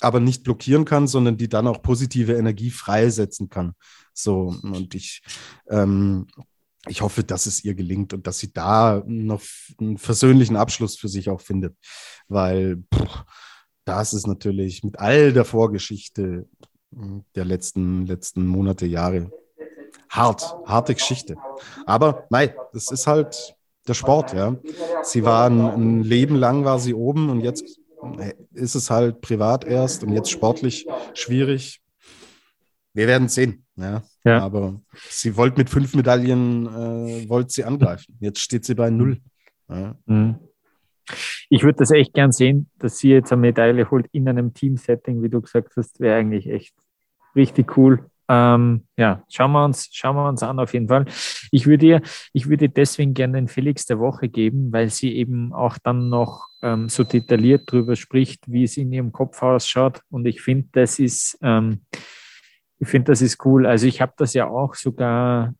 aber 0.01 0.19
nicht 0.19 0.43
blockieren 0.43 0.85
kann, 0.85 1.07
sondern 1.07 1.37
die 1.37 1.49
dann 1.49 1.67
auch 1.67 1.81
positive 1.81 2.33
Energie 2.33 2.69
freisetzen 2.69 3.49
kann. 3.49 3.73
So, 4.13 4.55
und 4.61 4.93
ich 4.95 5.21
ähm, 5.69 6.27
ich 6.87 7.01
hoffe, 7.01 7.23
dass 7.23 7.45
es 7.45 7.63
ihr 7.63 7.75
gelingt 7.75 8.13
und 8.13 8.27
dass 8.27 8.39
sie 8.39 8.53
da 8.53 9.03
noch 9.05 9.41
einen 9.79 9.97
versöhnlichen 9.97 10.55
Abschluss 10.55 10.97
für 10.97 11.07
sich 11.07 11.29
auch 11.29 11.41
findet. 11.41 11.75
Weil 12.27 12.83
pff, 12.93 13.23
das 13.85 14.13
ist 14.13 14.27
natürlich 14.27 14.83
mit 14.83 14.99
all 14.99 15.33
der 15.33 15.45
Vorgeschichte 15.45 16.47
hm, 16.93 17.23
der 17.35 17.45
letzten, 17.45 18.05
letzten 18.05 18.45
Monate, 18.45 18.85
Jahre 18.85 19.31
hart, 20.09 20.55
harte 20.65 20.93
Geschichte. 20.93 21.35
Aber 21.85 22.25
nein, 22.29 22.53
das 22.73 22.91
ist 22.91 23.07
halt, 23.07 23.55
der 23.87 23.93
Sport, 23.93 24.33
ja. 24.33 24.55
Sie 25.03 25.23
waren 25.23 25.61
ein 25.61 26.03
Leben 26.03 26.35
lang 26.35 26.65
war 26.65 26.79
sie 26.79 26.93
oben 26.93 27.29
und 27.29 27.41
jetzt 27.41 27.79
äh, 28.19 28.33
ist 28.53 28.75
es 28.75 28.89
halt 28.89 29.21
privat 29.21 29.63
erst 29.63 30.03
und 30.03 30.13
jetzt 30.13 30.29
sportlich 30.29 30.85
schwierig. 31.13 31.81
Wir 32.93 33.07
werden 33.07 33.29
sehen. 33.29 33.66
Ja. 33.77 34.03
ja. 34.23 34.39
Aber 34.41 34.81
sie 35.09 35.35
wollte 35.37 35.59
mit 35.59 35.69
fünf 35.69 35.93
Medaillen, 35.95 36.65
äh, 36.67 37.29
wollte 37.29 37.51
sie 37.51 37.63
angreifen. 37.63 38.17
Jetzt 38.19 38.39
steht 38.39 38.65
sie 38.65 38.75
bei 38.75 38.89
null. 38.89 39.19
Ja. 39.69 39.95
Mhm. 40.05 40.35
Ich 41.49 41.63
würde 41.63 41.77
das 41.77 41.91
echt 41.91 42.13
gern 42.13 42.31
sehen, 42.31 42.69
dass 42.79 42.97
sie 42.97 43.09
jetzt 43.09 43.31
eine 43.31 43.41
Medaille 43.41 43.89
holt 43.89 44.07
in 44.11 44.27
einem 44.27 44.53
Team-Setting, 44.53 45.23
wie 45.23 45.29
du 45.29 45.41
gesagt 45.41 45.73
hast, 45.77 45.99
wäre 45.99 46.19
eigentlich 46.19 46.47
echt 46.47 46.73
richtig 47.35 47.77
cool. 47.77 48.09
Ähm, 48.29 48.85
ja, 48.97 49.23
schauen 49.29 49.53
wir 49.53 49.63
uns, 49.63 49.87
schauen 49.93 50.17
wir 50.17 50.27
uns 50.27 50.43
an 50.43 50.59
auf 50.59 50.73
jeden 50.73 50.89
Fall. 50.89 51.05
Ich 51.51 51.65
würde 51.65 52.01
ich 52.33 52.49
würde 52.49 52.67
deswegen 52.67 53.13
gerne 53.13 53.37
den 53.37 53.47
Felix 53.47 53.85
der 53.85 53.99
Woche 53.99 54.27
geben, 54.27 54.73
weil 54.73 54.89
sie 54.89 55.15
eben 55.15 55.53
auch 55.53 55.77
dann 55.77 56.09
noch 56.09 56.45
ähm, 56.61 56.89
so 56.89 57.05
detailliert 57.05 57.71
darüber 57.71 57.95
spricht, 57.95 58.43
wie 58.47 58.63
es 58.63 58.75
in 58.75 58.91
ihrem 58.91 59.13
Kopf 59.13 59.41
ausschaut. 59.41 60.01
Und 60.09 60.25
ich 60.25 60.41
finde, 60.41 60.67
das 60.73 60.99
ist, 60.99 61.37
ähm, 61.41 61.85
ich 62.79 62.87
finde, 62.87 63.11
das 63.11 63.21
ist 63.21 63.43
cool. 63.45 63.65
Also 63.65 63.87
ich 63.87 64.01
habe 64.01 64.13
das 64.17 64.33
ja 64.33 64.47
auch 64.47 64.75
sogar 64.75 65.53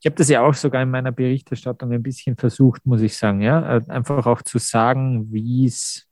ich 0.00 0.06
habe 0.06 0.16
das 0.16 0.28
ja 0.28 0.42
auch 0.42 0.52
sogar 0.52 0.82
in 0.82 0.90
meiner 0.90 1.12
Berichterstattung 1.12 1.90
ein 1.90 2.02
bisschen 2.02 2.36
versucht, 2.36 2.84
muss 2.84 3.00
ich 3.00 3.16
sagen, 3.16 3.40
ja, 3.40 3.78
äh, 3.78 3.80
einfach 3.88 4.26
auch 4.26 4.42
zu 4.42 4.58
sagen, 4.58 5.32
wie 5.32 5.64
es 5.64 6.10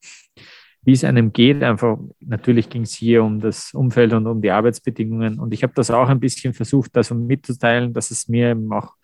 wie 0.84 0.92
es 0.92 1.04
einem 1.04 1.32
geht. 1.32 1.62
Einfach, 1.62 1.98
natürlich 2.20 2.68
ging 2.68 2.82
es 2.82 2.94
hier 2.94 3.22
um 3.22 3.40
das 3.40 3.72
Umfeld 3.74 4.12
und 4.14 4.26
um 4.26 4.40
die 4.42 4.50
Arbeitsbedingungen. 4.50 5.38
Und 5.38 5.54
ich 5.54 5.62
habe 5.62 5.72
das 5.74 5.90
auch 5.90 6.08
ein 6.08 6.20
bisschen 6.20 6.54
versucht, 6.54 6.96
das 6.96 7.10
mitzuteilen, 7.10 7.92
dass 7.92 8.10
es 8.10 8.28
mir 8.28 8.50
eben 8.50 8.72
auch 8.72 8.94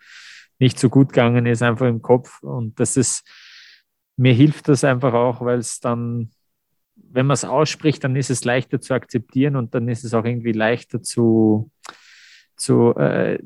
nicht 0.58 0.78
so 0.78 0.88
gut 0.88 1.10
gegangen 1.10 1.46
ist, 1.46 1.62
einfach 1.62 1.86
im 1.86 2.02
Kopf. 2.02 2.42
Und 2.42 2.80
das 2.80 2.96
ist, 2.96 3.28
mir 4.16 4.32
hilft 4.32 4.68
das 4.68 4.84
einfach 4.84 5.14
auch, 5.14 5.40
weil 5.40 5.58
es 5.58 5.78
dann, 5.80 6.30
wenn 7.10 7.26
man 7.26 7.34
es 7.34 7.44
ausspricht, 7.44 8.04
dann 8.04 8.16
ist 8.16 8.30
es 8.30 8.44
leichter 8.44 8.80
zu 8.80 8.94
akzeptieren 8.94 9.56
und 9.56 9.74
dann 9.74 9.88
ist 9.88 10.04
es 10.04 10.14
auch 10.14 10.24
irgendwie 10.24 10.52
leichter 10.52 11.02
zu, 11.02 11.70
zu 12.56 12.94
äh, 12.96 13.38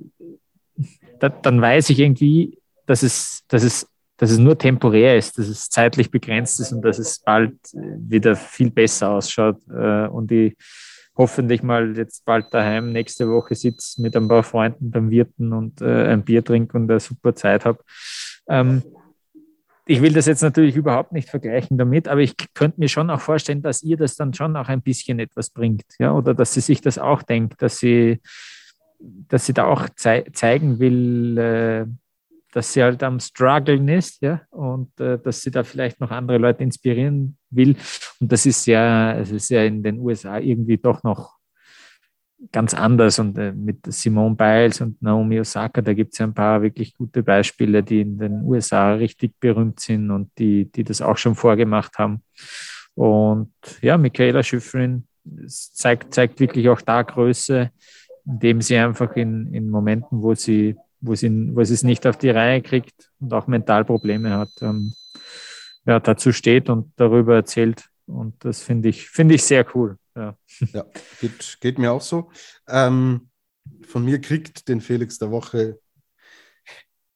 da, 1.20 1.28
dann 1.28 1.60
weiß 1.60 1.90
ich 1.90 1.98
irgendwie, 2.00 2.58
dass 2.86 3.02
es, 3.02 3.44
dass, 3.48 3.62
es, 3.62 3.88
dass 4.16 4.30
es 4.30 4.38
nur 4.38 4.58
temporär 4.58 5.16
ist, 5.16 5.38
dass 5.38 5.48
es 5.48 5.68
zeitlich 5.68 6.10
begrenzt 6.10 6.60
ist 6.60 6.72
und 6.72 6.82
dass 6.82 6.98
es 6.98 7.20
bald 7.20 7.54
wieder 7.72 8.34
viel 8.36 8.70
besser 8.70 9.10
ausschaut. 9.10 9.58
Äh, 9.68 10.06
und 10.08 10.32
ich 10.32 10.56
hoffentlich 11.16 11.62
mal 11.62 11.96
jetzt 11.96 12.24
bald 12.24 12.46
daheim 12.52 12.92
nächste 12.92 13.28
Woche 13.28 13.54
sitze 13.54 14.00
mit 14.00 14.16
ein 14.16 14.28
paar 14.28 14.42
Freunden 14.42 14.90
beim 14.90 15.10
Wirten 15.10 15.52
und 15.52 15.80
äh, 15.80 16.08
ein 16.08 16.24
Bier 16.24 16.44
trinke 16.44 16.76
und 16.76 16.90
eine 16.90 17.00
super 17.00 17.34
Zeit 17.34 17.64
habe. 17.64 17.78
Ähm, 18.48 18.82
ich 19.86 20.00
will 20.00 20.12
das 20.12 20.26
jetzt 20.26 20.42
natürlich 20.42 20.76
überhaupt 20.76 21.12
nicht 21.12 21.28
vergleichen 21.28 21.76
damit, 21.76 22.08
aber 22.08 22.20
ich 22.20 22.34
könnte 22.54 22.80
mir 22.80 22.88
schon 22.88 23.10
auch 23.10 23.20
vorstellen, 23.20 23.62
dass 23.62 23.82
ihr 23.82 23.96
das 23.96 24.16
dann 24.16 24.32
schon 24.32 24.56
auch 24.56 24.68
ein 24.68 24.82
bisschen 24.82 25.18
etwas 25.18 25.50
bringt, 25.50 25.84
ja, 25.98 26.12
oder 26.12 26.34
dass 26.34 26.54
sie 26.54 26.60
sich 26.60 26.80
das 26.80 26.98
auch 26.98 27.22
denkt, 27.22 27.60
dass 27.62 27.78
sie 27.78 28.20
dass 29.02 29.46
sie 29.46 29.52
da 29.52 29.66
auch 29.66 29.88
zei 29.96 30.24
zeigen 30.32 30.78
will, 30.78 31.36
äh, 31.38 31.86
dass 32.52 32.72
sie 32.72 32.82
halt 32.82 33.02
am 33.02 33.18
Struggeln 33.18 33.88
ist, 33.88 34.22
ja, 34.22 34.42
und 34.50 34.98
äh, 35.00 35.18
dass 35.18 35.42
sie 35.42 35.50
da 35.50 35.64
vielleicht 35.64 36.00
noch 36.00 36.10
andere 36.10 36.38
Leute 36.38 36.62
inspirieren 36.62 37.36
will. 37.50 37.76
Und 38.20 38.30
das 38.30 38.46
ist 38.46 38.66
ja, 38.66 39.18
es 39.18 39.30
ist 39.30 39.48
ja 39.48 39.64
in 39.64 39.82
den 39.82 39.98
USA 39.98 40.38
irgendwie 40.38 40.76
doch 40.76 41.02
noch 41.02 41.38
ganz 42.50 42.74
anders. 42.74 43.18
Und 43.18 43.38
äh, 43.38 43.52
mit 43.52 43.78
Simone 43.86 44.34
Biles 44.34 44.80
und 44.80 45.00
Naomi 45.00 45.40
Osaka, 45.40 45.80
da 45.80 45.92
gibt 45.94 46.12
es 46.12 46.18
ja 46.18 46.26
ein 46.26 46.34
paar 46.34 46.62
wirklich 46.62 46.94
gute 46.94 47.22
Beispiele, 47.22 47.82
die 47.82 48.00
in 48.00 48.18
den 48.18 48.42
USA 48.42 48.94
richtig 48.94 49.38
berühmt 49.38 49.80
sind 49.80 50.10
und 50.10 50.30
die, 50.38 50.70
die 50.72 50.84
das 50.84 51.00
auch 51.00 51.16
schon 51.16 51.34
vorgemacht 51.34 51.98
haben. 51.98 52.22
Und 52.94 53.52
ja, 53.80 53.96
Michaela 53.96 54.42
Schifrin 54.42 55.06
zeigt, 55.46 56.12
zeigt 56.12 56.40
wirklich 56.40 56.68
auch 56.68 56.80
da 56.80 57.02
Größe 57.02 57.70
indem 58.26 58.60
sie 58.60 58.76
einfach 58.76 59.16
in, 59.16 59.52
in 59.52 59.70
Momenten, 59.70 60.22
wo 60.22 60.34
sie, 60.34 60.76
wo, 61.00 61.14
sie, 61.14 61.54
wo 61.54 61.64
sie 61.64 61.74
es 61.74 61.82
nicht 61.82 62.06
auf 62.06 62.16
die 62.16 62.30
Reihe 62.30 62.62
kriegt 62.62 63.10
und 63.20 63.32
auch 63.32 63.46
Mentalprobleme 63.46 64.36
hat, 64.36 64.50
ähm, 64.60 64.94
ja, 65.84 65.98
dazu 65.98 66.32
steht 66.32 66.68
und 66.68 66.92
darüber 66.96 67.34
erzählt. 67.34 67.88
Und 68.06 68.44
das 68.44 68.62
finde 68.62 68.88
ich, 68.88 69.08
finde 69.08 69.34
ich 69.34 69.44
sehr 69.44 69.66
cool. 69.74 69.98
Ja, 70.14 70.36
ja 70.72 70.84
geht, 71.20 71.58
geht 71.60 71.78
mir 71.78 71.92
auch 71.92 72.02
so. 72.02 72.30
Ähm, 72.68 73.30
von 73.86 74.04
mir 74.04 74.20
kriegt 74.20 74.68
den 74.68 74.80
Felix 74.80 75.18
der 75.18 75.30
Woche, 75.30 75.78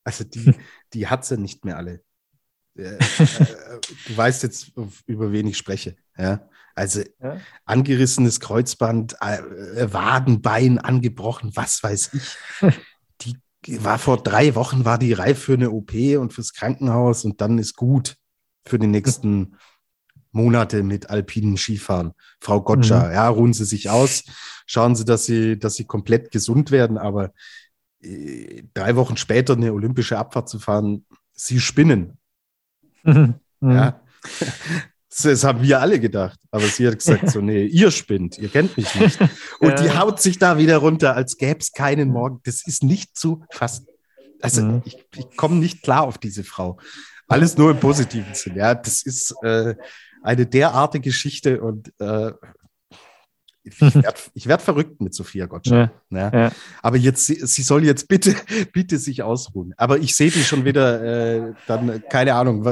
also 0.05 0.25
die, 0.25 0.55
die 0.93 1.07
hat 1.07 1.25
sie 1.25 1.37
nicht 1.37 1.65
mehr 1.65 1.77
alle. 1.77 2.03
Äh, 2.77 2.95
äh, 2.95 3.81
du 4.07 4.17
weißt 4.17 4.43
jetzt, 4.43 4.73
über 5.07 5.33
wen 5.33 5.47
ich 5.47 5.59
spreche. 5.59 5.97
Ja? 6.17 6.49
Also 6.75 7.03
ja? 7.21 7.41
angerissenes 7.65 8.41
Kreuzband, 8.41 9.17
äh, 9.21 9.93
Wadenbein 9.93 10.79
angebrochen, 10.79 11.53
was 11.55 11.83
weiß 11.83 12.15
ich. 12.15 12.37
Die 13.65 13.83
war 13.83 13.99
vor 13.99 14.23
drei 14.23 14.55
Wochen, 14.55 14.85
war 14.85 14.97
die 14.97 15.13
reif 15.13 15.41
für 15.41 15.55
eine 15.55 15.73
OP 15.73 15.93
und 16.21 16.33
fürs 16.33 16.53
Krankenhaus 16.53 17.25
und 17.25 17.41
dann 17.41 17.59
ist 17.59 17.75
gut 17.75 18.17
für 18.65 18.79
die 18.79 18.87
nächsten 18.87 19.57
Monate 20.37 20.83
mit 20.83 21.11
alpinen 21.11 21.57
Skifahren. 21.57 22.13
Frau 22.41 22.61
Gotcha, 22.61 23.07
mhm. 23.07 23.13
ja, 23.13 23.29
ruhen 23.29 23.53
Sie 23.53 23.65
sich 23.65 23.91
aus, 23.91 24.25
schauen 24.67 24.95
Sie, 24.95 25.05
dass 25.05 25.25
Sie, 25.25 25.59
dass 25.59 25.75
Sie 25.75 25.85
komplett 25.85 26.31
gesund 26.31 26.71
werden, 26.71 26.99
aber 26.99 27.33
äh, 28.03 28.63
drei 28.75 28.95
Wochen 28.97 29.17
später 29.17 29.55
eine 29.55 29.73
olympische 29.73 30.19
Abfahrt 30.19 30.49
zu 30.49 30.59
fahren, 30.59 31.05
Sie 31.33 31.61
spinnen. 31.61 32.19
Mhm. 33.03 33.35
Ja. 33.63 34.01
Das 35.23 35.45
haben 35.45 35.63
wir 35.63 35.81
alle 35.81 35.99
gedacht. 35.99 36.39
Aber 36.51 36.67
sie 36.67 36.87
hat 36.87 36.99
gesagt, 36.99 37.31
so, 37.31 37.41
nee, 37.41 37.65
ihr 37.73 37.91
spinnt, 37.91 38.37
ihr 38.37 38.51
kennt 38.51 38.77
mich 38.77 38.95
nicht. 38.95 39.19
Und 39.61 39.71
ja. 39.71 39.83
die 39.83 39.91
haut 39.97 40.21
sich 40.21 40.39
da 40.39 40.59
wieder 40.59 40.77
runter, 40.77 41.17
als 41.17 41.39
gäbe 41.39 41.61
es 41.61 41.73
keinen 41.73 42.11
Morgen. 42.11 42.41
Das 42.45 42.67
ist 42.67 42.83
nicht 42.83 43.17
zu 43.17 43.43
fassen. 43.51 43.87
Also 44.43 44.63
mhm. 44.63 44.83
ich, 44.85 44.99
ich 45.17 45.37
komme 45.37 45.57
nicht 45.57 45.83
klar 45.83 46.03
auf 46.03 46.19
diese 46.19 46.45
Frau. 46.45 46.79
Alles 47.29 47.57
nur 47.57 47.71
im 47.71 47.81
positiven 47.81 48.35
Sinn. 48.35 48.57
Ja, 48.57 48.75
das 48.75 49.03
ist 49.03 49.35
äh, 49.43 49.75
eine 50.27 50.45
derartige 50.45 51.05
Geschichte 51.11 51.61
und 51.61 51.93
äh, 52.01 52.33
ich 53.63 53.81
werde 53.81 54.19
werd 54.35 54.63
verrückt 54.63 55.01
mit 55.01 55.15
Sophia 55.15 55.47
Gottschalk. 55.47 55.91
Ja, 56.11 56.19
ja. 56.19 56.41
Ja. 56.41 56.53
Aber 56.83 56.97
jetzt, 56.97 57.27
sie 57.27 57.63
soll 57.63 57.85
jetzt 57.85 58.09
bitte, 58.09 58.35
bitte 58.73 58.99
sich 58.99 59.23
ausruhen. 59.23 59.73
Aber 59.77 59.99
ich 59.99 60.17
sehe 60.17 60.31
die 60.31 60.43
schon 60.43 60.65
wieder, 60.65 61.03
äh, 61.03 61.55
dann, 61.67 62.03
keine 62.09 62.35
Ahnung, 62.35 62.65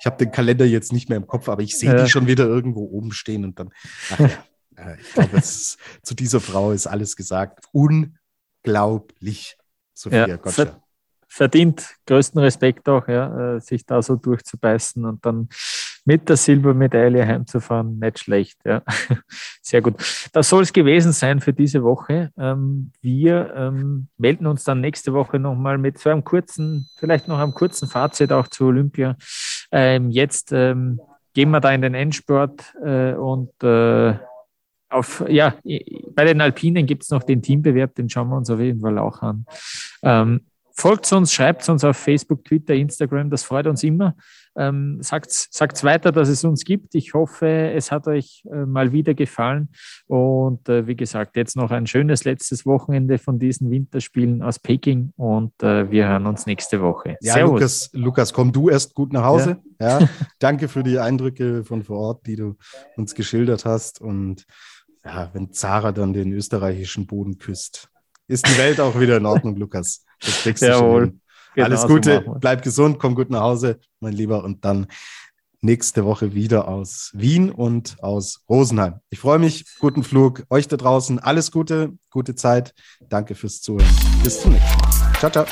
ich 0.00 0.06
habe 0.06 0.18
den 0.18 0.30
Kalender 0.30 0.64
jetzt 0.64 0.92
nicht 0.92 1.08
mehr 1.08 1.16
im 1.16 1.26
Kopf, 1.26 1.48
aber 1.48 1.62
ich 1.62 1.78
sehe 1.78 1.94
die 1.96 2.08
schon 2.08 2.26
wieder 2.26 2.44
irgendwo 2.44 2.84
oben 2.84 3.12
stehen 3.12 3.44
und 3.44 3.58
dann, 3.58 3.70
ach 4.10 4.20
ja, 4.20 4.28
äh, 4.76 5.00
ich 5.00 5.12
glaube, 5.12 5.42
zu 5.42 6.14
dieser 6.14 6.40
Frau 6.40 6.72
ist 6.72 6.86
alles 6.86 7.16
gesagt. 7.16 7.64
Unglaublich, 7.72 9.56
Sophia 9.94 10.36
Gottschalk 10.36 10.76
verdient 11.32 11.94
größten 12.06 12.38
Respekt 12.42 12.90
auch, 12.90 13.08
ja, 13.08 13.56
äh, 13.56 13.60
sich 13.60 13.86
da 13.86 14.02
so 14.02 14.16
durchzubeißen 14.16 15.06
und 15.06 15.24
dann 15.24 15.48
mit 16.04 16.28
der 16.28 16.36
Silbermedaille 16.36 17.26
heimzufahren, 17.26 17.98
nicht 17.98 18.18
schlecht. 18.18 18.58
Ja. 18.64 18.82
Sehr 19.62 19.80
gut. 19.80 19.94
Das 20.32 20.48
soll 20.48 20.62
es 20.62 20.72
gewesen 20.72 21.12
sein 21.12 21.40
für 21.40 21.52
diese 21.52 21.82
Woche. 21.82 22.30
Ähm, 22.36 22.92
wir 23.00 23.52
ähm, 23.56 24.08
melden 24.18 24.46
uns 24.46 24.64
dann 24.64 24.80
nächste 24.80 25.12
Woche 25.12 25.38
nochmal 25.38 25.78
mit 25.78 25.98
so 25.98 26.10
einem 26.10 26.24
kurzen, 26.24 26.88
vielleicht 26.98 27.28
noch 27.28 27.38
einem 27.38 27.54
kurzen 27.54 27.88
Fazit 27.88 28.32
auch 28.32 28.48
zu 28.48 28.66
Olympia. 28.66 29.16
Ähm, 29.70 30.10
jetzt 30.10 30.50
gehen 30.50 31.50
wir 31.50 31.60
da 31.60 31.72
in 31.72 31.82
den 31.82 31.94
Endsport 31.94 32.74
äh, 32.84 33.14
und 33.14 33.50
äh, 33.62 34.14
auf, 34.90 35.24
ja, 35.28 35.54
bei 36.14 36.24
den 36.24 36.40
Alpinen 36.42 36.84
gibt 36.84 37.04
es 37.04 37.10
noch 37.10 37.22
den 37.22 37.40
Teambewerb, 37.40 37.94
den 37.94 38.10
schauen 38.10 38.28
wir 38.28 38.36
uns 38.36 38.50
auf 38.50 38.60
jeden 38.60 38.80
Fall 38.80 38.98
auch 38.98 39.22
an. 39.22 39.46
Folgt 40.82 41.12
uns, 41.12 41.32
schreibt 41.32 41.68
uns 41.68 41.84
auf 41.84 41.96
Facebook, 41.96 42.44
Twitter, 42.44 42.74
Instagram, 42.74 43.30
das 43.30 43.44
freut 43.44 43.68
uns 43.68 43.84
immer. 43.84 44.16
Ähm, 44.56 44.98
sagt 45.00 45.30
sagt's 45.30 45.84
weiter, 45.84 46.10
dass 46.10 46.28
es 46.28 46.42
uns 46.42 46.64
gibt. 46.64 46.96
Ich 46.96 47.14
hoffe, 47.14 47.46
es 47.46 47.92
hat 47.92 48.08
euch 48.08 48.42
äh, 48.50 48.66
mal 48.66 48.90
wieder 48.90 49.14
gefallen. 49.14 49.68
Und 50.08 50.68
äh, 50.68 50.88
wie 50.88 50.96
gesagt, 50.96 51.36
jetzt 51.36 51.54
noch 51.54 51.70
ein 51.70 51.86
schönes 51.86 52.24
letztes 52.24 52.66
Wochenende 52.66 53.18
von 53.18 53.38
diesen 53.38 53.70
Winterspielen 53.70 54.42
aus 54.42 54.58
Peking 54.58 55.12
und 55.14 55.52
äh, 55.62 55.88
wir 55.88 56.08
hören 56.08 56.26
uns 56.26 56.46
nächste 56.46 56.82
Woche. 56.82 57.16
Ja, 57.20 57.34
Servus. 57.34 57.52
Lukas, 57.52 57.90
Lukas, 57.92 58.32
komm 58.32 58.50
du 58.50 58.68
erst 58.68 58.94
gut 58.94 59.12
nach 59.12 59.22
Hause. 59.22 59.58
Ja. 59.80 60.00
ja. 60.00 60.08
Danke 60.40 60.66
für 60.66 60.82
die 60.82 60.98
Eindrücke 60.98 61.62
von 61.62 61.84
vor 61.84 61.98
Ort, 61.98 62.26
die 62.26 62.34
du 62.34 62.56
uns 62.96 63.14
geschildert 63.14 63.64
hast. 63.64 64.00
Und 64.00 64.46
ja, 65.04 65.30
wenn 65.32 65.52
Zara 65.52 65.92
dann 65.92 66.12
den 66.12 66.32
österreichischen 66.32 67.06
Boden 67.06 67.38
küsst, 67.38 67.91
ist 68.28 68.46
die 68.46 68.58
Welt 68.58 68.80
auch 68.80 68.98
wieder 68.98 69.16
in 69.16 69.26
Ordnung, 69.26 69.56
Lukas. 69.58 70.04
Das 70.20 70.42
kriegst 70.42 70.62
du 70.62 70.66
Jawohl. 70.66 71.04
schon. 71.06 71.20
Genau, 71.54 71.66
Alles 71.66 71.86
Gute, 71.86 72.22
so 72.24 72.34
bleib 72.40 72.62
gesund, 72.62 72.98
komm 72.98 73.14
gut 73.14 73.28
nach 73.28 73.42
Hause, 73.42 73.78
mein 74.00 74.14
Lieber. 74.14 74.42
Und 74.42 74.64
dann 74.64 74.86
nächste 75.60 76.04
Woche 76.04 76.34
wieder 76.34 76.66
aus 76.66 77.10
Wien 77.14 77.50
und 77.50 78.02
aus 78.02 78.42
Rosenheim. 78.48 79.00
Ich 79.10 79.18
freue 79.20 79.38
mich, 79.38 79.64
guten 79.78 80.02
Flug. 80.02 80.44
Euch 80.50 80.66
da 80.66 80.76
draußen 80.76 81.18
alles 81.18 81.50
Gute, 81.50 81.92
gute 82.10 82.34
Zeit. 82.34 82.74
Danke 83.08 83.34
fürs 83.34 83.60
Zuhören. 83.60 83.86
Bis 84.24 84.40
zum 84.40 84.52
nächsten 84.52 84.80
Mal. 84.80 85.12
Ciao, 85.18 85.30
ciao. 85.30 85.46